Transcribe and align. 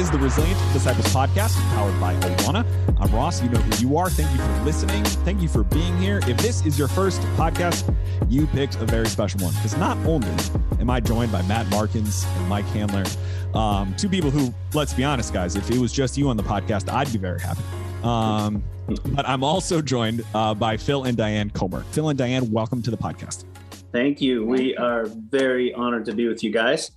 is 0.00 0.10
the 0.10 0.18
Resilient 0.18 0.58
Disciples 0.72 1.04
podcast 1.08 1.60
powered 1.74 2.00
by 2.00 2.14
Awana. 2.14 2.64
I'm 2.98 3.14
Ross. 3.14 3.42
You 3.42 3.50
know 3.50 3.58
who 3.58 3.86
you 3.86 3.98
are. 3.98 4.08
Thank 4.08 4.30
you 4.30 4.38
for 4.38 4.64
listening. 4.64 5.04
Thank 5.26 5.42
you 5.42 5.48
for 5.48 5.62
being 5.62 5.94
here. 5.98 6.20
If 6.26 6.38
this 6.38 6.64
is 6.64 6.78
your 6.78 6.88
first 6.88 7.20
podcast, 7.36 7.94
you 8.26 8.46
picked 8.46 8.76
a 8.76 8.86
very 8.86 9.08
special 9.08 9.40
one 9.40 9.52
because 9.56 9.76
not 9.76 9.98
only 10.06 10.32
am 10.80 10.88
I 10.88 11.00
joined 11.00 11.30
by 11.30 11.42
Matt 11.42 11.68
Markins 11.68 12.24
and 12.24 12.48
Mike 12.48 12.64
Handler, 12.68 13.04
um, 13.52 13.94
two 13.98 14.08
people 14.08 14.30
who, 14.30 14.54
let's 14.72 14.94
be 14.94 15.04
honest, 15.04 15.34
guys, 15.34 15.54
if 15.54 15.70
it 15.70 15.76
was 15.76 15.92
just 15.92 16.16
you 16.16 16.30
on 16.30 16.38
the 16.38 16.44
podcast, 16.44 16.90
I'd 16.90 17.12
be 17.12 17.18
very 17.18 17.40
happy. 17.40 17.62
Um, 18.02 18.62
but 19.08 19.28
I'm 19.28 19.44
also 19.44 19.82
joined 19.82 20.24
uh, 20.34 20.54
by 20.54 20.78
Phil 20.78 21.04
and 21.04 21.14
Diane 21.14 21.50
Comer. 21.50 21.82
Phil 21.90 22.08
and 22.08 22.18
Diane, 22.18 22.50
welcome 22.50 22.80
to 22.84 22.90
the 22.90 22.96
podcast. 22.96 23.44
Thank 23.92 24.22
you. 24.22 24.46
We 24.46 24.74
are 24.78 25.04
very 25.04 25.74
honored 25.74 26.06
to 26.06 26.14
be 26.14 26.26
with 26.26 26.42
you 26.42 26.50
guys 26.50 26.92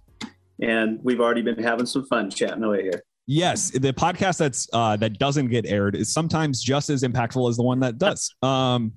and 0.63 0.99
we've 1.03 1.19
already 1.19 1.41
been 1.41 1.61
having 1.61 1.85
some 1.85 2.05
fun 2.05 2.29
chatting 2.29 2.63
away 2.63 2.83
here. 2.83 3.03
Yes, 3.25 3.71
the 3.71 3.93
podcast 3.93 4.37
that's 4.37 4.67
uh, 4.73 4.97
that 4.97 5.17
doesn't 5.17 5.47
get 5.47 5.65
aired 5.65 5.95
is 5.95 6.11
sometimes 6.11 6.61
just 6.61 6.89
as 6.89 7.03
impactful 7.03 7.49
as 7.49 7.57
the 7.57 7.63
one 7.63 7.79
that 7.81 7.97
does. 7.97 8.33
Um, 8.43 8.93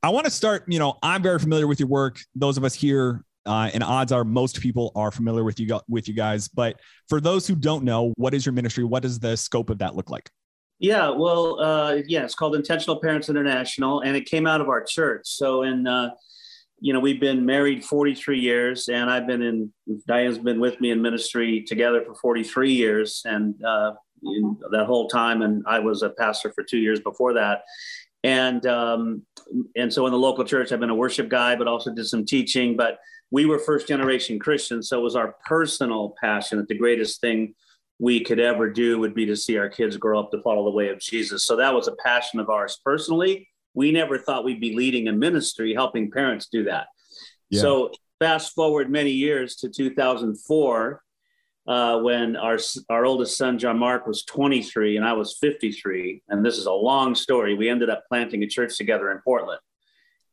I 0.00 0.10
want 0.10 0.26
to 0.26 0.30
start. 0.30 0.64
You 0.68 0.78
know, 0.78 0.96
I'm 1.02 1.22
very 1.22 1.40
familiar 1.40 1.66
with 1.66 1.80
your 1.80 1.88
work. 1.88 2.20
Those 2.36 2.56
of 2.56 2.62
us 2.62 2.72
here, 2.72 3.24
uh, 3.44 3.68
and 3.74 3.82
odds 3.82 4.12
are 4.12 4.22
most 4.22 4.60
people 4.60 4.92
are 4.94 5.10
familiar 5.10 5.42
with 5.42 5.58
you 5.58 5.80
with 5.88 6.06
you 6.06 6.14
guys. 6.14 6.46
But 6.46 6.78
for 7.08 7.20
those 7.20 7.48
who 7.48 7.56
don't 7.56 7.82
know, 7.82 8.12
what 8.16 8.32
is 8.32 8.46
your 8.46 8.52
ministry? 8.52 8.84
What 8.84 9.02
does 9.02 9.18
the 9.18 9.36
scope 9.36 9.68
of 9.68 9.78
that 9.78 9.96
look 9.96 10.08
like? 10.08 10.30
Yeah, 10.78 11.10
well, 11.10 11.60
uh, 11.60 11.96
yeah, 12.06 12.24
it's 12.24 12.36
called 12.36 12.54
Intentional 12.54 13.00
Parents 13.00 13.28
International, 13.28 14.00
and 14.00 14.16
it 14.16 14.24
came 14.24 14.46
out 14.46 14.60
of 14.60 14.68
our 14.68 14.82
church. 14.82 15.22
So 15.24 15.62
in 15.64 15.86
uh, 15.86 16.10
you 16.80 16.92
know, 16.92 17.00
we've 17.00 17.20
been 17.20 17.44
married 17.44 17.84
43 17.84 18.40
years, 18.40 18.88
and 18.88 19.10
I've 19.10 19.26
been 19.26 19.42
in, 19.42 19.72
Diane's 20.08 20.38
been 20.38 20.60
with 20.60 20.80
me 20.80 20.90
in 20.90 21.02
ministry 21.02 21.62
together 21.62 22.02
for 22.04 22.14
43 22.14 22.72
years. 22.72 23.22
And 23.26 23.62
uh, 23.62 23.92
that 24.70 24.86
whole 24.86 25.08
time, 25.08 25.42
and 25.42 25.62
I 25.66 25.78
was 25.78 26.02
a 26.02 26.10
pastor 26.10 26.52
for 26.52 26.64
two 26.64 26.78
years 26.78 27.00
before 27.00 27.34
that. 27.34 27.62
And, 28.24 28.64
um, 28.66 29.22
and 29.76 29.92
so 29.92 30.06
in 30.06 30.12
the 30.12 30.18
local 30.18 30.44
church, 30.44 30.72
I've 30.72 30.80
been 30.80 30.90
a 30.90 30.94
worship 30.94 31.28
guy, 31.28 31.54
but 31.54 31.68
also 31.68 31.92
did 31.92 32.06
some 32.06 32.24
teaching. 32.24 32.76
But 32.76 32.98
we 33.30 33.44
were 33.44 33.58
first 33.58 33.86
generation 33.86 34.38
Christians. 34.38 34.88
So 34.88 34.98
it 34.98 35.02
was 35.02 35.16
our 35.16 35.36
personal 35.46 36.14
passion 36.20 36.58
that 36.58 36.68
the 36.68 36.78
greatest 36.78 37.20
thing 37.20 37.54
we 37.98 38.24
could 38.24 38.40
ever 38.40 38.70
do 38.70 38.98
would 38.98 39.14
be 39.14 39.26
to 39.26 39.36
see 39.36 39.58
our 39.58 39.68
kids 39.68 39.98
grow 39.98 40.18
up 40.18 40.30
to 40.30 40.40
follow 40.40 40.64
the 40.64 40.70
way 40.70 40.88
of 40.88 40.98
Jesus. 40.98 41.44
So 41.44 41.56
that 41.56 41.74
was 41.74 41.88
a 41.88 41.96
passion 42.02 42.40
of 42.40 42.48
ours 42.48 42.80
personally 42.82 43.49
we 43.74 43.92
never 43.92 44.18
thought 44.18 44.44
we'd 44.44 44.60
be 44.60 44.74
leading 44.74 45.08
a 45.08 45.12
ministry 45.12 45.74
helping 45.74 46.10
parents 46.10 46.48
do 46.50 46.64
that. 46.64 46.86
Yeah. 47.50 47.60
So 47.60 47.92
fast 48.18 48.54
forward 48.54 48.90
many 48.90 49.10
years 49.10 49.56
to 49.56 49.68
2004, 49.68 51.02
uh, 51.66 52.00
when 52.00 52.36
our 52.36 52.58
our 52.88 53.04
oldest 53.04 53.36
son 53.36 53.58
John 53.58 53.78
Mark 53.78 54.06
was 54.06 54.24
23 54.24 54.96
and 54.96 55.04
I 55.04 55.12
was 55.12 55.36
53, 55.40 56.22
and 56.28 56.44
this 56.44 56.58
is 56.58 56.66
a 56.66 56.72
long 56.72 57.14
story. 57.14 57.54
We 57.54 57.68
ended 57.68 57.90
up 57.90 58.04
planting 58.08 58.42
a 58.42 58.48
church 58.48 58.76
together 58.76 59.10
in 59.12 59.18
Portland, 59.18 59.60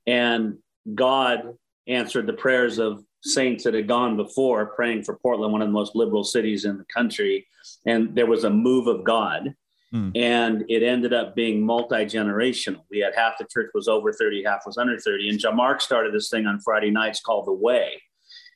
and 0.05 0.57
God 0.93 1.55
answered 1.87 2.27
the 2.27 2.33
prayers 2.33 2.79
of 2.79 3.03
saints 3.23 3.63
that 3.63 3.73
had 3.73 3.87
gone 3.87 4.15
before, 4.15 4.67
praying 4.67 5.03
for 5.03 5.17
Portland, 5.17 5.51
one 5.51 5.61
of 5.61 5.67
the 5.67 5.73
most 5.73 5.95
liberal 5.95 6.23
cities 6.23 6.65
in 6.65 6.77
the 6.77 6.85
country, 6.85 7.45
and 7.85 8.15
there 8.15 8.25
was 8.25 8.43
a 8.43 8.49
move 8.49 8.87
of 8.87 9.03
God 9.03 9.53
Mm. 9.93 10.11
And 10.15 10.65
it 10.67 10.83
ended 10.83 11.13
up 11.13 11.35
being 11.35 11.65
multi 11.65 12.05
generational. 12.05 12.81
We 12.91 12.99
had 12.99 13.15
half 13.15 13.37
the 13.37 13.45
church 13.45 13.71
was 13.73 13.87
over 13.87 14.11
30, 14.11 14.43
half 14.43 14.63
was 14.65 14.77
under 14.77 14.99
30. 14.99 15.29
And 15.29 15.39
John 15.39 15.55
Mark 15.55 15.81
started 15.81 16.13
this 16.13 16.29
thing 16.29 16.45
on 16.45 16.59
Friday 16.59 16.91
nights 16.91 17.21
called 17.21 17.47
The 17.47 17.53
Way. 17.53 18.01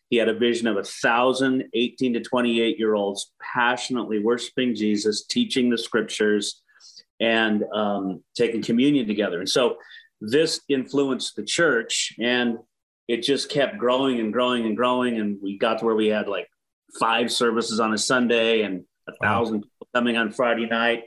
He 0.09 0.17
had 0.17 0.27
a 0.27 0.33
vision 0.33 0.67
of 0.67 0.75
a 0.75 0.83
thousand 0.83 1.63
18 1.73 2.13
to 2.15 2.19
28 2.19 2.77
year 2.77 2.95
olds 2.95 3.31
passionately 3.41 4.20
worshiping 4.20 4.75
Jesus, 4.75 5.25
teaching 5.25 5.70
the 5.70 5.77
scriptures, 5.77 6.61
and 7.21 7.64
um, 7.73 8.21
taking 8.36 8.61
communion 8.61 9.08
together. 9.08 9.39
And 9.39 9.47
so 9.47 9.77
this 10.20 10.59
influenced 10.67 11.37
the 11.37 11.43
church, 11.43 12.14
and 12.20 12.58
it 13.08 13.23
just 13.23 13.49
kept 13.49 13.77
growing 13.77 14.20
and 14.20 14.33
growing 14.33 14.65
and 14.65 14.75
growing. 14.75 15.17
And 15.17 15.37
we 15.41 15.58
got 15.58 15.80
to 15.80 15.86
where 15.86 15.95
we 15.95 16.08
had 16.08 16.27
like 16.27 16.49
five 16.99 17.31
services 17.31 17.80
on 17.80 17.93
a 17.93 17.97
Sunday 17.97 18.64
and 18.64 18.83
a 19.08 19.14
thousand 19.23 19.55
wow. 19.55 19.61
people 19.61 19.87
coming 19.95 20.17
on 20.17 20.31
Friday 20.31 20.65
night. 20.65 21.03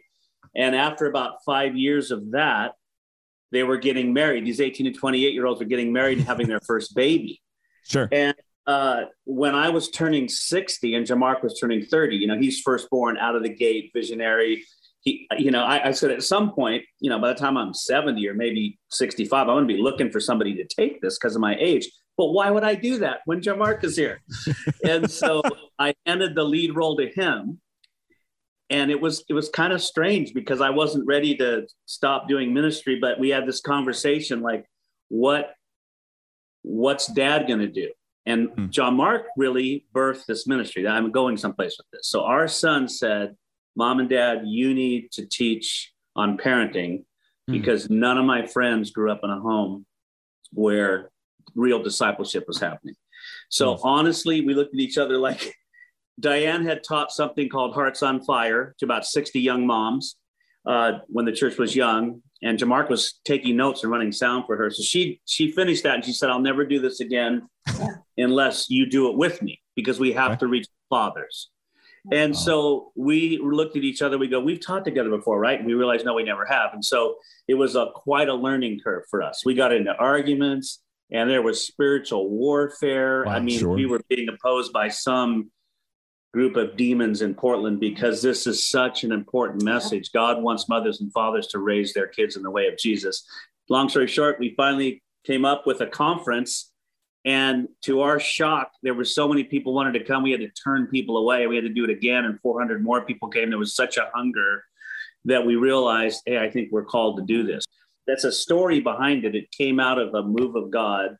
And 0.57 0.75
after 0.75 1.07
about 1.07 1.45
five 1.45 1.77
years 1.77 2.11
of 2.11 2.33
that, 2.33 2.73
they 3.53 3.63
were 3.63 3.77
getting 3.77 4.13
married. 4.13 4.45
These 4.45 4.61
18 4.61 4.93
to 4.93 4.99
28 4.99 5.33
year 5.33 5.47
olds 5.47 5.61
were 5.61 5.67
getting 5.67 5.93
married 5.93 6.19
and 6.19 6.27
having 6.27 6.49
their 6.49 6.61
first 6.67 6.95
baby. 6.95 7.41
Sure. 7.85 8.09
And 8.11 8.35
uh, 8.67 9.05
when 9.25 9.55
I 9.55 9.69
was 9.69 9.91
turning 9.91 10.29
60 10.29 10.95
and 10.95 11.07
Jamark 11.07 11.43
was 11.43 11.59
turning 11.59 11.85
30, 11.85 12.17
you 12.17 12.27
know, 12.27 12.39
he's 12.39 12.61
firstborn 12.61 13.17
out 13.19 13.37
of 13.37 13.43
the 13.43 13.49
gate, 13.49 13.91
visionary. 13.95 14.65
He, 15.03 15.29
you 15.39 15.51
know, 15.51 15.63
I, 15.63 15.89
I 15.89 15.91
said 15.91 16.11
at 16.11 16.23
some 16.23 16.53
point, 16.53 16.83
you 16.99 17.11
know, 17.11 17.19
by 17.19 17.29
the 17.29 17.39
time 17.39 17.59
I'm 17.59 17.75
70 17.75 18.27
or 18.27 18.35
maybe 18.35 18.79
65, 18.91 19.41
I'm 19.41 19.47
going 19.47 19.69
to 19.69 19.75
be 19.75 19.81
looking 19.81 20.11
for 20.11 20.19
somebody 20.19 20.55
to 20.57 20.65
take 20.65 21.01
this 21.03 21.19
because 21.19 21.35
of 21.35 21.43
my 21.43 21.57
age. 21.61 21.91
But 22.17 22.29
why 22.29 22.51
would 22.51 22.65
I 22.65 22.75
do 22.75 22.99
that 22.99 23.19
when 23.27 23.41
Jamark 23.41 23.85
is 23.85 23.97
here? 23.97 24.23
and 24.85 25.11
so 25.11 25.43
I 25.79 25.95
handed 26.07 26.35
the 26.35 26.45
lead 26.45 26.75
role 26.75 26.97
to 26.97 27.09
him 27.09 27.61
and 28.75 28.91
it 28.91 29.01
was 29.01 29.25
it 29.29 29.35
was 29.35 29.49
kind 29.51 29.73
of 29.73 29.81
strange 29.81 30.35
because 30.35 30.61
I 30.61 30.71
wasn't 30.71 31.07
ready 31.07 31.37
to 31.37 31.69
stop 31.87 32.27
doing 32.29 32.53
ministry, 32.53 32.99
but 33.01 33.21
we 33.21 33.29
had 33.29 33.47
this 33.47 33.61
conversation 33.61 34.41
like, 34.41 34.67
what 35.09 35.55
what's 36.63 37.07
dad 37.07 37.47
going 37.47 37.61
to 37.61 37.69
do? 37.69 37.91
And 38.27 38.49
hmm. 38.49 38.71
John 38.71 38.97
Mark 38.97 39.27
really 39.37 39.87
birthed 39.95 40.27
this 40.27 40.49
ministry. 40.49 40.89
I'm 40.89 41.13
going 41.13 41.37
someplace 41.37 41.77
with 41.79 41.87
this. 41.93 42.09
So 42.09 42.25
our 42.25 42.49
son 42.49 42.89
said, 42.89 43.37
"Mom 43.77 44.01
and 44.01 44.11
Dad, 44.11 44.43
you 44.45 44.75
need 44.75 45.13
to 45.13 45.25
teach 45.25 45.93
on 46.17 46.37
parenting 46.37 47.05
hmm. 47.47 47.53
because 47.53 47.89
none 47.89 48.19
of 48.19 48.25
my 48.25 48.45
friends 48.45 48.91
grew 48.91 49.13
up 49.13 49.21
in 49.23 49.31
a 49.31 49.39
home 49.39 49.87
where 50.53 51.11
real 51.55 51.81
discipleship 51.81 52.45
was 52.49 52.59
happening." 52.59 52.97
So 53.51 53.77
hmm. 53.77 53.87
honestly, 53.87 54.41
we 54.41 54.53
looked 54.53 54.75
at 54.75 54.81
each 54.81 54.99
other 54.99 55.17
like 55.17 55.55
Diane 56.21 56.65
had 56.65 56.83
taught 56.85 57.11
something 57.11 57.49
called 57.49 57.75
Hearts 57.75 58.03
on 58.03 58.23
Fire 58.23 58.75
to 58.79 58.85
about 58.85 59.05
60 59.05 59.41
young 59.41 59.67
moms 59.67 60.17
uh, 60.67 60.93
when 61.09 61.25
the 61.25 61.33
church 61.33 61.59
was 61.59 61.75
young. 61.75 62.23
And 62.43 62.59
Jamark 62.59 62.91
was 62.91 63.21
taking 63.25 63.57
notes 63.57 63.83
and 63.83 63.93
running 63.93 64.13
sound 64.13 64.45
for 64.47 64.57
her. 64.57 64.71
So 64.71 64.83
she 64.83 65.21
she 65.25 65.51
finished 65.51 65.83
that 65.85 65.95
and 65.95 66.05
she 66.05 66.13
said, 66.13 66.29
I'll 66.29 66.41
never 66.41 66.67
do 66.67 66.79
this 66.79 67.01
again 67.01 67.49
unless 68.19 68.69
you 68.69 68.87
do 68.87 69.11
it 69.11 69.17
with 69.17 69.41
me 69.41 69.63
because 69.75 69.99
we 69.99 70.13
have 70.13 70.33
okay. 70.33 70.41
to 70.41 70.47
reach 70.49 70.67
fathers. 70.91 71.51
And 72.13 72.37
so 72.37 72.93
we 72.95 73.39
looked 73.43 73.77
at 73.77 73.83
each 73.83 74.03
other. 74.03 74.19
We 74.19 74.29
go, 74.29 74.39
we've 74.39 74.65
taught 74.65 74.85
together 74.85 75.09
before, 75.09 75.39
right? 75.39 75.59
And 75.59 75.67
we 75.67 75.73
realized, 75.73 76.05
no, 76.05 76.13
we 76.15 76.23
never 76.23 76.45
have. 76.45 76.75
And 76.75 76.85
so 76.85 77.17
it 77.49 77.55
was 77.55 77.77
a 77.77 77.87
quite 77.95 78.29
a 78.29 78.35
learning 78.35 78.81
curve 78.85 79.05
for 79.11 79.23
us. 79.23 79.43
We 79.47 79.55
got 79.55 79.73
into 79.73 79.95
arguments, 79.95 80.83
and 81.11 81.31
there 81.31 81.41
was 81.41 81.67
spiritual 81.67 82.29
warfare. 82.29 83.25
Wow, 83.25 83.33
I 83.33 83.41
mean, 83.41 83.59
sure. 83.59 83.75
we 83.75 83.87
were 83.87 84.03
being 84.09 84.29
opposed 84.29 84.73
by 84.73 84.89
some 84.89 85.51
group 86.35 86.57
of 86.57 86.77
demons 86.77 87.23
in 87.23 87.33
Portland 87.33 87.79
because 87.79 88.21
this 88.21 88.49
is 88.49 88.67
such 88.67 89.05
an 89.05 89.13
important 89.13 89.63
message. 89.63 90.11
God 90.11 90.43
wants 90.43 90.69
mothers 90.69 91.01
and 91.01 91.13
fathers 91.13 91.47
to 91.47 91.61
raise 91.61 91.95
their 91.95 92.09
kids 92.09 92.35
in 92.35 92.43
the 92.43 92.51
way 92.51 92.67
of 92.67 92.77
Jesus. 92.77 93.25
Long 93.69 93.89
story 93.89 94.09
short, 94.09 94.41
we 94.41 94.53
finally 94.57 95.01
came 95.25 95.45
up 95.45 95.65
with 95.65 95.81
a 95.81 95.87
conference. 95.87 96.73
And 97.25 97.69
to 97.85 98.01
our 98.01 98.19
shock, 98.19 98.73
there 98.83 98.95
were 98.95 99.05
so 99.05 99.29
many 99.29 99.45
people 99.45 99.75
wanted 99.75 99.93
to 99.93 100.03
come. 100.03 100.25
We 100.25 100.33
had 100.33 100.41
to 100.41 100.49
turn 100.49 100.89
people 100.89 101.19
away. 101.19 101.47
We 101.47 101.55
had 101.55 101.65
to 101.65 101.73
do 101.73 101.85
it 101.85 101.91
again, 101.91 102.25
and 102.25 102.41
400 102.41 102.83
more 102.83 103.03
people 103.03 103.29
came. 103.29 103.49
There 103.49 103.59
was 103.59 103.77
such 103.77 103.97
a 103.97 104.11
hunger 104.13 104.65
that 105.27 105.47
we 105.47 105.55
realized, 105.55 106.21
hey, 106.27 106.39
I 106.39 106.51
think 106.51 106.73
we're 106.73 106.85
called 106.85 107.17
to 107.19 107.23
do 107.23 107.45
this. 107.45 107.65
That's 108.09 108.25
a 108.25 108.33
story 108.33 108.81
behind 108.81 109.25
it. 109.25 109.37
It 109.37 109.53
came 109.53 109.79
out 109.79 110.01
of 110.01 110.13
a 110.15 110.23
move 110.25 110.57
of 110.57 110.73
God 110.73 111.17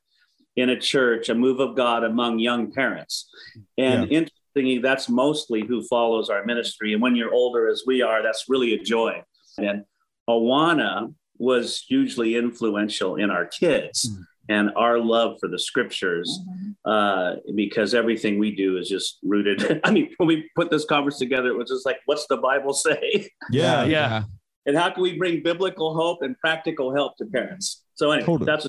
in 0.57 0.71
a 0.71 0.79
church, 0.79 1.29
a 1.29 1.35
move 1.35 1.61
of 1.61 1.77
God 1.77 2.03
among 2.03 2.41
young 2.41 2.73
parents. 2.73 3.31
And 3.79 4.11
yeah 4.11 4.27
thinking 4.55 4.81
that's 4.81 5.09
mostly 5.09 5.65
who 5.67 5.83
follows 5.83 6.31
our 6.31 6.45
ministry. 6.45 6.93
And 6.93 7.03
when 7.03 7.17
you're 7.17 7.33
older 7.33 7.69
as 7.69 7.83
we 7.87 8.03
are, 8.03 8.23
that's 8.23 8.45
really 8.49 8.75
a 8.75 8.83
joy. 8.83 9.23
And 9.59 9.85
Awana 10.29 11.15
was 11.39 11.85
hugely 11.89 12.37
influential 12.37 13.17
in 13.17 13.31
our 13.31 13.47
kids 13.47 14.09
mm-hmm. 14.09 14.23
and 14.49 14.71
our 14.77 14.99
love 14.99 15.37
for 15.41 15.49
the 15.49 15.59
scriptures 15.59 16.41
mm-hmm. 16.49 16.91
uh, 16.91 17.37
because 17.55 17.95
everything 17.95 18.39
we 18.39 18.55
do 18.55 18.79
is 18.79 18.89
just 18.89 19.19
rooted. 19.23 19.81
I 19.85 19.91
mean, 19.91 20.11
when 20.19 20.29
we 20.29 20.49
put 20.55 20.71
this 20.71 20.85
conference 20.85 21.19
together, 21.19 21.49
it 21.49 21.59
was 21.59 21.69
just 21.69 21.85
like, 21.85 21.99
what's 22.07 22.27
the 22.29 22.37
Bible 22.37 22.73
say? 22.73 23.29
Yeah, 23.51 23.85
yeah. 23.85 24.25
And 24.67 24.77
how 24.77 24.91
can 24.91 25.03
we 25.03 25.19
bring 25.19 25.43
biblical 25.43 25.95
hope 25.95 26.23
and 26.23 26.39
practical 26.39 26.95
help 26.95 27.19
to 27.19 27.27
parents? 27.27 27.85
So 27.95 28.11
anyway, 28.13 28.27
totally. 28.27 28.47
that's 28.47 28.67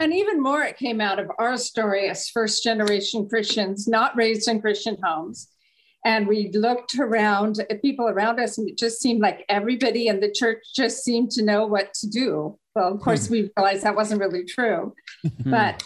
and 0.00 0.12
even 0.12 0.42
more, 0.42 0.62
it 0.62 0.76
came 0.76 1.00
out 1.00 1.18
of 1.18 1.30
our 1.38 1.56
story 1.56 2.08
as 2.08 2.28
first 2.28 2.62
generation 2.62 3.28
Christians, 3.28 3.88
not 3.88 4.16
raised 4.16 4.48
in 4.48 4.60
Christian 4.60 4.96
homes. 5.02 5.48
And 6.04 6.28
we 6.28 6.52
looked 6.52 6.96
around 6.98 7.58
at 7.58 7.82
people 7.82 8.06
around 8.06 8.38
us, 8.38 8.58
and 8.58 8.68
it 8.68 8.78
just 8.78 9.00
seemed 9.00 9.20
like 9.20 9.44
everybody 9.48 10.06
in 10.06 10.20
the 10.20 10.30
church 10.30 10.58
just 10.74 11.02
seemed 11.02 11.32
to 11.32 11.44
know 11.44 11.66
what 11.66 11.94
to 11.94 12.08
do. 12.08 12.58
Well, 12.74 12.94
of 12.94 13.00
course, 13.00 13.28
we 13.30 13.50
realized 13.56 13.84
that 13.84 13.96
wasn't 13.96 14.20
really 14.20 14.44
true. 14.44 14.94
but 15.44 15.82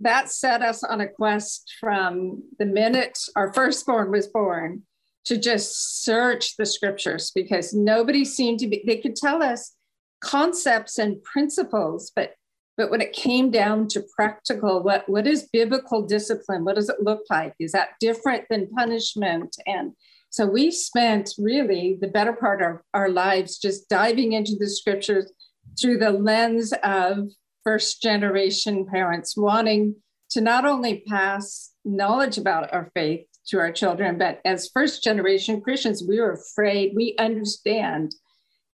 that 0.00 0.30
set 0.30 0.62
us 0.62 0.84
on 0.84 1.00
a 1.00 1.08
quest 1.08 1.74
from 1.80 2.42
the 2.58 2.66
minute 2.66 3.18
our 3.36 3.52
firstborn 3.52 4.10
was 4.10 4.26
born 4.26 4.82
to 5.24 5.36
just 5.36 6.02
search 6.02 6.56
the 6.56 6.66
scriptures 6.66 7.30
because 7.34 7.72
nobody 7.72 8.24
seemed 8.24 8.58
to 8.58 8.66
be, 8.66 8.82
they 8.86 8.96
could 8.96 9.14
tell 9.14 9.42
us 9.42 9.74
concepts 10.20 10.98
and 10.98 11.22
principles, 11.22 12.10
but 12.14 12.34
but 12.76 12.90
when 12.90 13.00
it 13.00 13.12
came 13.12 13.50
down 13.50 13.86
to 13.88 14.02
practical, 14.16 14.82
what, 14.82 15.08
what 15.08 15.26
is 15.26 15.48
biblical 15.52 16.02
discipline? 16.02 16.64
What 16.64 16.76
does 16.76 16.88
it 16.88 17.02
look 17.02 17.22
like? 17.30 17.54
Is 17.60 17.72
that 17.72 17.90
different 18.00 18.44
than 18.48 18.68
punishment? 18.68 19.56
And 19.66 19.92
so 20.30 20.46
we 20.46 20.70
spent 20.70 21.34
really 21.38 21.98
the 22.00 22.08
better 22.08 22.32
part 22.32 22.62
of 22.62 22.80
our 22.94 23.10
lives 23.10 23.58
just 23.58 23.88
diving 23.88 24.32
into 24.32 24.56
the 24.58 24.70
scriptures 24.70 25.30
through 25.78 25.98
the 25.98 26.10
lens 26.10 26.72
of 26.82 27.28
first 27.64 28.02
generation 28.02 28.86
parents 28.86 29.36
wanting 29.36 29.96
to 30.30 30.40
not 30.40 30.64
only 30.64 31.04
pass 31.06 31.72
knowledge 31.84 32.38
about 32.38 32.72
our 32.72 32.90
faith 32.94 33.26
to 33.48 33.58
our 33.58 33.70
children, 33.70 34.16
but 34.16 34.40
as 34.44 34.70
first 34.72 35.02
generation 35.02 35.60
Christians, 35.60 36.02
we 36.06 36.18
were 36.18 36.32
afraid, 36.32 36.92
we 36.96 37.14
understand 37.18 38.14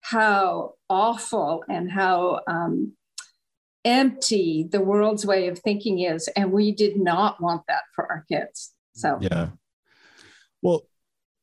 how 0.03 0.75
awful 0.89 1.65
and 1.69 1.91
how 1.91 2.41
um, 2.47 2.93
empty 3.89 4.69
the 4.71 4.81
world's 4.81 5.25
way 5.25 5.49
of 5.49 5.59
thinking 5.59 6.01
is. 6.01 6.29
And 6.37 6.53
we 6.53 6.73
did 6.73 6.99
not 6.99 7.41
want 7.41 7.63
that 7.69 7.83
for 7.95 8.07
our 8.07 8.25
kids. 8.31 8.75
So, 8.93 9.19
yeah. 9.21 9.49
Well, 10.61 10.83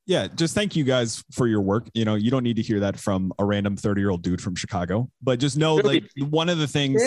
yeah, 0.06 0.28
just 0.28 0.54
thank 0.54 0.76
you 0.76 0.84
guys 0.84 1.24
for 1.32 1.48
your 1.48 1.62
work. 1.62 1.90
You 1.96 2.06
know, 2.06 2.14
you 2.14 2.30
don't 2.30 2.44
need 2.44 2.58
to 2.58 2.62
hear 2.62 2.82
that 2.82 3.00
from 3.00 3.34
a 3.40 3.46
random 3.46 3.76
30 3.76 4.00
year 4.00 4.12
old 4.12 4.22
dude 4.22 4.42
from 4.42 4.56
Chicago, 4.56 5.10
but 5.24 5.40
just 5.40 5.58
know 5.58 5.76
like 5.76 6.04
one 6.18 6.48
of 6.48 6.60
the 6.60 6.68
things 6.68 7.02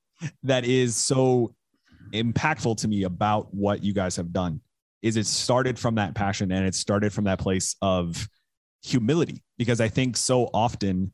that 0.44 0.64
is 0.64 0.94
so 0.94 1.54
impactful 2.12 2.76
to 2.76 2.86
me 2.88 3.02
about 3.02 3.52
what 3.52 3.82
you 3.82 3.92
guys 3.92 4.14
have 4.14 4.32
done 4.32 4.60
is 5.02 5.16
it 5.16 5.26
started 5.26 5.78
from 5.78 5.96
that 5.96 6.14
passion 6.14 6.52
and 6.52 6.64
it 6.64 6.74
started 6.74 7.12
from 7.12 7.24
that 7.24 7.40
place 7.40 7.74
of 7.82 8.28
humility 8.84 9.42
because 9.58 9.80
I 9.80 9.88
think 9.88 10.16
so 10.16 10.48
often 10.54 11.12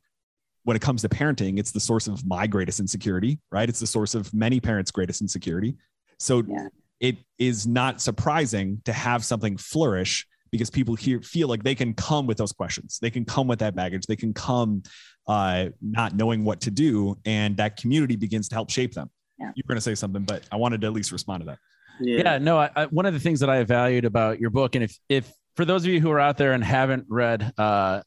when 0.64 0.76
it 0.76 0.82
comes 0.82 1.02
to 1.02 1.08
parenting, 1.08 1.58
it's 1.58 1.70
the 1.70 1.80
source 1.80 2.06
of 2.06 2.26
my 2.26 2.46
greatest 2.46 2.80
insecurity, 2.80 3.38
right? 3.50 3.68
It's 3.68 3.80
the 3.80 3.86
source 3.86 4.14
of 4.14 4.32
many 4.34 4.60
parents' 4.60 4.90
greatest 4.90 5.20
insecurity. 5.20 5.76
So 6.18 6.42
yeah. 6.46 6.68
it 7.00 7.16
is 7.38 7.66
not 7.66 8.00
surprising 8.00 8.82
to 8.84 8.92
have 8.92 9.24
something 9.24 9.56
flourish 9.56 10.26
because 10.50 10.68
people 10.68 10.94
here 10.96 11.22
feel 11.22 11.48
like 11.48 11.62
they 11.62 11.74
can 11.74 11.94
come 11.94 12.26
with 12.26 12.36
those 12.36 12.52
questions. 12.52 12.98
They 13.00 13.10
can 13.10 13.24
come 13.24 13.46
with 13.46 13.60
that 13.60 13.74
baggage. 13.74 14.06
They 14.06 14.16
can 14.16 14.34
come 14.34 14.82
uh, 15.26 15.66
not 15.80 16.14
knowing 16.14 16.44
what 16.44 16.60
to 16.62 16.70
do, 16.70 17.16
and 17.24 17.56
that 17.56 17.76
community 17.76 18.16
begins 18.16 18.48
to 18.48 18.54
help 18.54 18.70
shape 18.70 18.94
them. 18.94 19.10
Yeah. 19.38 19.52
You 19.54 19.62
were 19.64 19.74
going 19.74 19.76
to 19.76 19.82
say 19.82 19.94
something, 19.94 20.24
but 20.24 20.42
I 20.50 20.56
wanted 20.56 20.80
to 20.82 20.88
at 20.88 20.92
least 20.92 21.12
respond 21.12 21.42
to 21.42 21.46
that. 21.46 21.58
Yeah, 22.00 22.22
yeah 22.24 22.38
no. 22.38 22.58
I, 22.58 22.70
I, 22.74 22.86
one 22.86 23.06
of 23.06 23.14
the 23.14 23.20
things 23.20 23.40
that 23.40 23.48
I 23.48 23.62
valued 23.64 24.04
about 24.04 24.40
your 24.40 24.50
book, 24.50 24.74
and 24.74 24.84
if 24.84 24.98
if 25.08 25.32
for 25.56 25.64
those 25.64 25.84
of 25.84 25.90
you 25.90 26.00
who 26.00 26.10
are 26.10 26.20
out 26.20 26.36
there 26.36 26.52
and 26.52 26.64
haven't 26.64 27.06
read 27.08 27.52
uh, 27.56 28.02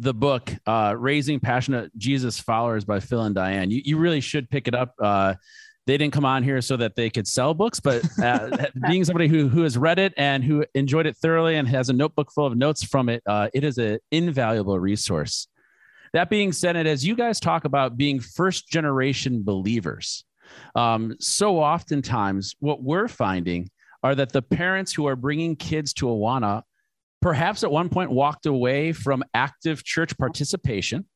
the 0.00 0.14
book 0.14 0.52
uh, 0.66 0.94
"Raising 0.98 1.40
Passionate 1.40 1.96
Jesus 1.96 2.40
Followers" 2.40 2.84
by 2.84 3.00
Phil 3.00 3.22
and 3.22 3.34
Diane. 3.34 3.70
You, 3.70 3.82
you 3.84 3.98
really 3.98 4.20
should 4.20 4.48
pick 4.50 4.66
it 4.66 4.74
up. 4.74 4.94
Uh, 5.00 5.34
they 5.86 5.98
didn't 5.98 6.12
come 6.12 6.24
on 6.24 6.42
here 6.42 6.60
so 6.60 6.76
that 6.76 6.96
they 6.96 7.10
could 7.10 7.26
sell 7.26 7.52
books, 7.52 7.80
but 7.80 8.02
uh, 8.22 8.66
being 8.88 9.04
somebody 9.04 9.28
who 9.28 9.48
who 9.48 9.62
has 9.62 9.76
read 9.76 9.98
it 9.98 10.14
and 10.16 10.42
who 10.42 10.64
enjoyed 10.74 11.06
it 11.06 11.16
thoroughly 11.16 11.56
and 11.56 11.68
has 11.68 11.88
a 11.88 11.92
notebook 11.92 12.32
full 12.32 12.46
of 12.46 12.56
notes 12.56 12.82
from 12.82 13.08
it, 13.08 13.22
uh, 13.26 13.48
it 13.52 13.62
is 13.62 13.78
an 13.78 13.98
invaluable 14.10 14.78
resource. 14.78 15.48
That 16.12 16.30
being 16.30 16.52
said, 16.52 16.76
and 16.76 16.88
as 16.88 17.06
you 17.06 17.14
guys 17.14 17.38
talk 17.38 17.64
about 17.64 17.96
being 17.96 18.20
first 18.20 18.68
generation 18.68 19.42
believers, 19.42 20.24
um, 20.74 21.16
so 21.20 21.58
oftentimes 21.58 22.56
what 22.58 22.82
we're 22.82 23.08
finding 23.08 23.70
are 24.02 24.14
that 24.14 24.32
the 24.32 24.42
parents 24.42 24.92
who 24.92 25.06
are 25.06 25.16
bringing 25.16 25.56
kids 25.56 25.92
to 25.94 26.06
Awana 26.06 26.62
perhaps 27.20 27.64
at 27.64 27.70
one 27.70 27.88
point 27.88 28.10
walked 28.10 28.46
away 28.46 28.92
from 28.92 29.22
active 29.34 29.84
church 29.84 30.16
participation 30.18 31.06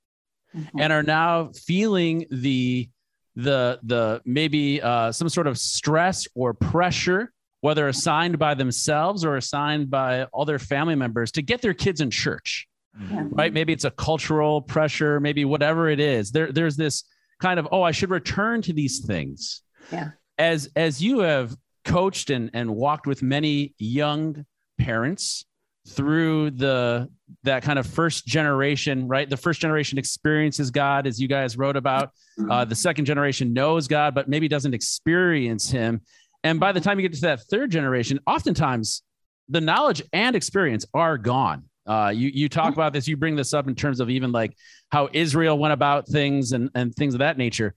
mm-hmm. 0.54 0.80
and 0.80 0.92
are 0.92 1.02
now 1.02 1.50
feeling 1.54 2.26
the 2.30 2.88
the 3.36 3.80
the 3.82 4.22
maybe 4.24 4.80
uh, 4.80 5.10
some 5.10 5.28
sort 5.28 5.46
of 5.46 5.58
stress 5.58 6.26
or 6.34 6.54
pressure 6.54 7.32
whether 7.60 7.88
assigned 7.88 8.38
by 8.38 8.52
themselves 8.52 9.24
or 9.24 9.36
assigned 9.36 9.90
by 9.90 10.24
all 10.24 10.44
their 10.44 10.58
family 10.58 10.94
members 10.94 11.32
to 11.32 11.42
get 11.42 11.62
their 11.62 11.74
kids 11.74 12.00
in 12.00 12.10
church 12.10 12.68
mm-hmm. 13.00 13.28
right? 13.34 13.52
Maybe 13.52 13.72
it's 13.72 13.84
a 13.84 13.90
cultural 13.90 14.62
pressure 14.62 15.20
maybe 15.20 15.44
whatever 15.44 15.88
it 15.88 16.00
is. 16.00 16.30
There 16.30 16.52
there's 16.52 16.76
this 16.76 17.04
kind 17.40 17.58
of 17.58 17.68
oh 17.72 17.82
i 17.82 17.90
should 17.90 18.10
return 18.10 18.62
to 18.62 18.72
these 18.72 19.04
things. 19.04 19.62
Yeah. 19.92 20.10
As 20.38 20.70
as 20.76 21.02
you 21.02 21.20
have 21.20 21.56
coached 21.84 22.30
and 22.30 22.50
and 22.54 22.74
walked 22.74 23.06
with 23.06 23.22
many 23.22 23.74
young 23.78 24.46
parents 24.78 25.44
through 25.88 26.50
the 26.50 27.08
that 27.42 27.62
kind 27.62 27.78
of 27.78 27.86
first 27.86 28.26
generation 28.26 29.06
right? 29.06 29.28
The 29.28 29.36
first 29.36 29.60
generation 29.60 29.98
experiences 29.98 30.70
god 30.70 31.06
as 31.06 31.20
you 31.20 31.28
guys 31.28 31.56
wrote 31.58 31.76
about. 31.76 32.10
Uh, 32.50 32.64
the 32.64 32.74
second 32.74 33.04
generation 33.04 33.52
knows 33.52 33.86
god 33.86 34.14
but 34.14 34.28
maybe 34.28 34.48
doesn't 34.48 34.74
experience 34.74 35.70
him. 35.70 36.00
And 36.42 36.58
by 36.58 36.72
the 36.72 36.80
time 36.80 36.98
you 36.98 37.08
get 37.08 37.14
to 37.16 37.20
that 37.22 37.42
third 37.42 37.70
generation 37.70 38.18
oftentimes 38.26 39.02
the 39.48 39.60
knowledge 39.60 40.02
and 40.12 40.34
experience 40.34 40.86
are 40.94 41.18
gone. 41.18 41.64
Uh, 41.86 42.10
you 42.14 42.30
you 42.32 42.48
talk 42.48 42.72
about 42.72 42.94
this 42.94 43.06
you 43.06 43.16
bring 43.16 43.36
this 43.36 43.52
up 43.52 43.68
in 43.68 43.74
terms 43.74 44.00
of 44.00 44.08
even 44.08 44.32
like 44.32 44.56
how 44.90 45.08
israel 45.12 45.58
went 45.58 45.72
about 45.72 46.08
things 46.08 46.52
and 46.52 46.70
and 46.74 46.94
things 46.94 47.14
of 47.14 47.18
that 47.18 47.36
nature. 47.36 47.74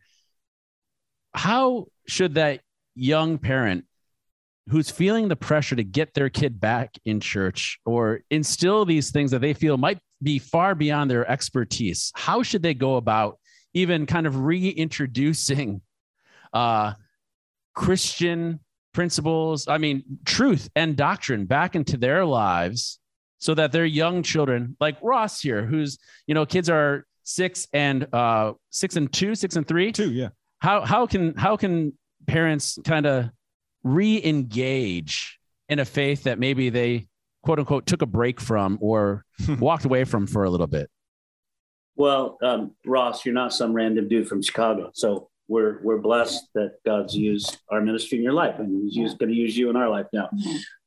How 1.34 1.88
should 2.08 2.36
that 2.36 2.62
young 2.96 3.38
parent 3.38 3.86
who's 4.70 4.90
feeling 4.90 5.28
the 5.28 5.36
pressure 5.36 5.76
to 5.76 5.84
get 5.84 6.14
their 6.14 6.30
kid 6.30 6.60
back 6.60 6.96
in 7.06 7.20
church 7.20 7.80
or 7.86 8.22
instill 8.30 8.86
these 8.86 9.12
things 9.12 9.32
that 9.32 9.42
they 9.42 9.54
feel 9.54 9.78
might 9.78 10.00
be 10.22 10.40
far 10.40 10.76
beyond 10.76 11.10
their 11.10 11.30
expertise 11.30 12.12
how 12.16 12.42
should 12.42 12.62
they 12.62 12.74
go 12.74 12.96
about 12.96 13.40
even 13.74 14.06
kind 14.06 14.26
of 14.26 14.42
reintroducing 14.42 15.82
uh, 16.54 16.94
christian 17.74 18.60
principles 18.94 19.68
i 19.68 19.78
mean 19.78 20.04
truth 20.26 20.70
and 20.76 20.96
doctrine 20.96 21.46
back 21.46 21.76
into 21.76 21.98
their 21.98 22.26
lives 22.26 23.00
so 23.38 23.54
that 23.54 23.72
their 23.72 23.86
young 23.86 24.24
children 24.24 24.76
like 24.80 24.98
ross 25.04 25.42
here 25.42 25.66
who's 25.66 26.00
you 26.26 26.34
know 26.34 26.46
kids 26.46 26.70
are 26.70 27.06
six 27.28 27.68
and 27.74 28.08
uh 28.14 28.54
six 28.70 28.96
and 28.96 29.12
two 29.12 29.36
six 29.36 29.56
and 29.56 29.68
three? 29.68 29.92
Two 29.92 30.12
yeah. 30.12 30.30
How 30.60 30.82
how 30.82 31.06
can 31.06 31.36
how 31.36 31.58
can 31.58 31.94
parents 32.26 32.80
kind 32.84 33.06
of 33.06 33.30
re-engage 33.84 35.40
in 35.70 35.80
a 35.80 35.86
faith 35.86 36.24
that 36.24 36.40
maybe 36.40 36.70
they 36.70 37.08
quote 37.44 37.60
unquote 37.60 37.86
took 37.86 38.02
a 38.02 38.06
break 38.06 38.40
from 38.42 38.78
or 38.82 39.24
walked 39.60 39.86
away 39.86 40.04
from 40.04 40.28
for 40.28 40.44
a 40.44 40.50
little 40.50 40.68
bit? 40.68 40.90
Well, 41.96 42.38
um, 42.44 42.76
Ross, 42.86 43.26
you're 43.26 43.34
not 43.34 43.54
some 43.54 43.74
random 43.74 44.08
dude 44.08 44.28
from 44.28 44.42
Chicago, 44.42 44.92
so 44.94 45.30
we're 45.48 45.82
we're 45.82 45.98
blessed 45.98 46.44
that 46.54 46.74
God's 46.86 47.16
used 47.16 47.58
our 47.70 47.82
ministry 47.82 48.18
in 48.18 48.24
your 48.24 48.34
life, 48.34 48.60
and 48.60 48.84
He's 48.84 48.96
yeah. 48.96 49.18
going 49.18 49.30
to 49.30 49.36
use 49.36 49.58
you 49.58 49.70
in 49.70 49.76
our 49.76 49.90
life 49.90 50.06
now. 50.14 50.30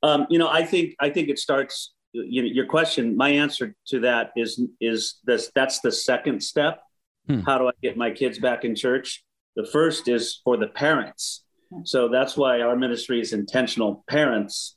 Um, 0.03 0.27
you 0.31 0.39
know, 0.39 0.49
I 0.49 0.65
think 0.65 0.95
I 1.01 1.11
think 1.11 1.29
it 1.29 1.39
starts. 1.39 1.93
You 2.13 2.43
know, 2.43 2.49
your 2.49 2.67
question. 2.67 3.17
My 3.17 3.31
answer 3.31 3.75
to 3.89 4.01
that 4.01 4.33
is 4.37 4.61
is 4.81 5.21
this. 5.25 5.51
That's 5.55 5.81
the 5.81 5.93
second 5.93 6.43
step. 6.43 6.81
Hmm. 7.27 7.41
How 7.41 7.59
do 7.59 7.69
I 7.69 7.73
get 7.83 7.97
my 7.97 8.11
kids 8.11 8.39
back 8.39 8.65
in 8.65 8.75
church? 8.75 9.25
The 9.57 9.65
first 9.65 10.09
is 10.09 10.41
for 10.45 10.57
the 10.57 10.69
parents 10.69 11.45
so 11.85 12.09
that's 12.09 12.37
why 12.37 12.61
our 12.61 12.77
ministry 12.77 13.21
is 13.21 13.33
intentional 13.33 14.05
parents 14.09 14.77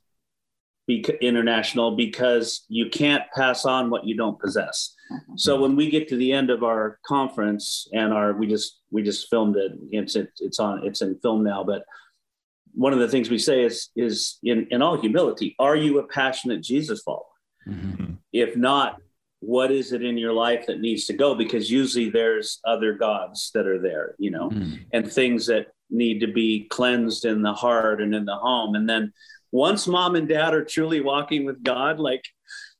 be 0.87 1.05
international 1.21 1.95
because 1.95 2.65
you 2.67 2.89
can't 2.89 3.23
pass 3.35 3.65
on 3.65 3.89
what 3.89 4.05
you 4.05 4.17
don't 4.17 4.39
possess. 4.39 4.93
So 5.37 5.59
when 5.59 5.75
we 5.75 5.89
get 5.89 6.09
to 6.09 6.17
the 6.17 6.33
end 6.33 6.49
of 6.49 6.63
our 6.63 6.99
conference 7.05 7.87
and 7.93 8.11
our 8.11 8.33
we 8.33 8.47
just 8.47 8.79
we 8.91 9.03
just 9.03 9.29
filmed 9.29 9.55
it 9.57 9.71
it's 9.91 10.15
it, 10.15 10.29
it's 10.39 10.59
on 10.59 10.85
it's 10.85 11.01
in 11.01 11.17
film 11.19 11.43
now 11.43 11.63
but 11.63 11.83
one 12.73 12.93
of 12.93 12.99
the 12.99 13.07
things 13.07 13.29
we 13.29 13.37
say 13.37 13.63
is 13.63 13.89
is 13.95 14.39
in 14.43 14.67
in 14.71 14.81
all 14.81 14.99
humility 14.99 15.55
are 15.59 15.75
you 15.75 15.99
a 15.99 16.07
passionate 16.07 16.63
Jesus 16.63 17.01
follower? 17.03 17.23
Mm-hmm. 17.67 18.13
If 18.31 18.57
not 18.57 18.97
what 19.39 19.71
is 19.71 19.91
it 19.91 20.03
in 20.03 20.17
your 20.17 20.33
life 20.33 20.65
that 20.67 20.79
needs 20.79 21.05
to 21.05 21.13
go 21.13 21.35
because 21.35 21.69
usually 21.69 22.09
there's 22.09 22.59
other 22.65 22.93
gods 22.93 23.51
that 23.53 23.67
are 23.67 23.79
there 23.79 24.15
you 24.17 24.31
know 24.31 24.49
mm. 24.49 24.79
and 24.93 25.11
things 25.11 25.45
that 25.45 25.67
need 25.89 26.19
to 26.19 26.27
be 26.27 26.67
cleansed 26.69 27.25
in 27.25 27.41
the 27.41 27.53
heart 27.53 28.01
and 28.01 28.13
in 28.15 28.25
the 28.25 28.35
home. 28.35 28.75
And 28.75 28.89
then 28.89 29.13
once 29.51 29.87
mom 29.87 30.15
and 30.15 30.27
dad 30.27 30.53
are 30.53 30.65
truly 30.65 31.01
walking 31.01 31.45
with 31.45 31.63
God, 31.63 31.99
like 31.99 32.23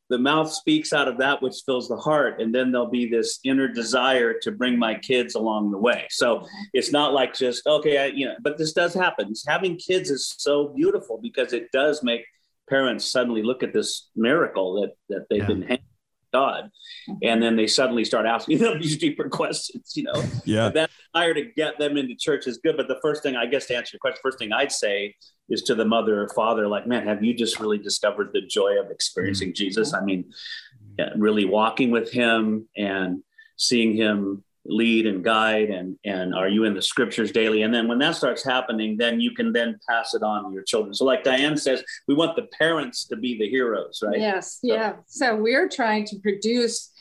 the 0.10 0.18
mouth 0.18 0.52
speaks 0.52 0.94
out 0.94 1.08
of 1.08 1.18
that 1.20 1.42
which 1.42 1.62
fills 1.66 1.88
the 1.88 1.98
heart. 1.98 2.42
And 2.42 2.54
then 2.54 2.72
there'll 2.72 2.90
be 2.90 3.10
this 3.10 3.40
inner 3.44 3.68
desire 3.68 4.34
to 4.42 4.52
bring 4.52 4.78
my 4.78 4.96
kids 4.96 5.36
along 5.36 5.72
the 5.72 5.78
way. 5.78 6.08
So 6.10 6.48
it's 6.74 6.92
not 6.92 7.14
like 7.14 7.34
just, 7.34 7.66
okay, 7.66 7.98
I, 7.98 8.06
you 8.08 8.26
know, 8.26 8.36
but 8.42 8.58
this 8.58 8.74
does 8.74 8.94
happen. 8.94 9.34
Having 9.48 9.78
kids 9.78 10.10
is 10.10 10.36
so 10.38 10.70
beautiful 10.70 11.20
because 11.22 11.54
it 11.54 11.72
does 11.72 12.04
make 12.04 12.26
parents 12.70 13.06
suddenly 13.06 13.44
look 13.44 13.64
at 13.64 13.74
this 13.74 14.10
miracle 14.16 14.82
that, 14.82 14.94
that 15.10 15.26
they've 15.30 15.40
yeah. 15.40 15.48
been 15.48 15.64
God. 16.34 16.70
And 17.22 17.42
then 17.42 17.56
they 17.56 17.68
suddenly 17.68 18.06
start 18.06 18.26
asking 18.26 18.58
them 18.60 18.80
these 18.82 18.98
deeper 18.98 19.30
questions, 19.30 19.94
you 19.96 20.04
know. 20.04 20.24
Yeah. 20.46 20.70
That 20.70 20.90
desire 21.14 21.34
to 21.34 21.46
get 21.56 21.78
them 21.80 21.98
into 21.98 22.16
church 22.16 22.48
is 22.48 22.58
good. 22.58 22.78
But 22.78 22.88
the 22.88 23.00
first 23.02 23.24
thing, 23.24 23.36
I 23.36 23.46
guess, 23.46 23.68
to 23.68 23.76
answer 23.76 23.96
your 23.96 24.00
question, 24.00 24.20
first 24.24 24.40
thing 24.40 24.52
I'd 24.52 24.72
say 24.72 25.16
is 25.50 25.62
to 25.64 25.76
the 25.76 25.86
mother 25.86 26.22
or 26.22 26.30
father, 26.30 26.68
like, 26.68 26.88
man, 26.88 27.08
have 27.08 27.24
you 27.24 27.34
just 27.34 27.60
really 27.60 27.78
discovered 27.78 28.30
the 28.34 28.42
joy 28.42 28.80
of 28.80 28.90
experiencing 28.90 29.50
mm-hmm. 29.50 29.64
Jesus? 29.64 29.94
I 29.94 30.04
mean, 30.04 30.26
really 31.16 31.46
walking 31.46 31.92
with 31.92 32.12
him 32.12 32.68
and 32.78 33.24
seeing 33.58 33.94
him 33.94 34.44
lead 34.66 35.06
and 35.06 35.24
guide 35.24 35.70
and 35.70 35.98
and 36.06 36.34
are 36.34 36.48
you 36.48 36.64
in 36.64 36.74
the 36.74 36.82
scriptures 36.82 37.34
daily 37.34 37.64
and 37.64 37.74
then 37.74 37.86
when 37.86 38.00
that 38.00 38.16
starts 38.16 38.46
happening 38.46 38.96
then 38.96 39.20
you 39.20 39.32
can 39.32 39.52
then 39.52 39.78
pass 39.90 40.14
it 40.14 40.24
on 40.24 40.46
to 40.46 40.54
your 40.54 40.64
children 40.64 40.94
so 40.94 41.04
like 41.04 41.22
diane 41.24 41.58
says 41.58 41.84
we 42.08 42.16
want 42.16 42.34
the 42.38 42.48
parents 42.58 43.06
to 43.06 43.18
be 43.18 43.38
the 43.38 43.50
heroes 43.50 44.02
right 44.02 44.20
yes 44.20 44.60
so. 44.62 44.74
yeah 44.74 44.94
so 45.06 45.36
we're 45.36 45.68
trying 45.68 46.06
to 46.06 46.18
produce 46.20 46.92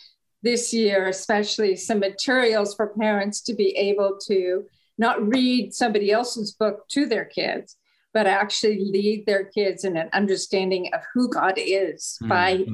this 0.42 0.75
year 0.75 1.07
especially 1.07 1.76
some 1.76 2.00
materials 2.00 2.75
for 2.75 2.88
parents 2.99 3.40
to 3.40 3.54
be 3.54 3.76
able 3.76 4.19
to 4.26 4.64
not 4.99 5.25
read 5.25 5.73
somebody 5.73 6.11
else's 6.11 6.52
book 6.52 6.88
to 6.88 7.07
their 7.07 7.25
kids 7.25 7.76
but 8.12 8.26
actually 8.26 8.81
lead 8.81 9.25
their 9.25 9.45
kids 9.45 9.85
in 9.85 9.97
an 9.97 10.09
understanding 10.12 10.90
of 10.92 11.00
who 11.14 11.31
god 11.31 11.54
is 11.57 12.19
mm-hmm. 12.21 12.28
by 12.28 12.64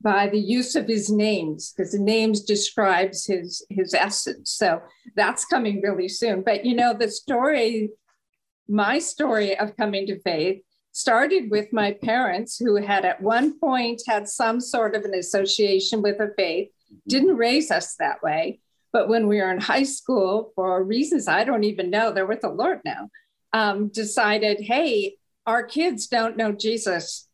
by 0.00 0.28
the 0.28 0.38
use 0.38 0.76
of 0.76 0.86
his 0.86 1.10
names 1.10 1.72
because 1.72 1.92
the 1.92 1.98
names 1.98 2.42
describes 2.42 3.26
his 3.26 3.64
his 3.68 3.94
essence. 3.94 4.52
So 4.52 4.80
that's 5.16 5.44
coming 5.44 5.80
really 5.82 6.08
soon. 6.08 6.42
But 6.42 6.64
you 6.64 6.74
know 6.74 6.94
the 6.94 7.10
story 7.10 7.90
my 8.68 8.98
story 8.98 9.58
of 9.58 9.76
coming 9.76 10.06
to 10.06 10.20
faith 10.20 10.62
started 10.92 11.50
with 11.50 11.72
my 11.72 11.92
parents 11.92 12.58
who 12.58 12.76
had 12.76 13.04
at 13.04 13.22
one 13.22 13.58
point 13.58 14.02
had 14.06 14.28
some 14.28 14.60
sort 14.60 14.94
of 14.94 15.04
an 15.04 15.14
association 15.14 16.02
with 16.02 16.20
a 16.20 16.32
faith 16.36 16.68
didn't 17.08 17.36
raise 17.36 17.70
us 17.70 17.96
that 17.96 18.22
way. 18.22 18.60
But 18.92 19.08
when 19.08 19.26
we 19.26 19.40
were 19.40 19.50
in 19.50 19.60
high 19.60 19.84
school 19.84 20.52
for 20.54 20.82
reasons 20.82 21.28
i 21.28 21.44
don't 21.44 21.64
even 21.64 21.90
know 21.90 22.10
they're 22.10 22.26
with 22.26 22.40
the 22.40 22.48
lord 22.48 22.80
now 22.84 23.10
um, 23.52 23.88
decided 23.88 24.60
hey 24.60 25.16
our 25.46 25.62
kids 25.62 26.06
don't 26.06 26.36
know 26.36 26.52
jesus. 26.52 27.28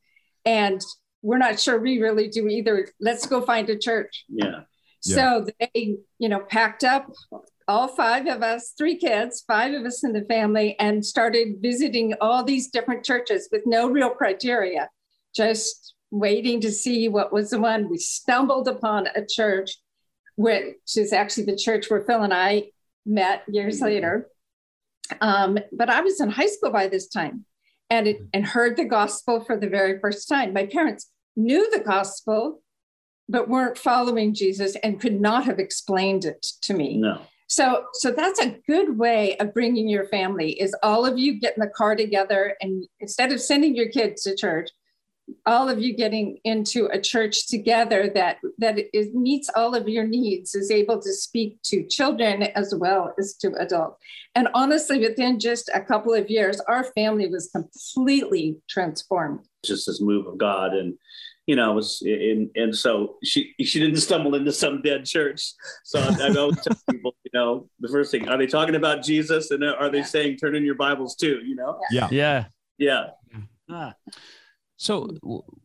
And 0.45 0.81
we're 1.25 1.39
not 1.39 1.59
sure 1.59 1.81
we 1.81 2.01
really 2.01 2.29
do 2.29 2.47
either. 2.49 2.87
Let's 3.01 3.27
go 3.27 3.41
find 3.41 3.69
a 3.71 3.79
church. 3.79 4.27
Yeah. 4.29 4.61
So 5.01 5.47
yeah. 5.59 5.67
they, 5.75 5.97
you 6.19 6.29
know, 6.29 6.41
packed 6.41 6.85
up 6.85 7.11
all 7.67 7.89
five 7.89 8.27
of 8.27 8.43
us, 8.43 8.75
three 8.77 8.97
kids, 8.97 9.43
five 9.47 9.73
of 9.73 9.87
us 9.87 10.05
in 10.05 10.13
the 10.13 10.27
family, 10.27 10.79
and 10.79 11.05
started 11.05 11.57
visiting 11.63 12.13
all 12.21 12.45
these 12.45 12.69
different 12.69 13.05
churches 13.05 13.49
with 13.51 13.63
no 13.65 13.89
real 13.89 14.11
criteria, 14.11 14.91
just 15.35 15.95
waiting 16.11 16.61
to 16.61 16.71
see 16.71 17.09
what 17.09 17.33
was 17.33 17.51
the 17.51 17.59
one. 17.59 17.89
We 17.89 17.97
stumbled 17.97 18.69
upon 18.69 19.07
a 19.07 19.25
church, 19.27 19.71
which 20.37 20.77
is 20.95 21.15
actually 21.15 21.47
the 21.47 21.57
church 21.57 21.89
where 21.89 22.05
Phil 22.05 22.23
and 22.23 22.35
I 22.35 22.65
met 23.07 23.45
years 23.49 23.77
mm-hmm. 23.77 23.87
later. 23.87 24.29
Um, 25.23 25.59
but 25.73 25.89
I 25.89 26.03
was 26.03 26.21
in 26.21 26.29
high 26.29 26.47
school 26.47 26.71
by 26.71 26.89
this 26.89 27.09
time 27.09 27.47
and, 27.89 28.09
it, 28.09 28.19
and 28.35 28.47
heard 28.47 28.77
the 28.77 28.85
gospel 28.85 29.43
for 29.43 29.57
the 29.57 29.69
very 29.69 29.99
first 30.01 30.29
time. 30.29 30.53
My 30.53 30.67
parents 30.67 31.11
knew 31.37 31.71
the 31.71 31.81
gospel, 31.81 32.63
but 33.29 33.49
weren't 33.49 33.79
following 33.79 34.35
Jesus 34.35 34.77
and 34.83 35.01
could 35.01 35.21
not 35.21 35.45
have 35.45 35.59
explained 35.59 36.25
it 36.25 36.47
to 36.63 36.75
me. 36.75 36.99
No. 36.99 37.21
So, 37.47 37.85
so 37.93 38.11
that's 38.11 38.41
a 38.41 38.57
good 38.67 38.99
way 38.99 39.37
of 39.37 39.55
bringing 39.55 39.89
your 39.89 40.07
family 40.09 40.53
is 40.61 40.75
all 40.83 41.07
of 41.07 41.19
you 41.19 41.39
get 41.39 41.57
in 41.57 41.61
the 41.61 41.69
car 41.69 41.95
together 41.95 42.57
and 42.61 42.87
instead 43.01 43.33
of 43.33 43.41
sending 43.41 43.77
your 43.77 43.89
kids 43.89 44.23
to 44.23 44.35
church, 44.35 44.71
all 45.47 45.69
of 45.69 45.81
you 45.81 45.97
getting 45.97 46.39
into 46.45 46.87
a 46.87 47.01
church 47.01 47.47
together 47.47 48.11
that 48.15 48.39
that 48.59 48.79
is 48.93 49.15
meets 49.15 49.51
all 49.55 49.75
of 49.75 49.89
your 49.89 50.07
needs 50.07 50.55
is 50.55 50.71
able 50.71 51.01
to 51.01 51.13
speak 51.13 51.61
to 51.63 51.87
children 51.87 52.43
as 52.43 52.75
well 52.75 53.15
as 53.19 53.35
to 53.35 53.53
adults. 53.59 53.99
And 54.35 54.49
honestly 54.55 54.99
within 54.99 55.39
just 55.39 55.71
a 55.75 55.81
couple 55.81 56.13
of 56.13 56.29
years 56.31 56.61
our 56.69 56.85
family 56.85 57.29
was 57.29 57.51
completely 57.51 58.57
transformed. 58.69 59.41
Just 59.65 59.87
this 59.87 60.01
move 60.01 60.27
of 60.27 60.39
god. 60.39 60.75
And 60.75 60.95
you 61.47 61.57
know 61.57 61.75
was 61.75 62.03
in 62.03 62.51
and 62.55 62.75
so 62.75 63.17
she 63.23 63.55
she 63.61 63.79
didn't 63.79 64.01
stumble 64.01 64.35
into 64.35 64.53
some 64.53 64.83
dead 64.83 65.05
church. 65.05 65.53
So 65.85 66.01
i, 66.01 66.29
I 66.29 66.35
always 66.37 66.61
tell 66.63 66.77
people 66.91 67.15
you 67.25 67.31
know 67.35 67.69
the 67.81 67.89
first 67.89 68.11
thing 68.11 68.29
are 68.29 68.39
they 68.39 68.47
talking 68.47 68.75
about 68.75 69.03
jesus? 69.03 69.51
And 69.51 69.65
are 69.65 69.91
they 69.91 69.99
yeah. 69.99 70.05
saying 70.05 70.37
turn 70.37 70.55
in 70.55 70.65
your 70.65 70.75
bibles 70.75 71.17
too 71.17 71.41
you 71.45 71.55
know? 71.55 71.79
Yeah. 71.91 72.09
Yeah. 72.11 72.45
Yeah, 72.77 73.11
yeah. 73.33 73.41
Ah. 73.71 73.95
So 74.85 75.09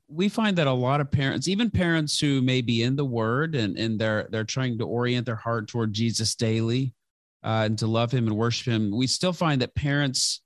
we 0.07 0.29
find 0.29 0.57
that 0.57 0.67
a 0.67 0.71
lot 0.71 1.01
of 1.01 1.11
parents, 1.11 1.49
even 1.49 1.69
parents 1.69 2.17
who 2.17 2.41
may 2.41 2.61
be 2.61 2.83
in 2.83 2.95
the 2.95 3.03
Word 3.03 3.53
and 3.53 3.77
and 3.77 3.99
they're 3.99 4.29
they're 4.31 4.45
trying 4.45 4.77
to 4.77 4.85
orient 4.85 5.25
their 5.25 5.35
heart 5.35 5.67
toward 5.67 5.91
Jesus 5.91 6.35
daily 6.35 6.93
uh, 7.43 7.63
and 7.65 7.77
to 7.79 7.88
love 7.88 8.13
Him 8.13 8.27
and 8.27 8.38
worship 8.38 8.71
Him, 8.71 8.95
we 8.95 9.07
still 9.07 9.33
find 9.33 9.61
that 9.61 9.75
parents 9.75 10.41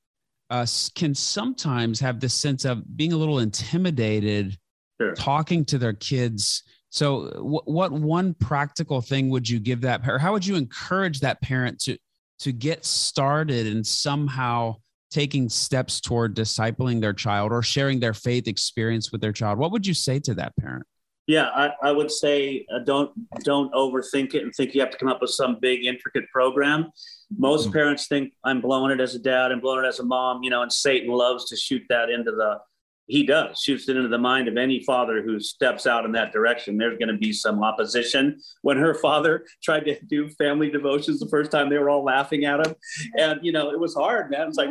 uh, 0.49 0.65
can 0.95 1.13
sometimes 1.13 1.99
have 1.99 2.19
this 2.19 2.33
sense 2.33 2.65
of 2.65 2.97
being 2.97 3.13
a 3.13 3.17
little 3.17 3.39
intimidated 3.39 4.57
sure. 4.99 5.13
talking 5.13 5.65
to 5.65 5.77
their 5.77 5.93
kids. 5.93 6.63
So, 6.89 7.29
w- 7.29 7.61
what 7.65 7.91
one 7.91 8.33
practical 8.33 9.01
thing 9.01 9.29
would 9.29 9.47
you 9.47 9.59
give 9.59 9.81
that 9.81 10.01
parent? 10.01 10.23
How 10.23 10.33
would 10.33 10.45
you 10.45 10.55
encourage 10.55 11.19
that 11.19 11.41
parent 11.41 11.79
to 11.81 11.97
to 12.39 12.51
get 12.51 12.85
started 12.85 13.67
and 13.67 13.85
somehow 13.85 14.77
taking 15.13 15.47
steps 15.47 16.01
toward 16.01 16.35
discipling 16.35 16.99
their 16.99 17.13
child 17.13 17.51
or 17.51 17.61
sharing 17.61 17.99
their 17.99 18.13
faith 18.13 18.47
experience 18.47 19.11
with 19.11 19.21
their 19.21 19.31
child? 19.31 19.59
What 19.59 19.71
would 19.71 19.85
you 19.85 19.93
say 19.93 20.19
to 20.21 20.33
that 20.35 20.55
parent? 20.57 20.85
Yeah 21.25 21.49
i, 21.55 21.71
I 21.81 21.91
would 21.93 22.11
say 22.11 22.65
uh, 22.73 22.79
don't 22.79 23.11
don't 23.45 23.71
overthink 23.73 24.33
it 24.33 24.43
and 24.43 24.53
think 24.53 24.75
you 24.75 24.81
have 24.81 24.89
to 24.89 24.97
come 24.97 25.07
up 25.07 25.21
with 25.21 25.29
some 25.29 25.57
big 25.61 25.85
intricate 25.85 26.29
program. 26.29 26.91
Most 27.37 27.63
mm-hmm. 27.63 27.73
parents 27.73 28.07
think 28.07 28.33
i'm 28.43 28.59
blowing 28.59 28.91
it 28.91 28.99
as 28.99 29.15
a 29.15 29.19
dad 29.19 29.51
and 29.51 29.61
blowing 29.61 29.85
it 29.85 29.87
as 29.87 29.99
a 29.99 30.03
mom 30.03 30.43
you 30.43 30.49
know 30.49 30.63
and 30.63 30.71
satan 30.71 31.09
loves 31.09 31.45
to 31.45 31.55
shoot 31.55 31.81
that 31.87 32.09
into 32.09 32.31
the 32.31 32.59
he 33.07 33.25
does 33.25 33.59
shoots 33.59 33.89
it 33.89 33.97
into 33.97 34.07
the 34.07 34.17
mind 34.17 34.47
of 34.47 34.57
any 34.57 34.83
father 34.83 35.21
who 35.21 35.39
steps 35.39 35.85
out 35.85 36.05
in 36.05 36.11
that 36.13 36.31
direction. 36.31 36.77
There's 36.77 36.97
going 36.97 37.09
to 37.09 37.17
be 37.17 37.33
some 37.33 37.63
opposition. 37.63 38.39
When 38.61 38.77
her 38.77 38.93
father 38.93 39.45
tried 39.61 39.81
to 39.85 39.99
do 40.05 40.29
family 40.29 40.69
devotions 40.69 41.19
the 41.19 41.27
first 41.27 41.51
time 41.51 41.69
they 41.69 41.77
were 41.77 41.89
all 41.89 42.03
laughing 42.03 42.45
at 42.45 42.65
him. 42.65 42.75
And 43.17 43.39
you 43.43 43.51
know 43.51 43.71
it 43.71 43.79
was 43.79 43.93
hard 43.93 44.31
man. 44.31 44.47
It's 44.47 44.57
like 44.57 44.69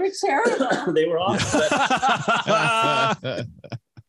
they 0.95 1.07
were 1.07 1.19
awesome 1.21 1.61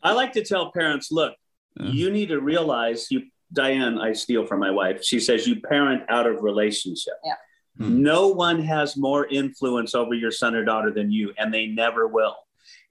i 0.04 0.12
like 0.12 0.34
to 0.34 0.44
tell 0.44 0.72
parents 0.72 1.12
look 1.12 1.34
you 1.80 2.12
need 2.12 2.28
to 2.28 2.40
realize 2.40 3.08
you 3.10 3.22
diane 3.54 3.98
i 3.98 4.12
steal 4.14 4.46
from 4.46 4.60
my 4.60 4.72
wife. 4.72 5.04
She 5.04 5.20
says 5.20 5.48
you 5.48 5.62
parent 5.62 6.04
out 6.10 6.28
of 6.28 6.42
relationship. 6.44 7.14
Yeah. 7.24 7.34
Hmm. 7.78 8.04
No 8.04 8.28
one 8.28 8.62
has 8.62 8.96
more 8.96 9.26
influence 9.28 9.96
over 9.96 10.14
your 10.14 10.32
son 10.32 10.56
or 10.56 10.64
daughter 10.64 10.92
than 10.92 11.12
you, 11.12 11.34
and 11.38 11.54
they 11.54 11.68
never 11.68 12.08
will 12.08 12.36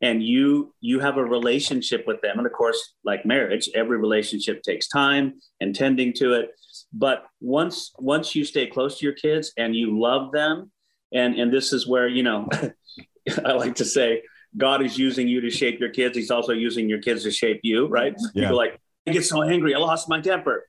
and 0.03 0.23
you 0.23 0.75
you 0.81 0.99
have 0.99 1.17
a 1.17 1.25
relationship 1.25 2.05
with 2.07 2.21
them. 2.21 2.39
And 2.39 2.47
of 2.47 2.53
course 2.53 2.95
like 3.05 3.25
marriage 3.25 3.71
every 3.75 3.97
relationship 3.97 4.63
takes 4.63 4.89
time 4.89 5.35
and 5.61 5.75
tending 5.75 6.13
to 6.15 6.35
it. 6.35 6.51
But 6.93 7.25
once 7.41 7.93
once 7.99 8.35
you 8.35 8.45
stay 8.45 8.67
close 8.67 8.99
to 8.99 9.07
your 9.07 9.15
kids 9.15 9.53
and 9.57 9.75
you 9.75 9.99
love 9.99 10.33
them 10.33 10.71
and 11.15 11.37
and 11.39 11.53
this 11.53 11.73
is 11.73 11.87
where 11.87 12.09
you 12.09 12.23
know 12.23 12.49
i 13.45 13.53
like 13.53 13.77
to 13.77 13.85
say 13.85 14.23
god 14.57 14.85
is 14.85 14.99
using 14.99 15.29
you 15.29 15.41
to 15.41 15.51
shape 15.51 15.79
your 15.81 15.91
kids. 15.91 16.17
He's 16.17 16.31
also 16.31 16.53
using 16.53 16.89
your 16.89 17.01
kids 17.01 17.23
to 17.23 17.31
shape 17.31 17.61
you 17.63 17.87
right? 17.87 18.15
Yeah. 18.35 18.45
people 18.45 18.57
like 18.57 18.79
i 19.07 19.13
get 19.13 19.25
so 19.25 19.43
angry. 19.43 19.75
I 19.75 19.79
lost 19.79 20.09
my 20.09 20.21
temper 20.21 20.67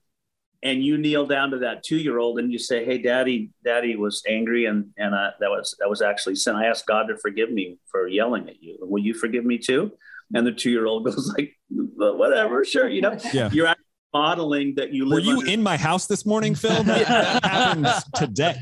and 0.63 0.83
you 0.83 0.97
kneel 0.97 1.25
down 1.25 1.51
to 1.51 1.59
that 1.59 1.83
two 1.83 1.97
year 1.97 2.17
old 2.17 2.39
and 2.39 2.51
you 2.51 2.57
say, 2.57 2.85
"Hey, 2.85 2.97
Daddy, 2.97 3.51
Daddy 3.63 3.95
was 3.95 4.23
angry, 4.27 4.65
and 4.65 4.91
and 4.97 5.13
uh, 5.13 5.31
that 5.39 5.49
was 5.49 5.75
that 5.79 5.89
was 5.89 6.01
actually 6.01 6.35
sin. 6.35 6.55
I 6.55 6.65
asked 6.65 6.87
God 6.87 7.07
to 7.07 7.17
forgive 7.17 7.51
me 7.51 7.77
for 7.91 8.07
yelling 8.07 8.47
at 8.47 8.63
you. 8.63 8.77
Will 8.81 9.03
you 9.03 9.13
forgive 9.13 9.45
me 9.45 9.57
too?" 9.57 9.91
And 10.33 10.47
the 10.47 10.51
two 10.51 10.71
year 10.71 10.85
old 10.85 11.05
goes 11.05 11.31
like, 11.37 11.55
"Whatever, 11.69 12.63
sure." 12.63 12.87
You 12.87 13.01
know, 13.01 13.17
yeah. 13.33 13.49
you're 13.51 13.75
modeling 14.13 14.75
that 14.75 14.93
you 14.93 15.05
live. 15.05 15.17
Were 15.17 15.31
you 15.31 15.39
under- 15.39 15.51
in 15.51 15.61
my 15.61 15.75
house 15.75 16.07
this 16.07 16.25
morning, 16.25 16.55
Phil? 16.55 16.83
that 16.83 17.43
happens 17.43 18.03
today. 18.15 18.55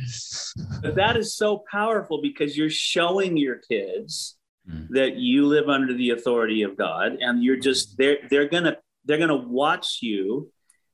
But 0.81 0.96
that 0.96 1.17
is 1.17 1.36
so 1.36 1.63
powerful 1.72 2.22
because 2.22 2.58
you're 2.58 2.70
showing 2.70 3.38
your 3.38 3.58
kids 3.58 4.38
mm. 4.67 4.88
that 4.89 5.17
you 5.17 5.46
live 5.46 5.70
under 5.70 5.93
the 5.93 6.10
authority 6.12 6.63
of 6.63 6.75
God, 6.77 7.17
and 7.20 7.43
you're 7.43 7.58
just 7.58 7.98
they're 7.98 8.17
they're 8.29 8.50
gonna 8.50 8.77
they're 9.05 9.20
gonna 9.20 9.36
watch 9.36 10.00
you 10.01 10.51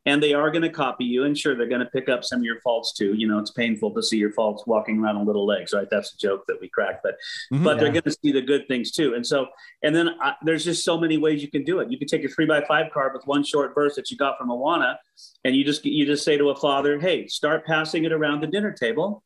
and 0.08 0.24
they 0.24 0.34
are 0.34 0.50
going 0.50 0.64
to 0.64 0.70
copy 0.70 1.04
you 1.04 1.26
and 1.26 1.38
sure 1.38 1.54
they're 1.54 1.68
going 1.68 1.82
to 1.82 1.92
pick 1.92 2.08
up 2.08 2.24
some 2.24 2.40
of 2.40 2.46
your 2.46 2.62
faults 2.62 2.94
too. 2.94 3.14
You 3.14 3.28
know 3.28 3.40
it's 3.40 3.52
painful 3.52 3.94
to 3.94 4.02
see 4.02 4.18
your 4.18 4.32
faults 4.32 4.64
walking 4.66 5.00
around 5.00 5.18
on 5.18 5.26
little 5.26 5.46
legs 5.46 5.74
right? 5.74 5.88
That's 5.92 6.14
a 6.14 6.18
joke 6.18 6.46
that 6.48 6.60
we 6.62 6.70
crack 6.70 7.02
but 7.04 7.16
mm-hmm, 7.54 7.64
but 7.64 7.76
yeah. 7.76 7.84
they're 7.84 7.92
going 7.92 8.04
to 8.04 8.18
see 8.24 8.32
the 8.32 8.42
good 8.42 8.68
things 8.68 8.92
too. 8.92 9.14
And 9.14 9.26
so 9.26 9.48
and 9.84 9.96
then 9.96 10.10
I, 10.22 10.34
there's 10.42 10.64
just 10.64 10.84
so 10.86 10.98
many 10.98 11.18
ways 11.18 11.42
you 11.42 11.52
can 11.52 11.64
do 11.64 11.80
it. 11.80 11.92
You 11.92 12.00
can 12.00 12.08
take 12.08 12.24
a 12.24 12.30
three 12.30 12.46
by 12.46 12.64
five 12.66 12.92
card 12.92 13.14
with 13.14 13.28
one 13.28 13.44
short 13.44 13.76
verse 13.76 13.96
that 13.96 14.10
you 14.10 14.18
got 14.18 14.38
from 14.38 14.50
awana 14.50 14.96
and 15.44 15.56
you 15.56 15.64
just 15.64 15.86
you 15.86 16.06
just 16.06 16.24
say 16.24 16.38
to 16.38 16.50
a 16.50 16.56
father 16.56 17.00
hey 17.00 17.28
start 17.28 17.66
passing 17.66 18.06
it 18.06 18.12
around 18.12 18.42
the 18.42 18.48
dinner 18.48 18.72
table 18.72 19.24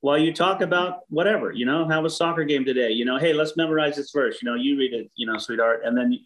while 0.00 0.18
you 0.18 0.32
talk 0.32 0.60
about 0.60 1.00
whatever 1.08 1.52
you 1.52 1.66
know 1.66 1.88
have 1.88 2.04
a 2.04 2.10
soccer 2.10 2.44
game 2.44 2.64
today 2.64 2.90
you 2.90 3.04
know 3.04 3.18
hey 3.18 3.32
let's 3.32 3.56
memorize 3.56 3.96
this 3.96 4.10
verse 4.10 4.40
you 4.42 4.48
know 4.48 4.56
you 4.56 4.76
read 4.76 4.92
it 4.92 5.10
you 5.14 5.26
know 5.26 5.38
sweetheart 5.38 5.80
and 5.84 5.96
then 5.96 6.18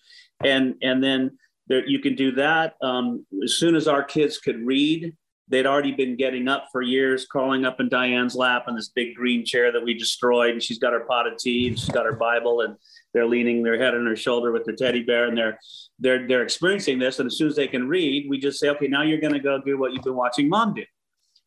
and 0.45 0.75
and 0.83 1.03
then 1.03 1.31
there 1.67 1.87
you 1.87 1.99
can 1.99 2.15
do 2.15 2.33
that. 2.33 2.75
Um, 2.83 3.27
as 3.43 3.55
soon 3.55 3.75
as 3.75 3.89
our 3.89 4.03
kids 4.03 4.39
could 4.39 4.65
read, 4.65 5.15
they'd 5.49 5.67
already 5.67 5.93
been 5.93 6.17
getting 6.17 6.49
up 6.49 6.67
for 6.73 6.83
years, 6.83 7.27
crawling 7.27 7.65
up 7.65 7.81
in 7.81 7.89
Diane's 7.89 8.35
lap 8.35 8.65
in 8.69 8.75
this 8.75 8.89
big 8.89 9.15
green 9.15 9.45
chair 9.45 9.71
that 9.73 9.85
we 9.85 9.95
destroyed. 9.95 10.53
And 10.53 10.63
she's 10.63 10.79
got 10.79 10.93
her 10.93 11.01
pot 11.01 11.27
of 11.27 11.39
tea 11.39 11.69
and 11.69 11.79
she's 11.79 11.91
got 11.91 12.05
her 12.05 12.15
Bible 12.15 12.63
and 12.63 12.77
they're 13.15 13.27
leaning 13.27 13.63
their 13.63 13.79
head 13.79 13.95
on 13.95 14.07
her 14.07 14.17
shoulder 14.17 14.53
with 14.53 14.65
their 14.65 14.75
teddy 14.75 15.03
bear 15.03 15.27
and 15.27 15.37
they're 15.37 15.59
they're 15.99 16.27
they're 16.27 16.43
experiencing 16.43 16.99
this. 16.99 17.19
And 17.19 17.27
as 17.29 17.39
soon 17.39 17.49
as 17.49 17.57
they 17.57 17.69
can 17.69 17.89
read, 17.89 18.29
we 18.29 18.39
just 18.39 18.59
say, 18.59 18.69
okay, 18.71 18.89
now 18.89 19.03
you're 19.03 19.21
gonna 19.21 19.41
go 19.41 19.61
do 19.61 19.79
what 19.79 19.93
you've 19.93 20.05
been 20.05 20.17
watching 20.17 20.49
mom 20.49 20.75
do. 20.75 20.85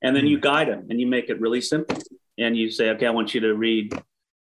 And 0.02 0.16
then 0.16 0.28
you 0.28 0.38
mm-hmm. 0.38 0.44
guide 0.44 0.68
them 0.70 0.88
and 0.90 1.00
you 1.00 1.08
make 1.08 1.30
it 1.30 1.42
really 1.42 1.62
simple. 1.62 1.98
And 2.38 2.56
you 2.56 2.72
say, 2.72 2.92
okay, 2.92 3.06
I 3.06 3.10
want 3.10 3.34
you 3.34 3.42
to 3.42 3.54
read, 3.54 3.94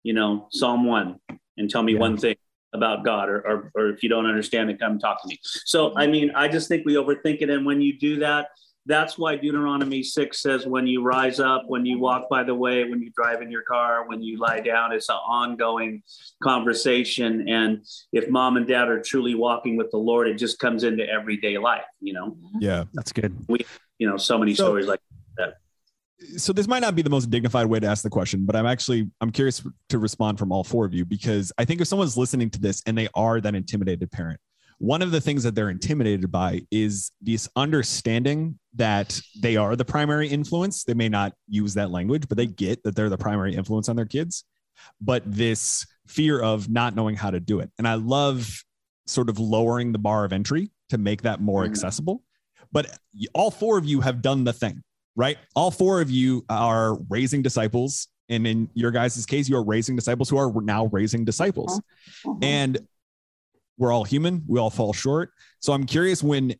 you 0.04 0.14
know, 0.14 0.48
Psalm 0.52 0.86
one 0.86 1.18
and 1.58 1.70
tell 1.70 1.84
me 1.84 1.94
yeah. 1.94 2.00
one 2.00 2.18
thing 2.18 2.36
about 2.74 3.04
God, 3.04 3.30
or, 3.30 3.40
or, 3.42 3.72
or 3.76 3.90
if 3.90 4.04
you 4.04 4.10
don't 4.10 4.26
understand 4.26 4.70
it, 4.70 4.80
come 4.80 5.00
talk 5.00 5.22
to 5.22 5.28
me. 5.28 5.40
So, 5.44 5.94
I 5.96 6.08
mean, 6.08 6.32
I 6.36 6.48
just 6.48 6.68
think 6.68 6.86
we 6.86 6.96
overthink 6.96 7.42
it. 7.42 7.50
And 7.50 7.66
when 7.66 7.82
you 7.82 7.98
do 7.98 8.20
that, 8.20 8.48
that's 8.86 9.18
why 9.18 9.36
Deuteronomy 9.36 10.02
6 10.02 10.42
says, 10.42 10.66
when 10.66 10.88
you 10.88 11.04
rise 11.04 11.40
up, 11.40 11.64
when 11.68 11.86
you 11.86 12.00
walk 12.00 12.30
by 12.30 12.44
the 12.44 12.56
way, 12.56 12.84
when 12.84 13.00
you 13.02 13.12
drive 13.16 13.42
in 13.42 13.52
your 13.52 13.62
car, 13.62 14.08
when 14.08 14.24
you 14.24 14.40
lie 14.40 14.60
down, 14.60 14.92
it's 14.92 15.10
an 15.10 15.16
ongoing 15.16 16.02
conversation. 16.42 17.48
And 17.48 17.86
if 18.12 18.28
mom 18.30 18.58
and 18.58 18.68
dad 18.68 18.88
are 18.90 19.02
truly 19.02 19.36
walking 19.36 19.78
with 19.78 19.92
the 19.92 19.98
Lord, 19.98 20.28
it 20.28 20.36
just 20.36 20.58
comes 20.58 20.84
into 20.84 21.08
everyday 21.08 21.58
life, 21.60 21.86
you 22.00 22.14
know? 22.14 22.36
Yeah, 22.60 22.86
that's 22.94 23.12
good. 23.12 23.36
We, 23.48 23.66
you 24.00 24.10
know, 24.10 24.18
so 24.18 24.40
many 24.40 24.56
so, 24.56 24.66
stories 24.66 24.88
like 24.88 25.00
that 25.00 25.11
so 26.38 26.54
this 26.54 26.68
might 26.68 26.80
not 26.82 26.96
be 26.96 27.02
the 27.02 27.10
most 27.10 27.30
dignified 27.30 27.66
way 27.66 27.80
to 27.80 27.88
ask 27.88 28.04
the 28.04 28.10
question 28.10 28.46
but 28.46 28.56
i'm 28.56 28.66
actually 28.66 29.10
i'm 29.22 29.32
curious 29.32 29.66
to 29.90 29.98
respond 29.98 30.38
from 30.38 30.52
all 30.52 30.64
four 30.64 30.86
of 30.86 30.94
you 30.94 31.04
because 31.06 31.52
i 31.58 31.66
think 31.66 31.82
if 31.82 31.88
someone's 31.88 32.18
listening 32.18 32.50
to 32.50 32.60
this 32.60 32.82
and 32.86 32.98
they 32.98 33.08
are 33.16 33.42
that 33.42 33.56
intimidated 33.56 34.12
parent 34.12 34.40
one 34.82 35.04
of 35.04 35.12
the 35.12 35.22
things 35.22 35.44
that 35.44 35.54
they're 35.54 35.70
intimidated 35.70 36.32
by 36.32 36.62
is 36.72 37.12
this 37.22 37.48
understanding 37.56 38.58
that 38.74 39.22
they 39.40 39.56
are 39.56 39.76
the 39.76 39.86
primary 39.86 40.28
influence. 40.28 40.84
They 40.84 40.96
may 40.96 41.08
not 41.08 41.34
use 41.48 41.76
that 41.76 41.92
language 41.92 42.28
but 42.28 42.36
they 42.36 42.48
get 42.48 42.82
that 42.82 42.96
they're 42.96 43.08
the 43.08 43.18
primary 43.18 43.54
influence 43.54 43.90
on 43.90 43.96
their 43.96 44.08
kids. 44.08 44.44
But 45.00 45.22
this 45.28 45.86
fear 46.08 46.42
of 46.42 46.68
not 46.68 46.96
knowing 46.96 47.16
how 47.16 47.30
to 47.30 47.40
do 47.40 47.60
it. 47.60 47.70
And 47.78 47.88
i 47.88 47.94
love 47.94 48.64
sort 49.06 49.30
of 49.30 49.38
lowering 49.38 49.92
the 49.92 50.00
bar 50.00 50.26
of 50.26 50.34
entry 50.34 50.72
to 50.90 50.98
make 50.98 51.22
that 51.22 51.42
more 51.42 51.62
mm-hmm. 51.62 51.72
accessible. 51.72 52.24
But 52.72 52.98
all 53.36 53.52
four 53.52 53.78
of 53.78 53.86
you 53.86 54.02
have 54.02 54.24
done 54.24 54.46
the 54.46 54.54
thing 54.54 54.82
right? 55.16 55.38
All 55.56 55.72
four 55.72 56.02
of 56.02 56.10
you 56.10 56.46
are 56.50 56.98
raising 57.10 57.42
disciples. 57.42 58.08
And 58.30 58.48
in 58.48 58.70
your 58.74 58.92
guys' 58.92 59.26
case, 59.26 59.50
you 59.50 59.58
are 59.58 59.64
raising 59.64 59.96
disciples 59.96 60.30
who 60.30 60.38
are 60.38 60.52
now 60.62 60.86
raising 60.86 61.26
disciples. 61.26 61.80
Uh-huh. 61.80 62.32
uh-huh. 62.32 62.40
And 62.42 62.80
we're 63.78 63.92
all 63.92 64.04
human, 64.04 64.44
we 64.48 64.60
all 64.60 64.70
fall 64.70 64.94
short. 64.94 65.32
So 65.60 65.74
I'm 65.74 65.86
curious 65.86 66.22
when 66.22 66.54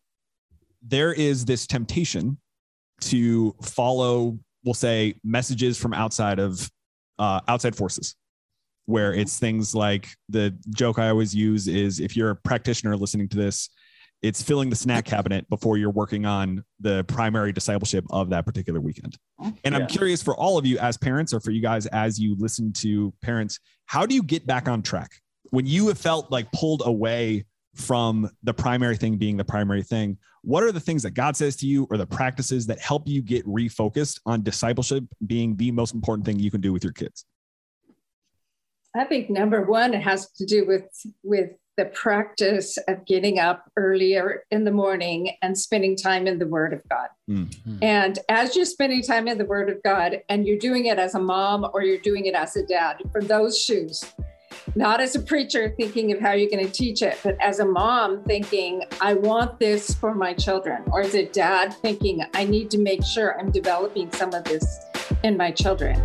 there 0.82 1.12
is 1.12 1.44
this 1.44 1.66
temptation 1.66 2.36
to 3.02 3.54
follow, 3.62 4.38
we'll 4.64 4.74
say, 4.74 5.14
messages 5.22 5.78
from 5.78 5.94
outside 5.94 6.40
of 6.40 6.68
uh, 7.18 7.40
outside 7.46 7.76
forces, 7.76 8.16
where 8.86 9.14
it's 9.14 9.38
things 9.38 9.74
like 9.74 10.08
the 10.28 10.56
joke 10.70 10.98
I 10.98 11.08
always 11.08 11.34
use 11.34 11.68
is 11.68 12.00
if 12.00 12.16
you're 12.16 12.30
a 12.30 12.36
practitioner 12.36 12.96
listening 12.96 13.28
to 13.28 13.36
this, 13.36 13.70
it's 14.22 14.40
filling 14.40 14.70
the 14.70 14.76
snack 14.76 15.04
cabinet 15.04 15.48
before 15.50 15.76
you're 15.76 15.90
working 15.90 16.24
on 16.24 16.64
the 16.80 17.02
primary 17.04 17.52
discipleship 17.52 18.04
of 18.10 18.30
that 18.30 18.46
particular 18.46 18.80
weekend. 18.80 19.18
And 19.40 19.58
yeah. 19.64 19.76
I'm 19.78 19.86
curious 19.88 20.22
for 20.22 20.36
all 20.36 20.56
of 20.58 20.64
you 20.64 20.78
as 20.78 20.96
parents 20.96 21.34
or 21.34 21.40
for 21.40 21.50
you 21.50 21.60
guys 21.60 21.86
as 21.86 22.20
you 22.20 22.36
listen 22.38 22.72
to 22.74 23.12
parents, 23.20 23.58
how 23.86 24.06
do 24.06 24.14
you 24.14 24.22
get 24.22 24.46
back 24.46 24.68
on 24.68 24.80
track 24.80 25.10
when 25.50 25.66
you 25.66 25.88
have 25.88 25.98
felt 25.98 26.30
like 26.30 26.50
pulled 26.52 26.82
away 26.86 27.44
from 27.74 28.30
the 28.42 28.54
primary 28.54 28.96
thing 28.96 29.16
being 29.16 29.36
the 29.36 29.44
primary 29.44 29.82
thing? 29.82 30.16
What 30.42 30.62
are 30.62 30.72
the 30.72 30.80
things 30.80 31.02
that 31.02 31.12
God 31.12 31.36
says 31.36 31.56
to 31.56 31.66
you 31.66 31.88
or 31.90 31.96
the 31.96 32.06
practices 32.06 32.66
that 32.66 32.78
help 32.78 33.08
you 33.08 33.22
get 33.22 33.44
refocused 33.46 34.20
on 34.24 34.42
discipleship 34.42 35.04
being 35.26 35.56
the 35.56 35.72
most 35.72 35.94
important 35.94 36.26
thing 36.26 36.38
you 36.38 36.50
can 36.50 36.60
do 36.60 36.72
with 36.72 36.84
your 36.84 36.92
kids? 36.92 37.24
I 38.94 39.04
think 39.04 39.30
number 39.30 39.62
one, 39.62 39.94
it 39.94 40.02
has 40.02 40.30
to 40.32 40.46
do 40.46 40.66
with 40.66 40.84
with 41.22 41.50
the 41.76 41.86
practice 41.86 42.76
of 42.88 43.04
getting 43.06 43.38
up 43.38 43.70
earlier 43.76 44.44
in 44.50 44.64
the 44.64 44.70
morning 44.70 45.36
and 45.40 45.56
spending 45.56 45.96
time 45.96 46.26
in 46.26 46.38
the 46.38 46.46
Word 46.46 46.72
of 46.72 46.86
God. 46.88 47.08
Mm-hmm. 47.30 47.78
And 47.80 48.18
as 48.28 48.54
you're 48.54 48.66
spending 48.66 49.02
time 49.02 49.26
in 49.26 49.38
the 49.38 49.46
Word 49.46 49.70
of 49.70 49.82
God, 49.82 50.20
and 50.28 50.46
you're 50.46 50.58
doing 50.58 50.86
it 50.86 50.98
as 50.98 51.14
a 51.14 51.20
mom 51.20 51.66
or 51.72 51.82
you're 51.82 51.98
doing 51.98 52.26
it 52.26 52.34
as 52.34 52.56
a 52.56 52.66
dad, 52.66 52.96
for 53.10 53.22
those 53.22 53.58
shoes, 53.58 54.04
not 54.76 55.00
as 55.00 55.16
a 55.16 55.20
preacher 55.20 55.74
thinking 55.78 56.12
of 56.12 56.20
how 56.20 56.32
you're 56.32 56.50
going 56.50 56.64
to 56.64 56.70
teach 56.70 57.00
it, 57.00 57.18
but 57.24 57.36
as 57.40 57.58
a 57.58 57.64
mom 57.64 58.22
thinking, 58.24 58.84
I 59.00 59.14
want 59.14 59.58
this 59.58 59.94
for 59.94 60.14
my 60.14 60.34
children, 60.34 60.82
or 60.92 61.00
as 61.00 61.14
a 61.14 61.26
dad 61.26 61.72
thinking, 61.80 62.22
I 62.34 62.44
need 62.44 62.70
to 62.72 62.78
make 62.78 63.02
sure 63.02 63.38
I'm 63.40 63.50
developing 63.50 64.12
some 64.12 64.34
of 64.34 64.44
this 64.44 64.78
in 65.24 65.38
my 65.38 65.50
children. 65.50 66.00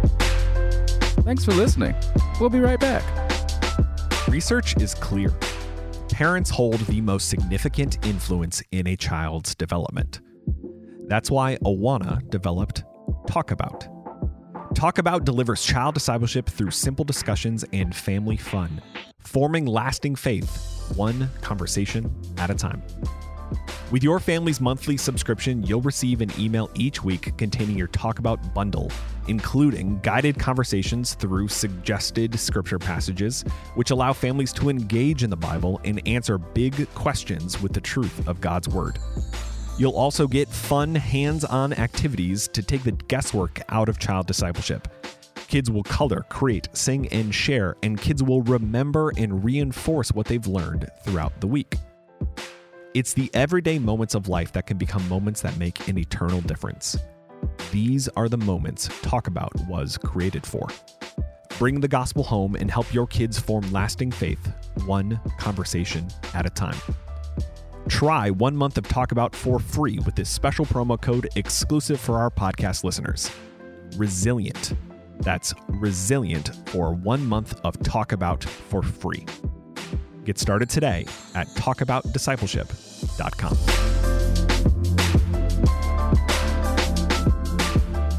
Thanks 1.23 1.43
for 1.43 1.51
listening. 1.51 1.93
We'll 2.39 2.49
be 2.49 2.61
right 2.61 2.79
back. 2.79 3.03
Research 4.29 4.77
is 4.77 4.93
clear 4.93 5.29
parents 6.09 6.49
hold 6.49 6.79
the 6.81 7.01
most 7.01 7.29
significant 7.29 8.05
influence 8.05 8.61
in 8.71 8.87
a 8.87 8.95
child's 8.95 9.55
development. 9.55 10.21
That's 11.07 11.31
why 11.31 11.57
Awana 11.63 12.29
developed 12.29 12.83
Talk 13.27 13.51
About. 13.51 13.87
Talk 14.75 14.97
About 14.97 15.25
delivers 15.25 15.63
child 15.63 15.95
discipleship 15.95 16.47
through 16.49 16.71
simple 16.71 17.05
discussions 17.05 17.65
and 17.73 17.95
family 17.95 18.37
fun, 18.37 18.81
forming 19.19 19.65
lasting 19.65 20.15
faith, 20.15 20.91
one 20.95 21.29
conversation 21.41 22.13
at 22.37 22.49
a 22.49 22.55
time. 22.55 22.81
With 23.89 24.03
your 24.03 24.19
family's 24.19 24.59
monthly 24.59 24.97
subscription, 24.97 25.63
you'll 25.63 25.79
receive 25.79 26.19
an 26.19 26.29
email 26.37 26.69
each 26.75 27.05
week 27.05 27.37
containing 27.37 27.77
your 27.77 27.87
Talk 27.87 28.19
About 28.19 28.53
bundle, 28.53 28.91
including 29.29 29.99
guided 29.99 30.37
conversations 30.37 31.13
through 31.13 31.47
suggested 31.47 32.37
scripture 32.37 32.79
passages, 32.79 33.43
which 33.75 33.91
allow 33.91 34.11
families 34.11 34.51
to 34.53 34.67
engage 34.67 35.23
in 35.23 35.29
the 35.29 35.37
Bible 35.37 35.79
and 35.85 36.05
answer 36.05 36.37
big 36.37 36.93
questions 36.95 37.61
with 37.61 37.71
the 37.71 37.79
truth 37.79 38.27
of 38.27 38.41
God's 38.41 38.67
Word. 38.67 38.99
You'll 39.79 39.95
also 39.95 40.27
get 40.27 40.49
fun, 40.49 40.93
hands 40.93 41.45
on 41.45 41.71
activities 41.71 42.49
to 42.49 42.61
take 42.61 42.83
the 42.83 42.91
guesswork 42.91 43.61
out 43.69 43.87
of 43.87 43.99
child 43.99 44.27
discipleship. 44.27 44.89
Kids 45.47 45.71
will 45.71 45.83
color, 45.83 46.25
create, 46.27 46.67
sing, 46.73 47.07
and 47.13 47.33
share, 47.33 47.77
and 47.83 48.01
kids 48.01 48.21
will 48.21 48.41
remember 48.41 49.13
and 49.15 49.45
reinforce 49.45 50.11
what 50.11 50.25
they've 50.25 50.45
learned 50.45 50.89
throughout 51.05 51.39
the 51.39 51.47
week. 51.47 51.75
It's 52.97 53.13
the 53.13 53.29
everyday 53.35 53.77
moments 53.77 54.15
of 54.15 54.27
life 54.27 54.51
that 54.53 54.65
can 54.65 54.79
become 54.79 55.07
moments 55.07 55.43
that 55.43 55.55
make 55.59 55.87
an 55.87 55.99
eternal 55.99 56.41
difference. 56.41 56.97
These 57.71 58.07
are 58.17 58.27
the 58.27 58.39
moments 58.39 58.89
Talk 59.03 59.27
About 59.27 59.51
was 59.67 59.99
created 59.99 60.43
for. 60.43 60.67
Bring 61.59 61.79
the 61.79 61.87
gospel 61.87 62.23
home 62.23 62.55
and 62.55 62.71
help 62.71 62.91
your 62.91 63.05
kids 63.05 63.37
form 63.37 63.71
lasting 63.71 64.09
faith, 64.09 64.51
one 64.87 65.19
conversation 65.37 66.07
at 66.33 66.47
a 66.47 66.49
time. 66.49 66.75
Try 67.87 68.31
one 68.31 68.55
month 68.55 68.79
of 68.79 68.87
Talk 68.87 69.11
About 69.11 69.35
for 69.35 69.59
free 69.59 69.99
with 69.99 70.15
this 70.15 70.31
special 70.31 70.65
promo 70.65 70.99
code 70.99 71.29
exclusive 71.35 71.99
for 71.99 72.17
our 72.17 72.31
podcast 72.31 72.83
listeners. 72.83 73.29
Resilient. 73.95 74.73
That's 75.19 75.53
resilient 75.67 76.49
for 76.69 76.95
one 76.95 77.23
month 77.23 77.61
of 77.63 77.79
Talk 77.83 78.11
About 78.11 78.43
for 78.43 78.81
free. 78.81 79.23
Get 80.25 80.39
started 80.39 80.67
today 80.67 81.05
at 81.35 81.45
talkaboutdiscipleship.com. 81.49 82.86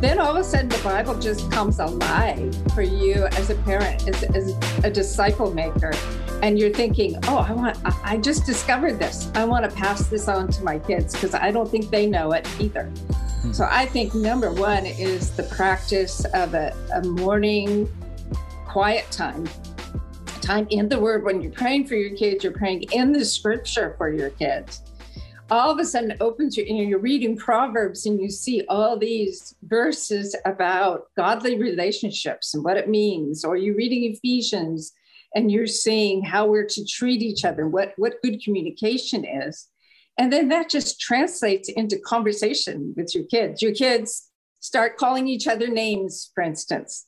Then 0.01 0.21
all 0.21 0.31
of 0.31 0.37
a 0.37 0.45
sudden, 0.45 0.69
the 0.69 0.81
Bible 0.85 1.19
just 1.19 1.51
comes 1.51 1.81
alive 1.81 2.57
for 2.73 2.83
you 2.83 3.27
as 3.33 3.51
a 3.51 3.57
parent, 3.57 4.07
as, 4.09 4.23
as 4.23 4.85
a 4.85 4.91
disciple 4.91 5.53
maker. 5.53 5.93
And 6.41 6.57
you're 6.57 6.73
thinking, 6.73 7.17
oh, 7.25 7.39
I 7.39 7.53
want, 7.53 7.79
I 8.05 8.17
just 8.19 8.47
discovered 8.47 9.01
this. 9.01 9.29
I 9.35 9.45
want 9.45 9.69
to 9.69 9.77
pass 9.77 10.07
this 10.07 10.29
on 10.29 10.49
to 10.53 10.63
my 10.63 10.79
kids 10.79 11.15
because 11.15 11.35
I 11.35 11.51
don't 11.51 11.69
think 11.69 11.91
they 11.91 12.07
know 12.07 12.31
it 12.31 12.49
either. 12.61 12.85
Hmm. 12.85 13.53
So 13.53 13.67
I 13.69 13.87
think 13.87 14.15
number 14.15 14.53
one 14.53 14.87
is 14.87 15.31
the 15.31 15.43
practice 15.45 16.25
of 16.27 16.55
a, 16.55 16.73
a 16.95 17.03
morning 17.03 17.89
quiet 18.67 19.11
time 19.11 19.49
time 20.49 20.67
in 20.71 20.89
the 20.89 20.99
word 20.99 21.25
when 21.25 21.43
you're 21.43 21.53
praying 21.53 21.87
for 21.87 21.95
your 21.95 22.17
kids 22.17 22.43
you're 22.43 22.55
praying 22.55 22.83
in 22.93 23.13
the 23.13 23.23
scripture 23.23 23.95
for 23.99 24.11
your 24.11 24.31
kids. 24.31 24.81
All 25.51 25.71
of 25.71 25.79
a 25.79 25.85
sudden 25.85 26.13
it 26.13 26.23
opens 26.23 26.57
your 26.57 26.65
you 26.65 26.73
know 26.73 26.89
you're 26.89 26.99
reading 27.01 27.37
proverbs 27.37 28.07
and 28.07 28.19
you 28.19 28.31
see 28.31 28.65
all 28.67 28.99
these 28.99 29.55
verses 29.65 30.35
about 30.47 31.09
godly 31.19 31.59
relationships 31.59 32.55
and 32.55 32.65
what 32.65 32.79
it 32.79 32.89
means 32.89 33.45
or 33.45 33.59
you're 33.59 33.77
reading 33.77 34.11
ephesians 34.11 34.95
and 35.35 35.53
you're 35.53 35.67
seeing 35.67 36.25
how 36.25 36.47
we're 36.47 36.65
to 36.65 36.83
treat 36.83 37.21
each 37.21 37.45
other 37.45 37.69
what 37.69 37.93
what 37.99 38.23
good 38.23 38.43
communication 38.43 39.27
is. 39.27 39.69
And 40.17 40.33
then 40.33 40.49
that 40.49 40.71
just 40.71 40.99
translates 40.99 41.69
into 41.69 41.99
conversation 41.99 42.95
with 42.97 43.15
your 43.15 43.25
kids. 43.25 43.61
Your 43.61 43.75
kids 43.75 44.31
start 44.61 44.97
calling 44.97 45.29
each 45.29 45.47
other 45.47 45.69
names 45.69 46.31
for 46.35 46.43
instance 46.43 47.05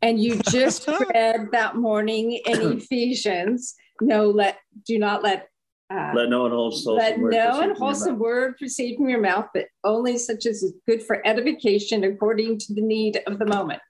and 0.00 0.22
you 0.22 0.40
just 0.50 0.88
read 0.88 1.48
that 1.52 1.76
morning 1.76 2.40
in 2.46 2.72
Ephesians, 2.78 3.74
no, 4.00 4.30
let 4.30 4.58
do 4.86 4.98
not 4.98 5.22
let 5.22 5.48
Uh, 5.92 6.12
let 6.14 6.30
no 6.30 6.46
unwholesome 6.46 6.94
let 6.94 7.18
word 7.18 7.32
no 7.32 7.60
unwholesome 7.60 8.18
word 8.18 8.56
proceed 8.56 8.96
from 8.96 9.08
your 9.08 9.20
mouth, 9.20 9.46
but 9.52 9.66
only 9.84 10.16
such 10.16 10.46
as 10.46 10.62
is 10.62 10.74
good 10.86 11.02
for 11.02 11.26
edification 11.26 12.04
according 12.04 12.58
to 12.58 12.74
the 12.74 12.80
need 12.80 13.20
of 13.26 13.38
the 13.38 13.46
moment. 13.46 13.82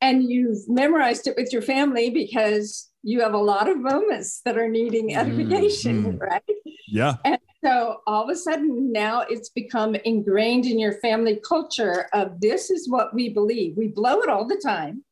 And 0.00 0.30
you've 0.30 0.68
memorized 0.68 1.26
it 1.26 1.36
with 1.36 1.52
your 1.52 1.62
family 1.62 2.10
because 2.10 2.90
you 3.02 3.20
have 3.20 3.34
a 3.34 3.38
lot 3.38 3.68
of 3.68 3.78
moments 3.78 4.40
that 4.44 4.56
are 4.56 4.68
needing 4.68 5.10
mm-hmm. 5.10 5.20
edification, 5.20 6.04
mm-hmm. 6.04 6.18
right? 6.30 6.42
Yeah. 6.88 7.14
And 7.24 7.38
so 7.64 8.00
all 8.06 8.24
of 8.24 8.28
a 8.28 8.36
sudden 8.36 8.92
now 8.92 9.22
it's 9.22 9.48
become 9.48 9.94
ingrained 9.94 10.66
in 10.66 10.78
your 10.78 10.92
family 11.00 11.40
culture 11.48 12.08
of 12.12 12.40
this 12.40 12.70
is 12.70 12.90
what 12.90 13.14
we 13.14 13.30
believe. 13.30 13.74
We 13.76 13.88
blow 13.88 14.20
it 14.20 14.28
all 14.28 14.46
the 14.46 14.60
time. 14.62 15.02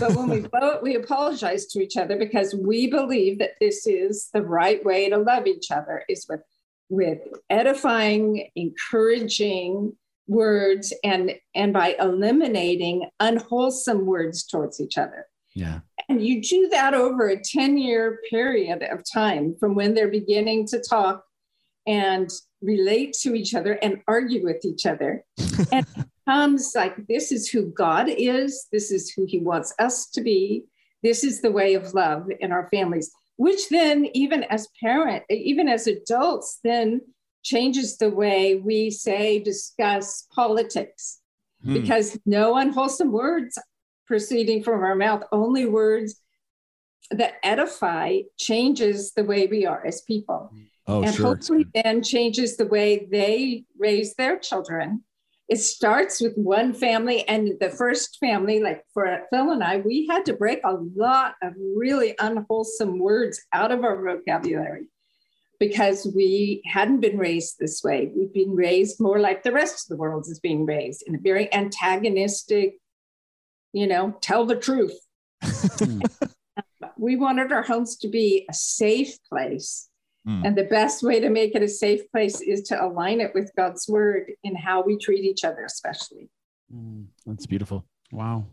But 0.00 0.16
when 0.16 0.28
we 0.28 0.40
blow 0.52 0.70
it, 0.70 0.82
we 0.82 0.96
apologize 0.96 1.66
to 1.66 1.80
each 1.80 1.96
other 1.96 2.18
because 2.18 2.52
we 2.54 2.88
believe 2.88 3.38
that 3.38 3.52
this 3.60 3.86
is 3.86 4.28
the 4.34 4.42
right 4.42 4.84
way 4.84 5.08
to 5.08 5.18
love 5.18 5.46
each 5.46 5.70
other 5.70 6.02
is 6.08 6.26
with 6.28 6.40
with 6.88 7.20
edifying, 7.48 8.50
encouraging 8.56 9.96
words 10.26 10.92
and 11.04 11.32
and 11.54 11.72
by 11.72 11.94
eliminating 12.00 13.08
unwholesome 13.20 14.04
words 14.04 14.44
towards 14.44 14.80
each 14.80 14.98
other. 14.98 15.26
Yeah. 15.54 15.80
And 16.08 16.26
you 16.26 16.42
do 16.42 16.68
that 16.72 16.94
over 16.94 17.28
a 17.28 17.40
10 17.40 17.78
year 17.78 18.18
period 18.28 18.82
of 18.82 19.04
time 19.10 19.54
from 19.60 19.76
when 19.76 19.94
they're 19.94 20.08
beginning 20.08 20.66
to 20.68 20.80
talk 20.80 21.24
and 21.86 22.30
relate 22.62 23.14
to 23.22 23.34
each 23.34 23.54
other 23.54 23.72
and 23.82 24.02
argue 24.06 24.44
with 24.44 24.64
each 24.64 24.86
other. 24.86 25.24
and 25.72 25.86
comes 26.28 26.72
like 26.74 26.94
this 27.08 27.32
is 27.32 27.48
who 27.48 27.72
God 27.72 28.06
is, 28.08 28.66
this 28.72 28.90
is 28.90 29.10
who 29.10 29.24
He 29.26 29.40
wants 29.40 29.74
us 29.78 30.06
to 30.10 30.20
be, 30.20 30.64
this 31.02 31.24
is 31.24 31.40
the 31.40 31.50
way 31.50 31.74
of 31.74 31.94
love 31.94 32.28
in 32.40 32.52
our 32.52 32.68
families, 32.70 33.10
which 33.36 33.68
then, 33.68 34.08
even 34.14 34.44
as 34.44 34.68
parent, 34.80 35.24
even 35.30 35.68
as 35.68 35.86
adults, 35.86 36.60
then 36.62 37.00
changes 37.42 37.96
the 37.96 38.10
way 38.10 38.56
we 38.56 38.90
say, 38.90 39.40
discuss 39.40 40.26
politics. 40.34 41.20
Hmm. 41.64 41.74
Because 41.74 42.18
no 42.26 42.56
unwholesome 42.56 43.12
words 43.12 43.58
proceeding 44.06 44.62
from 44.62 44.82
our 44.82 44.94
mouth, 44.94 45.22
only 45.32 45.66
words 45.66 46.20
that 47.10 47.34
edify 47.42 48.20
changes 48.38 49.12
the 49.12 49.24
way 49.24 49.46
we 49.46 49.66
are 49.66 49.84
as 49.84 50.02
people. 50.02 50.52
Oh, 50.90 51.02
and 51.04 51.14
sure. 51.14 51.26
hopefully 51.26 51.66
then 51.72 52.02
changes 52.02 52.56
the 52.56 52.66
way 52.66 53.06
they 53.10 53.64
raise 53.78 54.14
their 54.14 54.38
children. 54.38 55.04
It 55.48 55.58
starts 55.58 56.20
with 56.20 56.34
one 56.34 56.74
family, 56.74 57.26
and 57.28 57.52
the 57.60 57.70
first 57.70 58.18
family, 58.18 58.60
like 58.60 58.84
for 58.92 59.20
Phil 59.30 59.50
and 59.52 59.62
I, 59.62 59.78
we 59.78 60.08
had 60.08 60.24
to 60.26 60.32
break 60.32 60.60
a 60.64 60.78
lot 60.96 61.36
of 61.42 61.54
really 61.76 62.16
unwholesome 62.18 62.98
words 62.98 63.40
out 63.52 63.70
of 63.70 63.84
our 63.84 64.02
vocabulary 64.02 64.88
because 65.60 66.10
we 66.16 66.62
hadn't 66.66 67.00
been 67.00 67.18
raised 67.18 67.56
this 67.60 67.84
way. 67.84 68.10
We've 68.16 68.32
been 68.32 68.56
raised 68.56 69.00
more 69.00 69.20
like 69.20 69.44
the 69.44 69.52
rest 69.52 69.84
of 69.84 69.88
the 69.90 70.00
world 70.00 70.26
is 70.28 70.40
being 70.40 70.66
raised 70.66 71.04
in 71.06 71.14
a 71.14 71.20
very 71.20 71.52
antagonistic, 71.54 72.78
you 73.72 73.86
know, 73.86 74.16
tell 74.20 74.44
the 74.44 74.56
truth. 74.56 74.98
Hmm. 75.80 76.00
we 76.98 77.16
wanted 77.16 77.52
our 77.52 77.62
homes 77.62 77.96
to 77.98 78.08
be 78.08 78.46
a 78.48 78.54
safe 78.54 79.16
place. 79.28 79.89
Mm. 80.28 80.46
And 80.46 80.56
the 80.56 80.64
best 80.64 81.02
way 81.02 81.20
to 81.20 81.30
make 81.30 81.54
it 81.54 81.62
a 81.62 81.68
safe 81.68 82.10
place 82.10 82.40
is 82.40 82.62
to 82.68 82.82
align 82.82 83.20
it 83.20 83.32
with 83.34 83.50
God's 83.56 83.88
word 83.88 84.32
in 84.44 84.54
how 84.54 84.82
we 84.82 84.98
treat 84.98 85.24
each 85.24 85.44
other, 85.44 85.64
especially. 85.64 86.28
Mm, 86.74 87.06
that's 87.26 87.46
beautiful. 87.46 87.84
Wow. 88.12 88.46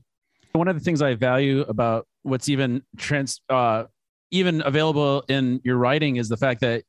One 0.54 0.68
of 0.68 0.76
the 0.76 0.84
things 0.84 1.02
I 1.02 1.16
value 1.16 1.62
about 1.62 2.08
what's 2.24 2.50
even 2.50 2.84
trans, 2.98 3.42
uh, 3.50 3.86
even 4.32 4.62
available 4.66 5.24
in 5.28 5.62
your 5.64 5.78
writing 5.78 6.16
is 6.16 6.30
the 6.30 6.38
fact 6.38 6.62
that 6.62 6.84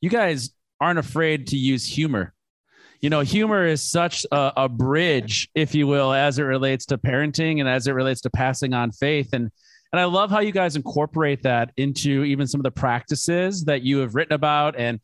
you 0.00 0.10
guys 0.10 0.50
aren't 0.80 0.98
afraid 0.98 1.48
to 1.48 1.56
use 1.56 1.86
humor 1.86 2.34
you 3.04 3.10
know, 3.10 3.20
humor 3.20 3.66
is 3.66 3.82
such 3.82 4.24
a, 4.32 4.52
a, 4.56 4.66
bridge, 4.66 5.50
if 5.54 5.74
you 5.74 5.86
will, 5.86 6.14
as 6.14 6.38
it 6.38 6.44
relates 6.44 6.86
to 6.86 6.96
parenting 6.96 7.60
and 7.60 7.68
as 7.68 7.86
it 7.86 7.92
relates 7.92 8.22
to 8.22 8.30
passing 8.30 8.72
on 8.72 8.92
faith. 8.92 9.34
And 9.34 9.50
and 9.94 10.00
I 10.00 10.06
love 10.06 10.28
how 10.28 10.40
you 10.40 10.50
guys 10.50 10.74
incorporate 10.74 11.44
that 11.44 11.70
into 11.76 12.24
even 12.24 12.48
some 12.48 12.58
of 12.58 12.64
the 12.64 12.72
practices 12.72 13.64
that 13.66 13.82
you 13.82 13.98
have 13.98 14.16
written 14.16 14.32
about 14.32 14.74
and 14.76 14.98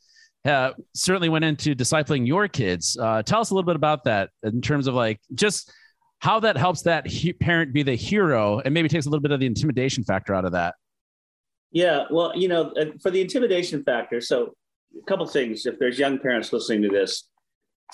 uh, 0.45 0.73
certainly 0.97 1.29
went 1.29 1.45
into 1.45 1.77
discipling 1.77 2.27
your 2.27 2.49
kids. 2.49 2.97
Uh, 3.01 3.23
tell 3.23 3.41
us 3.41 3.51
a 3.51 3.55
little 3.55 3.69
bit 3.69 3.77
about 3.77 4.03
that 4.03 4.31
in 4.43 4.61
terms 4.61 4.89
of 4.89 4.95
like 4.95 5.21
just 5.33 5.73
how 6.19 6.41
that 6.41 6.57
helps 6.57 6.83
that 6.83 7.07
he- 7.07 7.33
parent 7.33 7.73
be 7.73 7.85
the 7.85 7.95
hero 7.95 8.59
and 8.65 8.75
maybe 8.75 8.89
takes 8.89 9.07
a 9.07 9.09
little 9.09 9.23
bit 9.23 9.31
of 9.31 9.39
the 9.39 9.47
intimidation 9.47 10.03
factor 10.03 10.35
out 10.35 10.45
of 10.45 10.51
that. 10.51 10.75
Yeah, 11.71 12.07
well, 12.11 12.37
you 12.37 12.49
know, 12.49 12.73
uh, 12.73 12.87
for 13.01 13.13
the 13.13 13.21
intimidation 13.21 13.85
factor, 13.85 14.21
so 14.21 14.57
a 15.01 15.07
couple 15.07 15.25
things. 15.25 15.67
If 15.67 15.79
there's 15.79 16.01
young 16.01 16.19
parents 16.19 16.53
listening 16.53 16.83
to 16.83 16.89
this, 16.89 17.29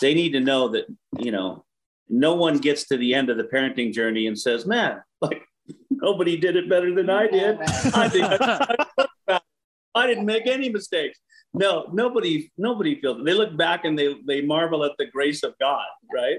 they 0.00 0.14
need 0.14 0.32
to 0.32 0.40
know 0.40 0.68
that 0.68 0.86
you 1.18 1.30
know 1.30 1.66
no 2.08 2.36
one 2.36 2.56
gets 2.56 2.88
to 2.88 2.96
the 2.96 3.12
end 3.12 3.28
of 3.28 3.36
the 3.36 3.44
parenting 3.44 3.92
journey 3.92 4.28
and 4.28 4.38
says 4.38 4.64
man 4.64 5.02
like 5.20 5.42
nobody 5.90 6.36
did 6.36 6.56
it 6.56 6.68
better 6.68 6.94
than 6.94 7.10
i 7.10 7.26
did. 7.26 7.58
I 7.94 8.08
think 8.08 8.26
i 9.94 10.06
didn't 10.06 10.26
make 10.26 10.46
any 10.46 10.68
mistakes. 10.68 11.18
No 11.54 11.88
nobody 11.92 12.50
nobody 12.58 13.00
feels 13.00 13.18
it. 13.20 13.24
they 13.24 13.34
look 13.34 13.56
back 13.56 13.84
and 13.84 13.98
they 13.98 14.16
they 14.26 14.42
marvel 14.42 14.84
at 14.84 14.92
the 14.98 15.06
grace 15.06 15.42
of 15.42 15.54
god 15.58 15.86
right? 16.12 16.38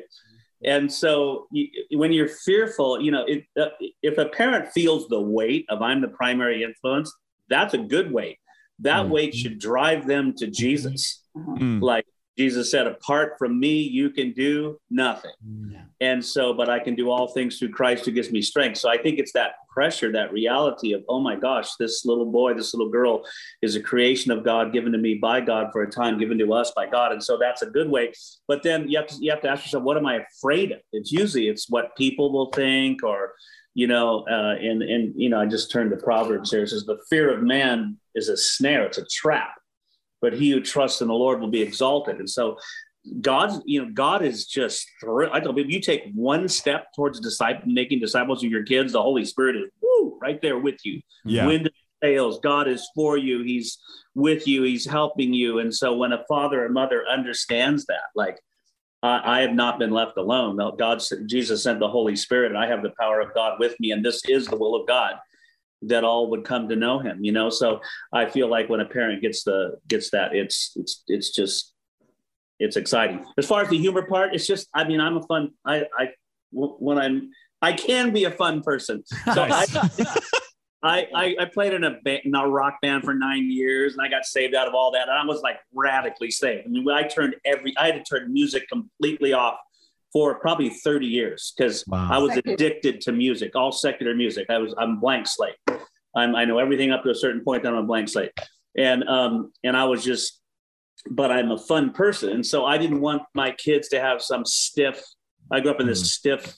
And 0.63 0.91
so 0.91 1.45
you, 1.51 1.69
when 1.99 2.11
you're 2.11 2.29
fearful 2.29 3.01
you 3.01 3.11
know 3.11 3.25
it, 3.25 3.45
uh, 3.59 3.69
if 4.01 4.17
a 4.17 4.25
parent 4.25 4.71
feels 4.71 5.07
the 5.07 5.21
weight 5.21 5.65
of 5.69 5.81
i'm 5.81 6.01
the 6.01 6.07
primary 6.09 6.63
influence 6.63 7.11
that's 7.49 7.73
a 7.73 7.77
good 7.77 8.11
weight. 8.11 8.39
That 8.79 9.03
mm-hmm. 9.03 9.11
weight 9.11 9.35
should 9.35 9.59
drive 9.59 10.05
them 10.07 10.33
to 10.37 10.47
jesus. 10.47 11.23
Mm-hmm. 11.35 11.83
like 11.83 12.05
Jesus 12.37 12.69
said, 12.69 12.85
apart 12.85 13.33
from 13.39 13.59
me, 13.59 13.81
you 13.81 14.11
can 14.11 14.31
do 14.31 14.79
nothing. 14.91 15.31
Yeah. 15.71 15.79
And 15.99 16.23
so, 16.23 16.53
but 16.53 16.69
I 16.69 16.77
can 16.77 16.93
do 16.93 17.09
all 17.09 17.27
things 17.27 17.57
through 17.57 17.71
Christ 17.71 18.05
who 18.05 18.11
gives 18.11 18.31
me 18.31 18.41
strength. 18.41 18.77
So 18.77 18.89
I 18.89 18.97
think 18.97 19.17
it's 19.17 19.31
that 19.31 19.53
pressure, 19.69 20.11
that 20.11 20.31
reality 20.31 20.93
of, 20.93 21.03
oh 21.09 21.19
my 21.19 21.35
gosh, 21.35 21.69
this 21.79 22.05
little 22.05 22.31
boy, 22.31 22.53
this 22.53 22.73
little 22.75 22.91
girl 22.91 23.25
is 23.63 23.75
a 23.75 23.81
creation 23.81 24.31
of 24.31 24.43
God 24.43 24.71
given 24.71 24.91
to 24.91 24.97
me 24.99 25.15
by 25.15 25.41
God 25.41 25.69
for 25.71 25.81
a 25.81 25.89
time 25.89 26.19
given 26.19 26.37
to 26.37 26.53
us 26.53 26.71
by 26.75 26.85
God. 26.85 27.11
And 27.11 27.23
so 27.23 27.37
that's 27.37 27.63
a 27.63 27.67
good 27.67 27.89
way. 27.89 28.13
But 28.47 28.61
then 28.61 28.87
you 28.87 28.97
have 28.99 29.07
to, 29.07 29.15
you 29.19 29.31
have 29.31 29.41
to 29.41 29.49
ask 29.49 29.65
yourself, 29.65 29.83
what 29.83 29.97
am 29.97 30.05
I 30.05 30.19
afraid 30.37 30.71
of? 30.71 30.79
It's 30.93 31.11
usually 31.11 31.47
it's 31.47 31.67
what 31.69 31.95
people 31.97 32.31
will 32.31 32.51
think 32.51 33.03
or, 33.03 33.33
you 33.73 33.87
know, 33.87 34.25
uh, 34.29 34.55
and, 34.59 34.83
and, 34.83 35.13
you 35.15 35.29
know, 35.29 35.39
I 35.39 35.47
just 35.47 35.71
turned 35.71 35.89
to 35.91 35.97
Proverbs 35.97 36.51
here. 36.51 36.63
It 36.63 36.69
says 36.69 36.85
the 36.85 36.99
fear 37.09 37.35
of 37.35 37.41
man 37.41 37.97
is 38.13 38.29
a 38.29 38.37
snare. 38.37 38.85
It's 38.85 38.99
a 38.99 39.05
trap 39.05 39.53
but 40.21 40.33
he 40.33 40.51
who 40.51 40.61
trusts 40.61 41.01
in 41.01 41.07
the 41.07 41.13
Lord 41.13 41.39
will 41.39 41.49
be 41.49 41.61
exalted. 41.61 42.17
And 42.17 42.29
so 42.29 42.57
God's, 43.21 43.61
you 43.65 43.83
know, 43.83 43.91
God 43.93 44.21
is 44.21 44.47
just 44.47 44.87
I 45.31 45.39
tell 45.39 45.53
people, 45.53 45.71
you 45.71 45.79
take 45.79 46.03
one 46.13 46.47
step 46.47 46.87
towards 46.95 47.19
disciple 47.19 47.67
making 47.67 47.99
disciples 47.99 48.43
of 48.43 48.51
your 48.51 48.63
kids, 48.63 48.93
the 48.93 49.01
Holy 49.01 49.25
Spirit 49.25 49.55
is 49.55 49.71
woo, 49.81 50.17
right 50.21 50.41
there 50.41 50.59
with 50.59 50.83
you. 50.83 51.01
Yeah. 51.23 51.45
Wind 51.45 51.69
fails, 52.01 52.39
God 52.41 52.67
is 52.67 52.87
for 52.93 53.17
you. 53.17 53.43
He's 53.43 53.77
with 54.13 54.47
you. 54.47 54.63
He's 54.63 54.85
helping 54.85 55.33
you. 55.33 55.59
And 55.59 55.73
so 55.73 55.95
when 55.95 56.13
a 56.13 56.23
father 56.27 56.65
or 56.65 56.69
mother 56.69 57.05
understands 57.09 57.85
that, 57.85 58.09
like 58.15 58.39
I, 59.01 59.39
I 59.39 59.41
have 59.41 59.53
not 59.53 59.79
been 59.79 59.91
left 59.91 60.17
alone. 60.17 60.57
God, 60.77 61.01
Jesus 61.27 61.63
sent 61.63 61.79
the 61.79 61.87
Holy 61.87 62.15
Spirit, 62.15 62.51
and 62.51 62.57
I 62.57 62.67
have 62.67 62.83
the 62.83 62.93
power 62.99 63.21
of 63.21 63.33
God 63.33 63.59
with 63.59 63.79
me, 63.79 63.91
and 63.91 64.03
this 64.03 64.21
is 64.27 64.47
the 64.47 64.57
will 64.57 64.75
of 64.75 64.87
God 64.87 65.15
that 65.81 66.03
all 66.03 66.29
would 66.29 66.43
come 66.43 66.67
to 66.67 66.75
know 66.75 66.99
him 66.99 67.23
you 67.23 67.31
know 67.31 67.49
so 67.49 67.79
i 68.13 68.25
feel 68.25 68.49
like 68.49 68.69
when 68.69 68.79
a 68.79 68.85
parent 68.85 69.21
gets 69.21 69.43
the 69.43 69.77
gets 69.87 70.09
that 70.09 70.35
it's 70.35 70.71
it's 70.75 71.03
it's 71.07 71.29
just 71.29 71.73
it's 72.59 72.75
exciting 72.75 73.23
as 73.37 73.45
far 73.45 73.61
as 73.61 73.69
the 73.69 73.77
humor 73.77 74.05
part 74.07 74.33
it's 74.33 74.47
just 74.47 74.67
i 74.73 74.83
mean 74.83 74.99
i'm 74.99 75.17
a 75.17 75.21
fun 75.23 75.51
i 75.65 75.83
i 75.97 76.09
when 76.51 76.97
i'm 76.97 77.29
i 77.61 77.71
can 77.71 78.11
be 78.11 78.23
a 78.23 78.31
fun 78.31 78.61
person 78.61 79.03
so 79.33 79.43
I, 79.43 79.65
I, 81.15 81.35
I 81.39 81.45
played 81.45 81.73
in 81.73 81.83
a, 81.83 81.99
band, 82.03 82.21
in 82.25 82.35
a 82.35 82.47
rock 82.47 82.77
band 82.81 83.03
for 83.03 83.13
nine 83.13 83.51
years 83.51 83.93
and 83.93 84.01
I 84.01 84.09
got 84.09 84.25
saved 84.25 84.55
out 84.55 84.67
of 84.67 84.75
all 84.75 84.91
that. 84.91 85.09
And 85.09 85.17
I 85.17 85.25
was 85.25 85.41
like 85.41 85.57
radically 85.73 86.31
saved. 86.31 86.65
I 86.65 86.69
mean, 86.69 86.87
I 86.89 87.03
turned 87.03 87.35
every, 87.45 87.75
I 87.77 87.87
had 87.87 87.95
to 87.95 88.03
turn 88.03 88.31
music 88.31 88.69
completely 88.69 89.33
off 89.33 89.57
for 90.17 90.39
probably 90.39 90.69
30 90.69 91.05
years 91.05 91.53
because 91.55 91.83
wow. 91.85 92.09
I 92.11 92.17
was 92.17 92.35
addicted 92.37 93.01
to 93.01 93.11
music, 93.11 93.55
all 93.55 93.71
secular 93.71 94.15
music. 94.15 94.47
I 94.49 94.57
was 94.57 94.73
I'm 94.75 94.99
blank 94.99 95.27
slate. 95.27 95.53
I'm, 96.15 96.35
I 96.35 96.43
know 96.43 96.57
everything 96.57 96.89
up 96.89 97.03
to 97.03 97.11
a 97.11 97.15
certain 97.15 97.43
point. 97.43 97.61
Then 97.61 97.73
I'm 97.73 97.83
a 97.83 97.85
blank 97.85 98.09
slate, 98.09 98.31
and 98.75 99.07
um 99.07 99.51
and 99.63 99.77
I 99.77 99.83
was 99.83 100.03
just, 100.03 100.41
but 101.11 101.31
I'm 101.31 101.51
a 101.51 101.57
fun 101.59 101.91
person, 101.93 102.31
and 102.31 102.43
so 102.43 102.65
I 102.65 102.79
didn't 102.79 102.99
want 102.99 103.21
my 103.35 103.51
kids 103.51 103.89
to 103.89 103.99
have 103.99 104.23
some 104.23 104.43
stiff. 104.43 105.03
I 105.51 105.59
grew 105.59 105.69
up 105.69 105.79
in 105.79 105.85
this 105.85 106.01
mm. 106.01 106.07
stiff, 106.07 106.55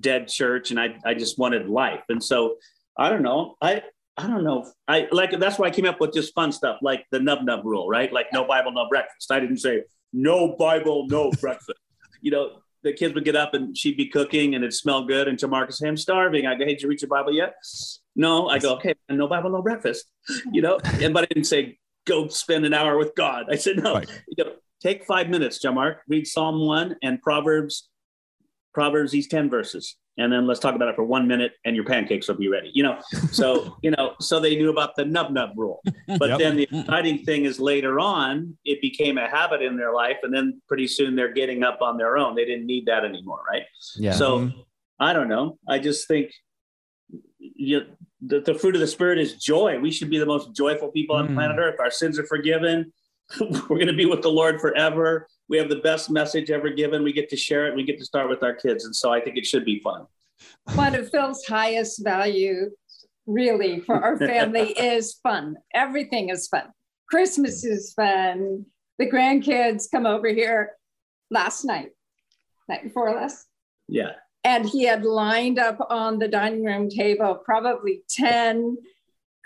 dead 0.00 0.28
church, 0.28 0.70
and 0.70 0.80
I 0.80 0.96
I 1.04 1.12
just 1.12 1.38
wanted 1.38 1.68
life, 1.68 2.04
and 2.08 2.24
so 2.24 2.56
I 2.96 3.10
don't 3.10 3.22
know. 3.22 3.56
I 3.60 3.82
I 4.16 4.26
don't 4.28 4.44
know. 4.44 4.72
I 4.88 5.08
like 5.12 5.38
that's 5.38 5.58
why 5.58 5.66
I 5.66 5.70
came 5.70 5.84
up 5.84 6.00
with 6.00 6.14
just 6.14 6.34
fun 6.34 6.52
stuff 6.52 6.78
like 6.80 7.04
the 7.10 7.20
nub 7.20 7.40
nub 7.42 7.66
rule, 7.66 7.86
right? 7.86 8.10
Like 8.10 8.28
no 8.32 8.46
Bible, 8.46 8.72
no 8.72 8.88
breakfast. 8.88 9.30
I 9.30 9.40
didn't 9.40 9.58
say 9.58 9.82
no 10.14 10.56
Bible, 10.56 11.06
no 11.10 11.30
breakfast. 11.42 11.78
You 12.22 12.30
know, 12.30 12.63
the 12.84 12.92
kids 12.92 13.14
would 13.14 13.24
get 13.24 13.34
up 13.34 13.54
and 13.54 13.76
she'd 13.76 13.96
be 13.96 14.06
cooking 14.06 14.54
and 14.54 14.62
it'd 14.62 14.74
smell 14.74 15.04
good. 15.04 15.26
And 15.26 15.40
Marcus 15.48 15.78
say, 15.78 15.88
I'm 15.88 15.96
starving. 15.96 16.46
I 16.46 16.54
go, 16.54 16.64
hey, 16.64 16.74
did 16.74 16.82
you 16.82 16.88
read 16.88 17.00
your 17.02 17.08
Bible 17.08 17.32
yet? 17.32 17.54
No. 18.14 18.48
I 18.48 18.58
go, 18.58 18.74
okay, 18.74 18.94
no 19.08 19.26
Bible, 19.26 19.50
no 19.50 19.62
breakfast. 19.62 20.04
You 20.52 20.62
know, 20.62 20.78
and 21.00 21.12
but 21.12 21.24
I 21.24 21.26
didn't 21.26 21.46
say 21.46 21.78
go 22.06 22.28
spend 22.28 22.64
an 22.66 22.74
hour 22.74 22.96
with 22.98 23.14
God. 23.16 23.46
I 23.50 23.56
said, 23.56 23.78
no, 23.82 23.94
Right. 23.94 24.08
you 24.28 24.44
know, 24.44 24.52
take 24.82 25.04
five 25.04 25.28
minutes, 25.28 25.58
John 25.58 25.74
Mark, 25.74 26.02
read 26.06 26.26
Psalm 26.26 26.60
one 26.66 26.96
and 27.02 27.20
Proverbs, 27.22 27.88
Proverbs, 28.74 29.10
these 29.10 29.26
10 29.28 29.48
verses. 29.50 29.96
And 30.16 30.32
then 30.32 30.46
let's 30.46 30.60
talk 30.60 30.76
about 30.76 30.88
it 30.88 30.94
for 30.94 31.02
one 31.02 31.26
minute 31.26 31.52
and 31.64 31.74
your 31.74 31.84
pancakes 31.84 32.28
will 32.28 32.36
be 32.36 32.46
ready. 32.48 32.70
You 32.72 32.84
know, 32.84 33.00
so, 33.32 33.76
you 33.82 33.90
know, 33.90 34.14
so 34.20 34.38
they 34.38 34.54
knew 34.56 34.70
about 34.70 34.94
the 34.96 35.04
nub 35.04 35.32
nub 35.32 35.50
rule. 35.56 35.82
But 36.18 36.28
Yep. 36.30 36.38
then 36.38 36.56
the 36.56 36.68
exciting 36.70 37.24
thing 37.24 37.44
is 37.46 37.58
later 37.58 37.98
on, 37.98 38.56
it 38.64 38.80
became 38.80 39.18
a 39.18 39.28
habit 39.28 39.60
in 39.60 39.76
their 39.76 39.92
life. 39.92 40.18
And 40.22 40.32
then 40.32 40.60
pretty 40.68 40.86
soon 40.86 41.16
they're 41.16 41.32
getting 41.32 41.64
up 41.64 41.82
on 41.82 41.98
their 41.98 42.16
own. 42.16 42.36
They 42.36 42.44
didn't 42.44 42.66
need 42.66 42.86
that 42.86 43.04
anymore. 43.04 43.40
Right. 43.48 43.62
Yeah. 43.96 44.12
So 44.12 44.50
I 45.00 45.12
don't 45.12 45.28
know. 45.28 45.58
I 45.68 45.80
just 45.80 46.06
think 46.06 46.30
you, 47.38 47.82
the, 48.24 48.40
the 48.40 48.54
fruit 48.54 48.74
of 48.74 48.80
the 48.80 48.86
spirit 48.86 49.18
is 49.18 49.34
joy. 49.34 49.78
We 49.80 49.90
should 49.90 50.10
be 50.10 50.18
the 50.18 50.26
most 50.26 50.54
joyful 50.54 50.90
people 50.92 51.16
on 51.16 51.28
Mm. 51.28 51.34
planet 51.34 51.56
Earth. 51.58 51.76
Our 51.80 51.90
sins 51.90 52.18
are 52.18 52.26
forgiven. 52.26 52.92
We're 53.40 53.50
going 53.78 53.86
to 53.88 53.92
be 53.94 54.06
with 54.06 54.22
the 54.22 54.30
Lord 54.30 54.60
forever. 54.60 55.26
We 55.48 55.58
have 55.58 55.68
the 55.68 55.76
best 55.76 56.10
message 56.10 56.50
ever 56.50 56.70
given. 56.70 57.02
We 57.02 57.12
get 57.12 57.28
to 57.30 57.36
share 57.36 57.66
it. 57.66 57.76
We 57.76 57.84
get 57.84 57.98
to 57.98 58.04
start 58.04 58.28
with 58.28 58.42
our 58.42 58.54
kids. 58.54 58.84
And 58.84 58.94
so 58.96 59.12
I 59.12 59.20
think 59.20 59.36
it 59.36 59.46
should 59.46 59.64
be 59.64 59.80
fun. 59.80 60.06
One 60.74 60.94
of 60.94 61.10
Phil's 61.10 61.44
highest 61.46 62.02
value, 62.02 62.70
really, 63.26 63.80
for 63.80 63.94
our 64.02 64.16
family 64.18 64.72
is 64.78 65.14
fun. 65.22 65.56
Everything 65.74 66.30
is 66.30 66.48
fun. 66.48 66.64
Christmas 67.08 67.64
is 67.64 67.92
fun. 67.92 68.64
The 68.98 69.10
grandkids 69.10 69.84
come 69.90 70.06
over 70.06 70.28
here 70.28 70.72
last 71.30 71.64
night, 71.64 71.90
night 72.68 72.84
before 72.84 73.14
last, 73.14 73.46
Yeah. 73.88 74.12
and 74.44 74.66
he 74.68 74.84
had 74.84 75.04
lined 75.04 75.58
up 75.58 75.78
on 75.90 76.18
the 76.18 76.28
dining 76.28 76.64
room 76.64 76.88
table 76.88 77.34
probably 77.44 78.02
10 78.10 78.76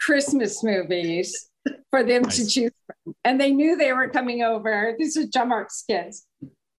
Christmas 0.01 0.63
movies 0.63 1.48
for 1.91 2.03
them 2.03 2.25
to 2.25 2.47
choose 2.47 2.73
from. 2.87 3.15
And 3.25 3.41
they 3.41 3.51
knew 3.51 3.77
they 3.77 3.93
were 3.93 4.09
coming 4.09 4.43
over. 4.43 4.95
These 4.99 5.17
are 5.17 5.27
John 5.27 5.49
Mark's 5.49 5.85
kids. 5.89 6.27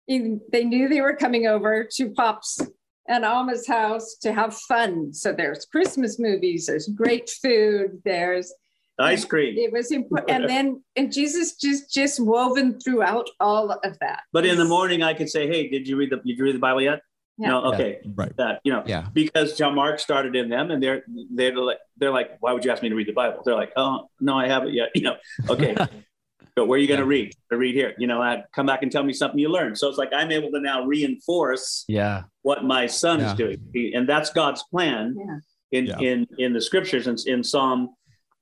They 0.07 0.64
knew 0.64 0.88
they 0.88 1.01
were 1.01 1.16
coming 1.16 1.46
over 1.46 1.87
to 1.96 2.11
Pop's 2.11 2.61
and 3.09 3.24
Alma's 3.24 3.66
house 3.66 4.16
to 4.22 4.33
have 4.33 4.55
fun. 4.55 5.12
So 5.12 5.33
there's 5.33 5.64
Christmas 5.64 6.18
movies, 6.18 6.66
there's 6.66 6.88
great 6.88 7.31
food, 7.31 8.03
there's 8.05 8.53
Ice 9.01 9.24
cream. 9.24 9.57
it 9.57 9.72
was 9.72 9.92
important. 9.92 10.31
And 10.31 10.48
then 10.48 10.83
and 10.96 11.12
Jesus 11.12 11.55
just 11.57 11.92
just 11.92 12.18
woven 12.18 12.81
throughout 12.81 13.29
all 13.38 13.70
of 13.70 13.98
that. 14.01 14.22
But 14.33 14.44
in 14.44 14.59
the 14.59 14.64
morning, 14.64 15.03
I 15.03 15.14
could 15.14 15.29
say, 15.29 15.46
Hey, 15.46 15.68
did 15.68 15.87
you 15.87 15.96
read 15.96 16.11
the, 16.11 16.16
did 16.16 16.37
you 16.37 16.44
read 16.44 16.55
the 16.57 16.61
Bible 16.61 16.83
yet? 16.83 17.01
Yeah. 17.38 17.48
No. 17.48 17.64
Okay. 17.72 18.01
Right. 18.14 18.37
That, 18.37 18.61
you 18.64 18.72
know, 18.72 18.83
Yeah. 18.87 19.07
because 19.12 19.57
John 19.57 19.74
Mark 19.74 20.01
started 20.01 20.35
in 20.35 20.48
them 20.48 20.70
and 20.70 20.83
they're, 20.83 21.03
they're 21.33 21.57
like, 21.57 21.79
they're 21.96 22.11
like, 22.11 22.33
why 22.40 22.53
would 22.53 22.64
you 22.64 22.70
ask 22.70 22.83
me 22.83 22.88
to 22.88 22.94
read 22.94 23.07
the 23.07 23.12
Bible? 23.12 23.42
They're 23.44 23.55
like, 23.55 23.72
oh, 23.77 24.09
no, 24.20 24.37
I 24.37 24.48
haven't 24.48 24.74
yet. 24.74 24.88
You 24.94 25.03
know, 25.03 25.16
okay. 25.48 25.77
but 26.57 26.66
where 26.66 26.77
are 26.77 26.83
you 26.83 26.88
going 26.88 26.98
to 27.01 27.07
read? 27.07 27.33
I 27.53 27.55
read 27.55 27.74
here. 27.77 27.94
You 27.98 28.09
know, 28.09 28.20
I 28.20 28.42
come 28.53 28.66
back 28.66 28.83
and 28.83 28.90
tell 28.90 29.05
me 29.05 29.12
something 29.12 29.38
you 29.38 29.48
learned. 29.48 29.79
So 29.79 29.88
it's 29.88 29.98
like 29.98 30.11
I'm 30.12 30.33
able 30.33 30.51
to 30.51 30.61
now 30.61 30.85
reinforce 30.85 31.85
yeah. 31.87 32.24
what 32.42 32.64
my 32.64 32.87
son 32.87 33.20
Yeah. 33.20 33.31
is 33.31 33.35
doing, 33.38 33.92
and 33.94 34.09
that's 34.09 34.31
God's 34.31 34.64
plan 34.70 35.14
Yeah. 35.16 35.38
in 35.79 35.87
Yeah. 35.87 35.98
in 36.01 36.27
in 36.38 36.53
the 36.53 36.61
scriptures. 36.61 37.07
And 37.07 37.18
in 37.27 37.44
Psalm 37.44 37.90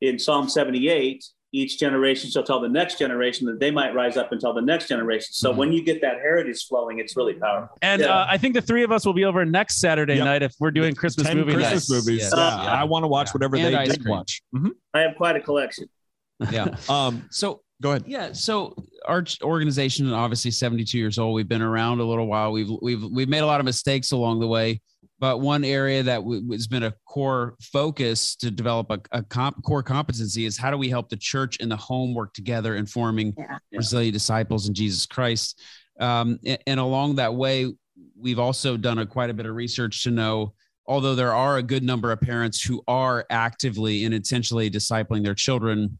in 0.00 0.18
Psalm 0.18 0.48
78, 0.48 1.24
each 1.56 1.78
generation 1.78 2.30
shall 2.30 2.42
tell 2.42 2.60
the 2.60 2.68
next 2.68 2.98
generation 2.98 3.46
that 3.46 3.58
they 3.58 3.70
might 3.70 3.94
rise 3.94 4.16
up 4.16 4.30
and 4.32 4.40
tell 4.40 4.52
the 4.52 4.60
next 4.60 4.88
generation. 4.88 5.28
So 5.32 5.52
Mhm. 5.52 5.56
when 5.56 5.72
you 5.72 5.82
get 5.82 6.00
that 6.02 6.16
heritage 6.16 6.66
flowing, 6.68 6.98
it's 6.98 7.16
really 7.16 7.32
powerful. 7.34 7.76
And 7.80 8.02
Yeah. 8.02 8.08
uh, 8.14 8.26
I 8.28 8.36
think 8.36 8.54
the 8.54 8.60
three 8.60 8.82
of 8.82 8.92
us 8.92 9.06
will 9.06 9.14
be 9.14 9.24
over 9.24 9.44
next 9.44 9.76
Saturday 9.78 10.16
Yep. 10.16 10.24
night 10.24 10.42
if 10.42 10.52
we're 10.60 10.70
doing 10.70 10.94
Christmas 10.94 11.26
10 11.26 11.38
movie 11.38 11.54
Christmas 11.54 11.88
night. 11.90 11.96
movies. 11.96 12.20
Yes. 12.22 12.32
Yeah. 12.36 12.62
Yeah. 12.64 12.70
I 12.72 12.84
want 12.84 13.04
to 13.04 13.08
watch 13.08 13.28
Yeah. 13.28 13.32
whatever 13.32 13.56
And 13.56 13.74
they 13.74 13.84
did 13.86 14.02
cream. 14.02 14.10
watch. 14.16 14.42
Mhm. 14.54 14.70
I 14.94 15.00
have 15.00 15.16
quite 15.16 15.36
a 15.36 15.40
collection. 15.40 15.88
Yeah. 16.52 16.76
Um, 16.90 17.24
So 17.30 17.62
go 17.80 17.90
ahead. 17.92 18.04
Yeah. 18.06 18.32
So 18.32 18.74
our 19.06 19.24
organization, 19.42 20.12
obviously 20.12 20.50
72 20.50 20.98
years 20.98 21.18
old. 21.18 21.34
We've 21.34 21.48
been 21.48 21.62
around 21.62 22.00
a 22.00 22.04
little 22.04 22.26
while. 22.26 22.52
We've 22.52 22.70
we've 22.82 23.02
we've 23.04 23.28
made 23.28 23.40
a 23.40 23.46
lot 23.46 23.60
of 23.60 23.64
mistakes 23.64 24.12
along 24.12 24.40
the 24.40 24.46
way. 24.46 24.80
But 25.18 25.40
one 25.40 25.64
area 25.64 26.02
that 26.02 26.18
w- 26.18 26.52
has 26.52 26.66
been 26.66 26.82
a 26.82 26.94
core 27.06 27.56
focus 27.60 28.36
to 28.36 28.50
develop 28.50 28.90
a, 28.90 29.00
a 29.12 29.22
comp- 29.22 29.62
core 29.62 29.82
competency 29.82 30.44
is 30.44 30.58
how 30.58 30.70
do 30.70 30.76
we 30.76 30.90
help 30.90 31.08
the 31.08 31.16
church 31.16 31.56
and 31.60 31.70
the 31.70 31.76
home 31.76 32.12
work 32.14 32.34
together 32.34 32.76
in 32.76 32.84
forming 32.86 33.32
Yeah. 33.38 33.58
Yeah. 33.70 33.78
resilient 33.78 34.12
disciples 34.12 34.68
in 34.68 34.74
Jesus 34.74 35.06
Christ. 35.06 35.60
Um, 35.98 36.38
and, 36.44 36.58
and 36.66 36.80
along 36.80 37.16
that 37.16 37.34
way, 37.34 37.72
we've 38.20 38.38
also 38.38 38.76
done 38.76 38.98
a, 38.98 39.06
quite 39.06 39.30
a 39.30 39.34
bit 39.34 39.46
of 39.46 39.54
research 39.54 40.02
to 40.04 40.10
know, 40.10 40.52
although 40.86 41.14
there 41.14 41.34
are 41.34 41.56
a 41.56 41.62
good 41.62 41.82
number 41.82 42.12
of 42.12 42.20
parents 42.20 42.62
who 42.62 42.82
are 42.86 43.24
actively 43.30 44.04
and 44.04 44.12
intentionally 44.14 44.70
discipling 44.70 45.24
their 45.24 45.34
children, 45.34 45.98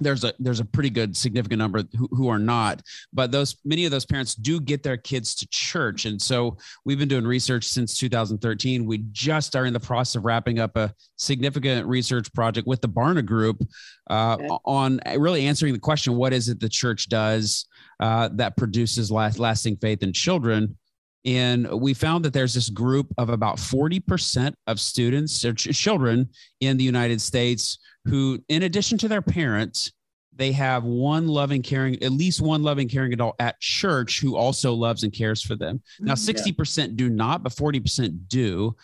there's 0.00 0.24
a 0.24 0.32
there's 0.38 0.60
a 0.60 0.64
pretty 0.64 0.90
good 0.90 1.16
significant 1.16 1.58
number 1.58 1.82
who, 1.96 2.08
who 2.10 2.28
are 2.28 2.38
not 2.38 2.80
but 3.12 3.30
those 3.30 3.56
many 3.64 3.84
of 3.84 3.90
those 3.90 4.04
parents 4.04 4.34
do 4.34 4.60
get 4.60 4.82
their 4.82 4.96
kids 4.96 5.34
to 5.34 5.46
church. 5.48 6.04
And 6.04 6.20
so 6.20 6.56
we've 6.84 6.98
been 6.98 7.08
doing 7.08 7.26
research 7.26 7.64
since 7.64 7.98
2013 7.98 8.84
we 8.84 8.98
just 9.12 9.56
are 9.56 9.66
in 9.66 9.72
the 9.72 9.80
process 9.80 10.16
of 10.16 10.24
wrapping 10.24 10.58
up 10.58 10.76
a 10.76 10.92
significant 11.16 11.86
research 11.86 12.32
project 12.32 12.66
with 12.66 12.80
the 12.80 12.88
barna 12.88 13.24
group 13.24 13.62
uh, 14.10 14.34
Okay. 14.34 14.48
on 14.64 15.00
really 15.16 15.46
answering 15.46 15.72
the 15.72 15.78
question 15.78 16.16
what 16.16 16.32
is 16.32 16.48
it 16.48 16.60
the 16.60 16.68
church 16.68 17.08
does 17.08 17.66
uh, 18.00 18.28
that 18.34 18.56
produces 18.56 19.10
last, 19.10 19.38
lasting 19.38 19.76
faith 19.76 20.02
in 20.02 20.12
children 20.12 20.76
and 21.24 21.66
we 21.80 21.94
found 21.94 22.24
that 22.24 22.32
there's 22.32 22.54
this 22.54 22.68
group 22.70 23.06
of 23.18 23.30
about 23.30 23.56
40% 23.56 24.54
of 24.66 24.78
students 24.80 25.44
or 25.44 25.54
ch- 25.54 25.76
children 25.76 26.28
in 26.60 26.76
the 26.76 26.84
united 26.84 27.20
states 27.20 27.78
who, 28.04 28.38
in 28.48 28.64
addition 28.64 28.98
to 28.98 29.08
their 29.08 29.22
parents, 29.22 29.90
they 30.36 30.52
have 30.52 30.82
one 30.84 31.28
loving, 31.28 31.62
caring, 31.62 32.02
at 32.02 32.10
least 32.12 32.40
one 32.40 32.62
loving, 32.62 32.88
caring 32.88 33.12
adult 33.12 33.36
at 33.38 33.58
church 33.60 34.20
who 34.20 34.36
also 34.36 34.72
loves 34.74 35.04
and 35.04 35.12
cares 35.12 35.40
for 35.40 35.54
them. 35.54 35.80
Now, 36.00 36.14
Mhm. 36.14 36.18
60% 36.18 36.96
do 36.96 37.08
not, 37.08 37.42
but 37.44 37.52
40% 37.52 38.28
do. 38.28 38.74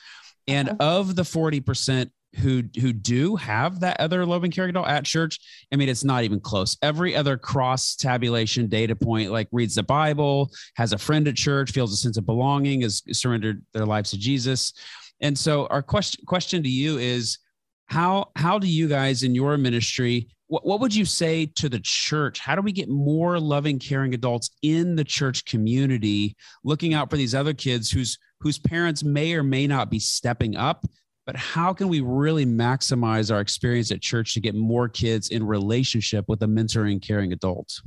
And 0.46 0.70
of 0.80 1.16
the 1.16 1.24
40% 1.24 2.10
who 2.36 2.62
who 2.80 2.92
do 2.92 3.36
have 3.36 3.80
that 3.80 4.00
other 4.00 4.24
loving 4.24 4.50
caring 4.50 4.70
adult 4.70 4.88
at 4.88 5.04
church, 5.04 5.38
I 5.72 5.76
mean, 5.76 5.88
it's 5.88 6.04
not 6.04 6.24
even 6.24 6.40
close. 6.40 6.76
Every 6.82 7.16
other 7.16 7.36
cross 7.36 7.96
tabulation 7.96 8.68
data 8.68 8.94
point, 8.94 9.32
like 9.32 9.48
reads 9.52 9.74
the 9.74 9.82
Bible, 9.82 10.50
has 10.76 10.92
a 10.92 10.98
friend 10.98 11.26
at 11.28 11.36
church, 11.36 11.72
feels 11.72 11.92
a 11.92 11.96
sense 11.96 12.16
of 12.16 12.26
belonging, 12.26 12.82
has 12.82 13.02
surrendered 13.12 13.64
their 13.72 13.86
lives 13.86 14.10
to 14.10 14.18
Jesus. 14.18 14.72
And 15.20 15.36
so 15.36 15.66
our 15.66 15.82
question 15.82 16.24
question 16.26 16.62
to 16.62 16.68
you 16.68 16.98
is 16.98 17.38
how 17.86 18.30
how 18.36 18.58
do 18.58 18.68
you 18.68 18.88
guys 18.88 19.22
in 19.22 19.34
your 19.34 19.58
ministry 19.58 20.28
what, 20.46 20.66
what 20.66 20.80
would 20.80 20.94
you 20.94 21.04
say 21.04 21.46
to 21.46 21.68
the 21.68 21.80
church 21.80 22.38
how 22.38 22.54
do 22.54 22.62
we 22.62 22.72
get 22.72 22.88
more 22.88 23.38
loving 23.38 23.78
caring 23.78 24.14
adults 24.14 24.50
in 24.62 24.94
the 24.94 25.04
church 25.04 25.44
community 25.44 26.36
looking 26.64 26.94
out 26.94 27.10
for 27.10 27.16
these 27.16 27.34
other 27.34 27.52
kids 27.52 27.90
whose 27.90 28.16
whose 28.40 28.58
parents 28.58 29.02
may 29.02 29.34
or 29.34 29.42
may 29.42 29.66
not 29.66 29.90
be 29.90 29.98
stepping 29.98 30.56
up 30.56 30.86
but 31.30 31.38
how 31.38 31.72
can 31.72 31.86
we 31.86 32.00
really 32.00 32.44
maximize 32.44 33.32
our 33.32 33.40
experience 33.40 33.92
at 33.92 34.00
church 34.00 34.34
to 34.34 34.40
get 34.40 34.56
more 34.56 34.88
kids 34.88 35.28
in 35.28 35.46
relationship 35.46 36.24
with 36.26 36.42
a 36.42 36.46
mentoring 36.46 37.00
caring 37.00 37.32
adult 37.32 37.80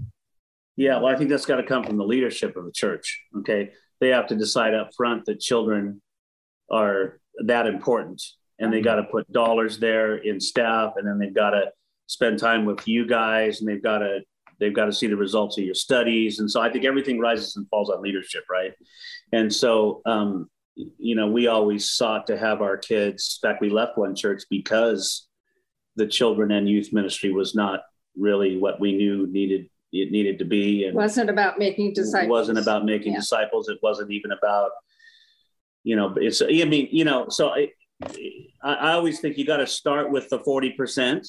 Yeah, 0.77 0.95
well, 1.01 1.07
I 1.07 1.17
think 1.17 1.29
that's 1.29 1.45
got 1.45 1.57
to 1.57 1.63
come 1.63 1.83
from 1.83 1.97
the 1.97 2.05
leadership 2.05 2.55
of 2.55 2.63
the 2.63 2.71
church. 2.71 3.21
Okay. 3.39 3.71
They 3.99 4.07
have 4.07 4.27
to 4.27 4.35
decide 4.37 4.73
up 4.73 4.91
front 4.95 5.25
that 5.25 5.41
children 5.41 6.01
are 6.71 7.19
that 7.45 7.67
important 7.67 8.23
and 8.59 8.71
they 8.71 8.79
got 8.79 8.95
to 8.95 9.03
put 9.03 9.29
dollars 9.29 9.77
there 9.77 10.15
in 10.15 10.39
staff 10.39 10.93
and 10.95 11.05
then 11.05 11.19
they've 11.19 11.35
got 11.35 11.49
to 11.49 11.65
spend 12.07 12.39
time 12.39 12.63
with 12.63 12.87
you 12.87 13.05
guys 13.05 13.59
and 13.59 13.67
they've 13.67 13.83
got 13.83 13.97
to 13.97 14.21
they've 14.61 14.73
got 14.73 14.85
to 14.85 14.93
see 14.93 15.07
the 15.07 15.17
results 15.17 15.57
of 15.57 15.65
your 15.65 15.73
studies 15.73 16.39
and 16.39 16.49
so 16.49 16.61
i 16.61 16.71
think 16.71 16.85
everything 16.85 17.19
rises 17.19 17.55
and 17.55 17.67
falls 17.69 17.89
on 17.89 18.01
leadership 18.01 18.43
right 18.49 18.73
and 19.31 19.51
so 19.51 20.01
um, 20.05 20.47
you 20.75 21.15
know 21.15 21.27
we 21.27 21.47
always 21.47 21.91
sought 21.91 22.25
to 22.27 22.37
have 22.37 22.61
our 22.61 22.77
kids 22.77 23.39
in 23.41 23.47
fact 23.49 23.61
we 23.61 23.69
left 23.69 23.97
one 23.97 24.15
church 24.15 24.43
because 24.49 25.27
the 25.95 26.07
children 26.07 26.51
and 26.51 26.67
youth 26.67 26.91
ministry 26.91 27.31
was 27.31 27.53
not 27.53 27.81
really 28.17 28.57
what 28.57 28.79
we 28.79 28.93
knew 28.97 29.27
needed 29.27 29.69
it 29.91 30.11
needed 30.11 30.39
to 30.39 30.45
be 30.45 30.83
It 30.83 30.87
and 30.87 30.95
wasn't 30.95 31.29
about 31.29 31.59
making 31.59 31.93
disciples. 31.93 32.25
it 32.25 32.29
wasn't 32.31 32.57
about 32.59 32.85
making 32.85 33.11
Yeah. 33.13 33.19
disciples 33.19 33.69
it 33.69 33.77
wasn't 33.83 34.11
even 34.11 34.31
about 34.31 34.71
you 35.83 35.95
know 35.95 36.13
it's 36.17 36.41
i 36.41 36.47
mean 36.65 36.87
you 36.91 37.05
know 37.05 37.27
so 37.29 37.49
i 37.49 37.69
i, 38.63 38.73
I 38.73 38.91
always 38.93 39.19
think 39.19 39.37
you 39.37 39.45
got 39.45 39.57
to 39.57 39.67
start 39.67 40.09
with 40.11 40.29
the 40.29 40.39
40% 40.39 41.27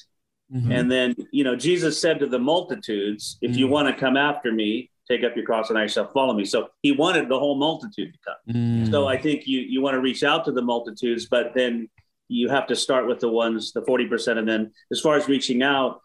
Mm-hmm. 0.55 0.71
and 0.73 0.93
then 0.93 1.17
you 1.33 1.43
know 1.43 1.57
jesus 1.57 1.99
said 2.01 2.19
to 2.21 2.27
the 2.27 2.39
multitudes 2.39 3.39
if 3.41 3.57
you 3.57 3.67
Mhm. 3.67 3.71
want 3.71 3.89
to 3.89 3.99
come 3.99 4.17
after 4.19 4.53
me 4.53 4.91
take 5.11 5.23
up 5.25 5.37
your 5.37 5.45
cross 5.45 5.69
and 5.71 5.79
i 5.79 5.87
shall 5.87 6.09
follow 6.13 6.33
me 6.35 6.45
so 6.45 6.69
he 6.83 6.93
wanted 6.93 7.29
the 7.29 7.39
whole 7.39 7.57
multitude 7.57 8.13
to 8.13 8.19
come 8.27 8.55
Mm. 8.55 8.91
so 8.91 9.07
I 9.07 9.17
think 9.17 9.47
you 9.47 9.61
you 9.61 9.81
want 9.81 9.95
to 9.95 10.01
reach 10.01 10.23
out 10.23 10.45
to 10.47 10.53
the 10.53 10.63
multitudes, 10.63 11.27
but 11.27 11.55
then 11.55 11.89
you 12.29 12.49
have 12.49 12.67
to 12.69 12.77
start 12.77 13.07
with 13.07 13.21
the 13.21 13.29
ones, 13.31 13.73
the 13.73 13.83
forty 13.83 14.07
percent, 14.07 14.39
and 14.39 14.47
then 14.49 14.71
as 14.93 15.01
far 15.01 15.15
as 15.17 15.29
reaching 15.29 15.63
out, 15.63 16.01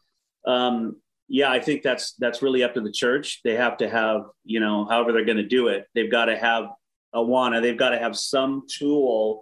um, 0.45 0.95
yeah, 1.27 1.49
I 1.51 1.59
think 1.59 1.81
that's 1.83 2.13
that's 2.13 2.41
really 2.41 2.63
up 2.63 2.73
to 2.75 2.81
the 2.81 2.91
church. 2.91 3.41
They 3.43 3.55
have 3.55 3.75
to 3.77 3.89
have 3.89 4.21
you 4.45 4.59
know 4.61 4.85
however 4.85 5.11
they're 5.11 5.25
going 5.25 5.37
to 5.37 5.43
do 5.59 5.67
it. 5.67 5.85
They've 5.95 6.11
got 6.11 6.25
to 6.25 6.37
have 6.37 6.65
Awana, 7.13 7.61
They've 7.61 7.77
got 7.77 7.89
to 7.89 7.99
have 7.99 8.15
some 8.17 8.63
tool 8.77 9.41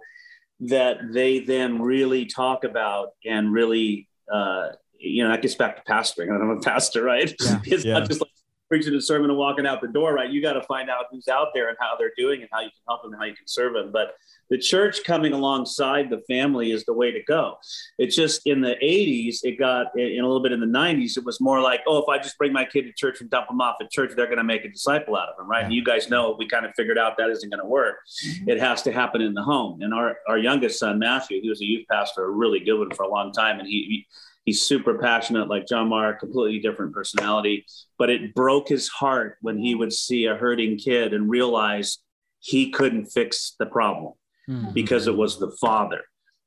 that 0.60 0.96
they 1.12 1.38
then 1.40 1.80
really 1.80 2.26
talk 2.26 2.64
about 2.64 3.08
and 3.24 3.52
really 3.52 4.08
uh, 4.32 4.70
you 4.98 5.22
know, 5.22 5.30
that 5.30 5.42
gets 5.42 5.54
back 5.54 5.76
to 5.84 5.92
pastoring. 5.92 6.30
I'm 6.34 6.50
a 6.50 6.60
pastor, 6.60 7.02
right? 7.04 7.32
Yeah. 7.40 7.60
it's 7.66 7.84
Yeah. 7.84 7.98
not 8.00 8.08
just 8.08 8.20
like 8.20 8.30
preaching 8.68 8.94
a 8.94 9.00
sermon 9.00 9.30
and 9.30 9.38
walking 9.38 9.66
out 9.66 9.80
the 9.80 9.88
door, 9.88 10.14
right? 10.14 10.30
You 10.30 10.42
got 10.42 10.54
to 10.54 10.62
find 10.62 10.90
out 10.90 11.06
who's 11.10 11.28
out 11.28 11.48
there 11.54 11.68
and 11.68 11.76
how 11.80 11.96
they're 11.98 12.12
doing 12.16 12.40
and 12.42 12.50
how 12.52 12.60
you 12.60 12.68
can 12.68 12.82
help 12.86 13.02
them 13.02 13.12
and 13.12 13.20
how 13.20 13.26
you 13.26 13.34
can 13.34 13.46
serve 13.46 13.72
them. 13.72 13.90
But 13.92 14.14
the 14.50 14.58
church 14.58 15.04
coming 15.04 15.32
alongside 15.32 16.10
the 16.10 16.22
family 16.28 16.72
is 16.72 16.84
the 16.84 16.92
way 16.92 17.10
to 17.10 17.22
go. 17.24 17.58
It's 17.98 18.16
just 18.16 18.46
in 18.46 18.60
the 18.60 18.76
80s, 18.82 19.38
it 19.42 19.58
got 19.58 19.98
in 19.98 20.20
a 20.20 20.26
little 20.26 20.42
bit 20.42 20.52
in 20.52 20.60
the 20.60 20.66
90s, 20.66 21.16
it 21.16 21.24
was 21.24 21.40
more 21.40 21.60
like, 21.60 21.80
oh, 21.86 21.98
if 21.98 22.08
I 22.08 22.18
just 22.18 22.38
bring 22.38 22.52
my 22.52 22.64
kid 22.64 22.82
to 22.82 22.92
church 22.92 23.20
and 23.20 23.28
dump 23.30 23.48
them 23.48 23.60
off 23.60 23.76
at 23.80 23.90
church, 23.90 24.12
they're 24.16 24.26
going 24.26 24.38
to 24.38 24.44
make 24.44 24.64
a 24.64 24.68
disciple 24.68 25.16
out 25.16 25.28
of 25.28 25.36
them, 25.36 25.48
right? 25.48 25.64
And 25.64 25.72
you 25.72 25.84
guys 25.84 26.08
know 26.08 26.34
we 26.38 26.48
kind 26.48 26.64
of 26.64 26.72
figured 26.76 26.98
out 26.98 27.16
that 27.18 27.28
isn't 27.30 27.50
going 27.50 27.62
to 27.62 27.68
work. 27.68 27.96
Mm-hmm. 28.26 28.50
It 28.50 28.60
has 28.60 28.82
to 28.82 28.92
happen 28.92 29.20
in 29.20 29.34
the 29.34 29.42
home. 29.42 29.82
And 29.82 29.92
our, 29.92 30.16
our 30.28 30.38
youngest 30.38 30.78
son, 30.78 30.98
Matthew, 30.98 31.40
he 31.42 31.48
was 31.48 31.60
a 31.60 31.66
youth 31.66 31.86
pastor, 31.90 32.24
a 32.24 32.30
really 32.30 32.60
good 32.60 32.78
one 32.78 32.90
for 32.94 33.02
a 33.02 33.08
long 33.08 33.32
time. 33.32 33.58
And 33.58 33.68
he, 33.68 33.84
he 33.84 34.06
he's 34.48 34.62
super 34.62 34.94
passionate 34.98 35.48
like 35.48 35.66
john 35.66 35.88
mark 35.88 36.20
completely 36.20 36.58
different 36.58 36.94
personality. 36.94 37.56
But 37.98 38.10
it 38.10 38.34
broke 38.34 38.68
his 38.68 38.88
heart 38.88 39.36
when 39.42 39.58
he 39.58 39.74
would 39.74 39.92
see 39.92 40.22
a 40.26 40.34
hurting 40.34 40.78
kid 40.78 41.12
and 41.12 41.28
realize 41.38 41.98
he 42.40 42.70
couldn't 42.70 43.06
fix 43.06 43.54
the 43.58 43.66
problem 43.66 44.14
Mm-hmm. 44.48 44.72
because 44.72 45.06
it 45.06 45.14
was 45.14 45.38
the 45.38 45.50
father. 45.60 46.00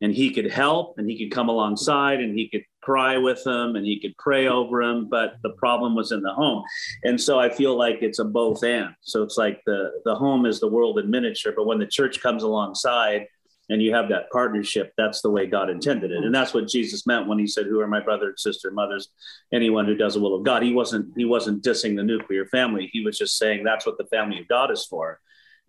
And 0.04 0.12
he 0.12 0.32
could 0.32 0.50
help 0.50 0.96
and 0.98 1.08
he 1.08 1.16
could 1.20 1.32
come 1.32 1.50
alongside 1.50 2.20
and 2.20 2.36
he 2.36 2.50
could 2.50 2.64
cry 2.82 3.16
with 3.20 3.44
them 3.44 3.76
and 3.76 3.86
he 3.86 4.00
could 4.00 4.16
pray 4.18 4.48
over 4.48 4.82
him 4.82 5.08
but 5.08 5.36
the 5.44 5.54
problem 5.64 5.94
was 5.94 6.12
in 6.12 6.24
the 6.24 6.34
home. 6.34 6.64
And 7.04 7.22
so 7.22 7.38
i 7.46 7.48
feel 7.48 7.78
like 7.78 8.00
it's 8.02 8.18
a 8.18 8.26
both 8.26 8.64
and. 8.64 8.96
So 9.02 9.22
it's 9.22 9.38
like 9.38 9.62
the 9.68 9.92
the 10.08 10.16
home 10.16 10.48
is 10.48 10.60
the 10.60 10.74
world 10.76 10.98
in 10.98 11.12
miniature 11.12 11.54
but 11.56 11.68
when 11.68 11.78
the 11.78 11.86
church 11.98 12.16
comes 12.26 12.42
alongside 12.42 13.28
and 13.72 13.82
you 13.82 13.94
have 13.94 14.10
that 14.10 14.30
partnership 14.32 14.94
that's 14.98 15.22
the 15.22 15.30
way 15.30 15.46
god 15.46 15.70
intended 15.70 16.12
it. 16.12 16.24
And 16.24 16.36
that's 16.36 16.54
what 16.54 16.68
jesus 16.68 17.08
meant 17.08 17.28
when 17.28 17.40
he 17.40 17.48
said 17.48 17.66
who 17.66 17.80
are 17.80 17.88
my 17.88 18.02
brother 18.02 18.30
and 18.30 18.40
sister 18.40 18.68
and 18.68 18.76
mothers? 18.76 19.10
Anyone 19.54 19.86
who 19.86 19.96
does 19.96 20.14
the 20.14 20.20
will 20.20 20.36
of 20.36 20.44
god. 20.44 20.62
He 20.62 20.74
wasn't 20.74 21.14
he 21.16 21.26
wasn't 21.26 21.64
dissing 21.64 21.96
the 21.96 22.04
nuclear 22.04 22.46
family. 22.46 22.90
He 22.92 23.04
was 23.04 23.18
just 23.18 23.38
saying 23.38 23.64
that's 23.64 23.86
what 23.86 23.98
the 23.98 24.06
family 24.06 24.40
of 24.40 24.48
god 24.48 24.72
is 24.72 24.86
for 24.86 25.20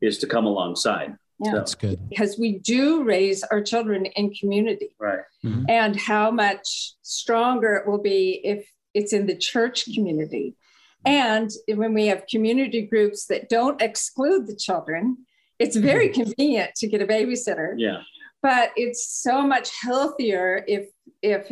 is 0.00 0.18
to 0.18 0.26
come 0.26 0.46
alongside. 0.46 1.16
Yeah. 1.38 1.52
That's 1.54 1.74
good. 1.74 1.98
because 2.08 2.38
we 2.38 2.58
do 2.58 3.02
raise 3.04 3.42
our 3.44 3.62
children 3.62 4.06
in 4.06 4.32
community. 4.34 4.94
Right. 5.00 5.20
Mm-hmm. 5.44 5.64
And 5.68 5.96
how 5.96 6.30
much 6.30 6.94
stronger 7.02 7.74
it 7.76 7.88
will 7.88 8.02
be 8.02 8.40
if 8.44 8.68
it's 8.94 9.12
in 9.12 9.26
the 9.26 9.36
church 9.36 9.86
community. 9.94 10.56
And 11.04 11.50
when 11.66 11.94
we 11.94 12.06
have 12.06 12.26
community 12.30 12.82
groups 12.82 13.26
that 13.26 13.48
don't 13.48 13.82
exclude 13.82 14.46
the 14.46 14.54
children, 14.54 15.18
it's 15.62 15.76
very 15.76 16.08
convenient 16.08 16.70
to 16.76 16.86
get 16.88 17.00
a 17.02 17.06
babysitter, 17.06 17.74
yeah 17.76 18.00
but 18.42 18.70
it's 18.76 19.02
so 19.26 19.36
much 19.46 19.68
healthier 19.80 20.64
if 20.66 20.84
if 21.22 21.42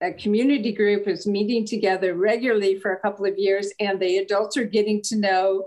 a 0.00 0.12
community 0.12 0.72
group 0.72 1.06
is 1.08 1.26
meeting 1.26 1.66
together 1.66 2.14
regularly 2.14 2.78
for 2.80 2.92
a 2.92 3.00
couple 3.00 3.24
of 3.26 3.34
years 3.36 3.66
and 3.80 4.00
the 4.00 4.18
adults 4.18 4.56
are 4.56 4.64
getting 4.64 5.02
to 5.02 5.16
know 5.16 5.66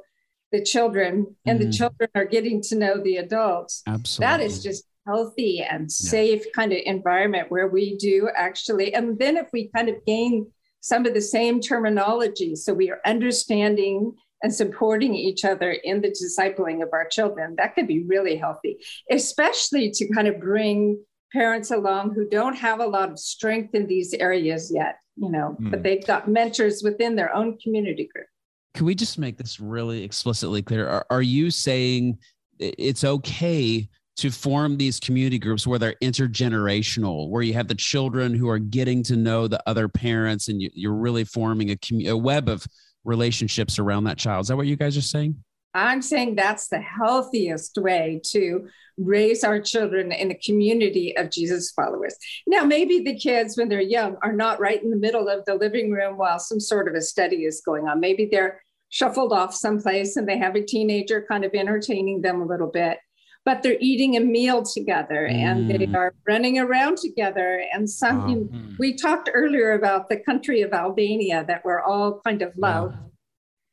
the 0.53 0.63
children 0.63 1.35
and 1.45 1.59
the 1.61 1.65
Mhm. 1.65 1.77
children 1.77 2.09
are 2.15 2.25
getting 2.25 2.61
to 2.69 2.75
know 2.75 2.93
the 3.07 3.17
adults 3.17 3.83
Absolutely. 3.87 4.25
that 4.25 4.39
is 4.47 4.63
just 4.63 4.83
healthy 5.05 5.55
and 5.61 5.91
safe 5.91 6.43
kind 6.55 6.71
of 6.73 6.79
environment 6.85 7.45
where 7.53 7.67
we 7.77 7.85
do 7.97 8.29
actually 8.35 8.93
and 8.93 9.17
then 9.19 9.35
if 9.37 9.47
we 9.53 9.69
kind 9.75 9.89
of 9.89 9.95
gain 10.05 10.33
some 10.79 11.05
of 11.05 11.13
the 11.13 11.21
same 11.37 11.59
terminology 11.59 12.55
so 12.55 12.73
we 12.73 12.89
are 12.91 13.01
understanding 13.05 14.13
and 14.43 14.53
supporting 14.53 15.13
each 15.15 15.45
other 15.45 15.71
in 15.71 16.01
the 16.01 16.09
discipling 16.09 16.81
of 16.83 16.89
our 16.93 17.07
children 17.07 17.55
that 17.57 17.75
could 17.75 17.87
be 17.87 18.03
really 18.03 18.35
healthy 18.35 18.77
especially 19.11 19.91
to 19.91 20.07
kind 20.13 20.27
of 20.27 20.39
bring 20.39 20.97
parents 21.33 21.71
along 21.71 22.13
who 22.13 22.27
don't 22.29 22.55
have 22.55 22.79
a 22.79 22.85
lot 22.85 23.09
of 23.09 23.17
strength 23.19 23.73
in 23.75 23.87
these 23.87 24.13
areas 24.15 24.71
yet 24.73 24.95
you 25.17 25.29
know 25.31 25.55
but 25.59 25.79
Mm. 25.79 25.83
they've 25.83 26.05
got 26.07 26.27
mentors 26.27 26.81
within 26.83 27.15
their 27.15 27.33
own 27.35 27.57
community 27.63 28.09
group 28.13 28.27
Can 28.73 28.85
we 28.85 28.95
just 28.95 29.17
make 29.19 29.37
this 29.37 29.59
really 29.59 30.03
explicitly 30.03 30.61
clear? 30.61 30.87
Are, 30.87 31.05
are 31.09 31.21
you 31.21 31.51
saying 31.51 32.17
it's 32.59 33.03
okay 33.03 33.87
to 34.17 34.29
form 34.31 34.77
these 34.77 34.99
community 34.99 35.39
groups 35.39 35.65
where 35.65 35.79
they're 35.79 35.95
intergenerational, 36.03 37.29
where 37.29 37.41
you 37.41 37.53
have 37.53 37.67
the 37.67 37.75
children 37.75 38.33
who 38.35 38.47
are 38.49 38.59
getting 38.59 39.03
to 39.03 39.15
know 39.15 39.47
the 39.47 39.61
other 39.67 39.87
parents 39.87 40.47
and 40.47 40.61
you, 40.61 40.69
you're 40.73 40.93
really 41.07 41.23
forming 41.23 41.71
a, 41.71 41.75
commu- 41.75 42.09
a 42.09 42.15
web 42.17 42.47
of 42.49 42.65
relationships 43.03 43.79
around 43.79 44.05
that 44.05 44.17
child? 44.17 44.43
Is 44.43 44.47
that 44.49 44.57
what 44.57 44.67
you 44.67 44.75
guys 44.75 44.97
are 44.97 45.01
saying? 45.01 45.43
I'm 45.73 46.01
saying 46.01 46.35
that's 46.35 46.67
the 46.67 46.81
healthiest 46.81 47.77
way 47.77 48.21
to 48.25 48.67
raise 48.97 49.43
our 49.43 49.59
children 49.61 50.11
in 50.11 50.29
a 50.29 50.35
community 50.35 51.15
of 51.15 51.31
Jesus 51.31 51.71
followers. 51.71 52.15
Now, 52.45 52.63
maybe 52.63 52.99
the 52.99 53.17
kids, 53.17 53.57
when 53.57 53.69
they're 53.69 53.79
young, 53.79 54.17
are 54.21 54.33
not 54.33 54.59
right 54.59 54.81
in 54.81 54.89
the 54.89 54.97
middle 54.97 55.29
of 55.29 55.45
the 55.45 55.55
living 55.55 55.91
room 55.91 56.17
while 56.17 56.39
some 56.39 56.59
sort 56.59 56.89
of 56.89 56.95
a 56.95 57.01
study 57.01 57.45
is 57.45 57.61
going 57.65 57.87
on. 57.87 58.01
Maybe 58.01 58.27
they're 58.29 58.61
shuffled 58.89 59.31
off 59.31 59.55
someplace 59.55 60.17
and 60.17 60.27
they 60.27 60.37
have 60.37 60.55
a 60.55 60.65
teenager 60.65 61.25
kind 61.27 61.45
of 61.45 61.53
entertaining 61.53 62.21
them 62.21 62.41
a 62.41 62.45
little 62.45 62.67
bit. 62.67 62.97
But 63.43 63.63
they're 63.63 63.77
eating 63.79 64.15
a 64.17 64.19
meal 64.19 64.61
together 64.61 65.25
and 65.25 65.67
they 65.69 65.79
Mm. 65.87 65.95
are 65.95 66.13
running 66.27 66.59
around 66.59 66.97
together. 66.97 67.63
And 67.73 67.89
some, 67.89 68.19
Wow. 68.21 68.35
Mm. 68.35 68.77
we 68.77 68.93
talked 68.93 69.29
earlier 69.33 69.71
about 69.73 70.09
the 70.09 70.17
country 70.17 70.61
of 70.61 70.73
Albania 70.73 71.43
that 71.47 71.65
we're 71.65 71.81
all 71.81 72.21
kind 72.23 72.41
of 72.43 72.51
love. 72.55 72.93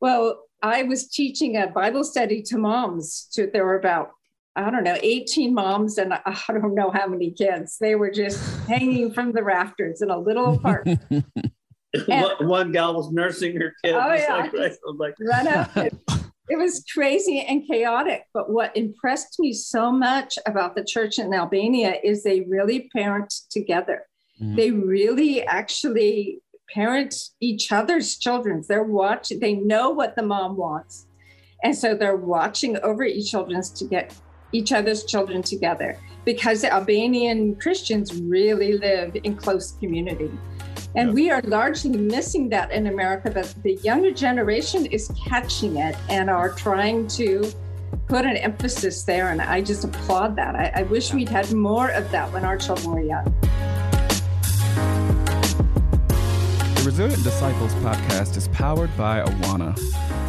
Well, 0.00 0.44
I 0.62 0.84
was 0.84 1.08
teaching 1.08 1.56
a 1.56 1.66
Bible 1.66 2.02
study 2.02 2.40
to 2.44 2.56
moms. 2.58 3.28
To 3.34 3.46
there 3.52 3.64
were 3.66 3.76
about 3.78 4.10
I 4.56 4.70
don't 4.70 4.82
know 4.82 4.96
18 5.02 5.54
moms 5.54 5.98
and 5.98 6.14
I 6.14 6.20
I 6.24 6.52
don't 6.52 6.74
know 6.74 6.90
how 6.90 7.06
many 7.06 7.30
kids. 7.30 7.76
They 7.78 7.94
were 7.94 8.10
just 8.10 8.38
hanging 8.66 9.12
from 9.12 9.32
the 9.32 9.42
rafters 9.44 10.00
in 10.02 10.10
a 10.10 10.18
little 10.18 10.54
apartment. 10.54 11.00
one, 12.06 12.48
one 12.48 12.72
gal 12.72 12.94
was 12.94 13.10
nursing 13.10 13.54
her 13.60 13.72
kid 13.84 13.94
Oh, 13.94 14.12
yeah. 14.14 14.36
like, 14.36 14.52
right? 14.52 14.72
I'm 14.88 14.98
like 14.98 15.14
Run 15.20 15.46
up. 15.48 15.76
and- 15.76 15.98
It 16.48 16.58
was 16.58 16.84
crazy 16.92 17.40
and 17.40 17.66
chaotic. 17.66 18.24
But 18.32 18.50
what 18.50 18.76
impressed 18.76 19.38
me 19.38 19.52
so 19.52 19.92
much 19.92 20.38
about 20.46 20.74
the 20.74 20.84
church 20.84 21.18
in 21.18 21.34
Albania 21.34 21.96
is 22.02 22.22
they 22.22 22.40
really 22.40 22.88
parent 22.94 23.32
together. 23.50 24.06
Mhm. 24.40 24.56
They 24.56 24.70
really 24.70 25.42
actually 25.42 26.40
parent 26.74 27.14
each 27.40 27.72
other's 27.72 28.16
children. 28.18 28.62
They're 28.68 28.82
watching, 28.82 29.40
they 29.40 29.54
know 29.54 29.90
what 29.90 30.16
the 30.16 30.22
mom 30.22 30.56
wants. 30.56 31.06
And 31.62 31.76
so 31.76 31.94
they're 31.94 32.16
watching 32.16 32.78
over 32.82 33.04
each 33.04 33.30
children's 33.30 33.70
to 33.70 33.84
get 33.84 34.14
each 34.52 34.72
other's 34.72 35.04
children 35.04 35.42
together 35.42 35.98
because 36.24 36.64
Albanian 36.64 37.56
Christians 37.56 38.20
really 38.20 38.78
live 38.78 39.16
in 39.24 39.36
close 39.36 39.72
community. 39.72 40.30
And 40.94 41.08
Yeah. 41.08 41.14
we 41.14 41.30
are 41.30 41.42
largely 41.44 41.90
missing 41.96 42.48
that 42.50 42.70
in 42.72 42.86
America, 42.86 43.30
but 43.30 43.54
the 43.62 43.74
younger 43.82 44.10
generation 44.10 44.86
is 44.86 45.10
catching 45.28 45.76
it 45.76 45.96
and 46.08 46.30
are 46.30 46.50
trying 46.50 47.06
to 47.08 47.50
put 48.06 48.24
an 48.24 48.36
emphasis 48.36 49.02
there. 49.02 49.28
And 49.30 49.40
I 49.40 49.60
just 49.60 49.84
applaud 49.84 50.34
that. 50.36 50.54
I, 50.56 50.72
I 50.76 50.82
wish 50.84 51.12
we'd 51.12 51.28
had 51.28 51.52
more 51.52 51.88
of 51.90 52.10
that 52.10 52.32
when 52.32 52.44
our 52.44 52.56
children 52.56 52.92
were 52.92 53.02
young. 53.02 53.24
The 56.74 56.82
Resilient 56.84 57.22
Disciples 57.22 57.74
podcast 57.76 58.36
is 58.36 58.48
powered 58.48 58.94
by 58.96 59.20
Awana. 59.22 59.78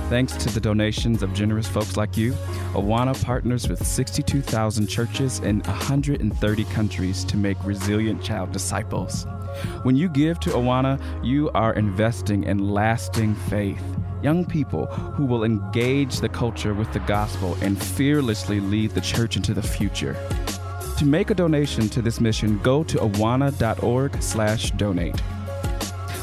Thanks 0.09 0.33
to 0.37 0.49
the 0.49 0.59
donations 0.59 1.21
of 1.23 1.33
generous 1.33 1.67
folks 1.67 1.95
like 1.95 2.17
you, 2.17 2.33
Awana 2.73 3.21
partners 3.23 3.69
with 3.69 3.85
62,000 3.85 4.87
churches 4.87 5.39
in 5.39 5.61
130 5.61 6.63
countries 6.65 7.23
to 7.25 7.37
make 7.37 7.63
resilient 7.63 8.21
child 8.23 8.51
disciples. 8.51 9.25
When 9.83 9.95
you 9.95 10.09
give 10.09 10.39
to 10.41 10.51
Awana, 10.51 11.01
you 11.23 11.49
are 11.51 11.73
investing 11.73 12.43
in 12.43 12.69
lasting 12.69 13.35
faith. 13.35 13.81
Young 14.21 14.45
people 14.45 14.85
who 14.87 15.25
will 15.25 15.43
engage 15.43 16.19
the 16.19 16.29
culture 16.29 16.73
with 16.73 16.91
the 16.91 16.99
gospel 16.99 17.57
and 17.61 17.81
fearlessly 17.81 18.59
lead 18.59 18.91
the 18.91 19.01
church 19.01 19.37
into 19.37 19.53
the 19.53 19.61
future. 19.61 20.17
To 20.97 21.05
make 21.05 21.29
a 21.29 21.33
donation 21.33 21.87
to 21.89 22.01
this 22.01 22.19
mission, 22.19 22.57
go 22.59 22.83
to 22.83 22.97
awana.org/donate. 22.97 25.21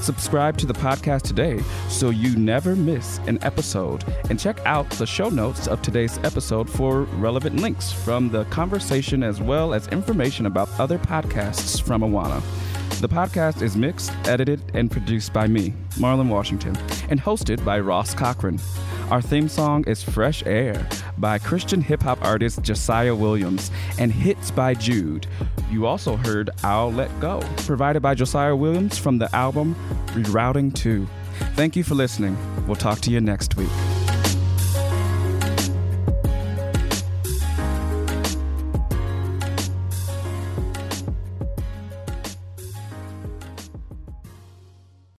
Subscribe 0.02 0.58
to 0.58 0.66
the 0.66 0.74
podcast 0.74 1.22
today 1.22 1.60
so 1.88 2.10
you 2.10 2.36
never 2.36 2.76
miss 2.76 3.18
an 3.26 3.38
episode. 3.42 4.04
And 4.30 4.38
check 4.38 4.60
out 4.64 4.88
the 4.90 5.06
show 5.06 5.30
notes 5.30 5.66
of 5.66 5.82
today's 5.82 6.18
episode 6.18 6.70
for 6.70 7.02
relevant 7.18 7.60
links 7.60 7.90
from 7.90 8.28
the 8.28 8.44
conversation 8.44 9.24
as 9.24 9.40
well 9.40 9.74
as 9.74 9.88
information 9.88 10.46
about 10.46 10.68
other 10.78 10.98
podcasts 10.98 11.82
from 11.82 12.02
Awana. 12.02 12.40
The 13.00 13.08
podcast 13.08 13.60
is 13.62 13.76
mixed, 13.76 14.10
edited, 14.26 14.62
and 14.74 14.90
produced 14.90 15.32
by 15.32 15.46
me, 15.46 15.74
Marlon 15.96 16.28
Washington, 16.28 16.76
and 17.10 17.20
hosted 17.20 17.64
by 17.64 17.78
Ross 17.78 18.14
Cochran. 18.14 18.58
Our 19.10 19.20
theme 19.22 19.48
song 19.48 19.84
is 19.86 20.02
Fresh 20.02 20.44
Air 20.46 20.88
by 21.18 21.38
Christian 21.38 21.80
hip 21.80 22.02
hop 22.02 22.24
artist 22.24 22.62
Josiah 22.62 23.14
Williams 23.14 23.70
and 23.98 24.10
Hits 24.10 24.50
by 24.50 24.74
Jude. 24.74 25.26
You 25.70 25.86
also 25.86 26.16
heard 26.16 26.50
I'll 26.64 26.92
Let 26.92 27.20
Go, 27.20 27.40
provided 27.58 28.00
by 28.00 28.14
Josiah 28.14 28.56
Williams 28.56 28.98
from 28.98 29.18
the 29.18 29.34
album 29.34 29.76
Rerouting 30.08 30.74
2. 30.74 31.06
Thank 31.54 31.76
you 31.76 31.84
for 31.84 31.94
listening. 31.94 32.36
We'll 32.66 32.76
talk 32.76 33.00
to 33.00 33.10
you 33.10 33.20
next 33.20 33.56
week. 33.56 33.95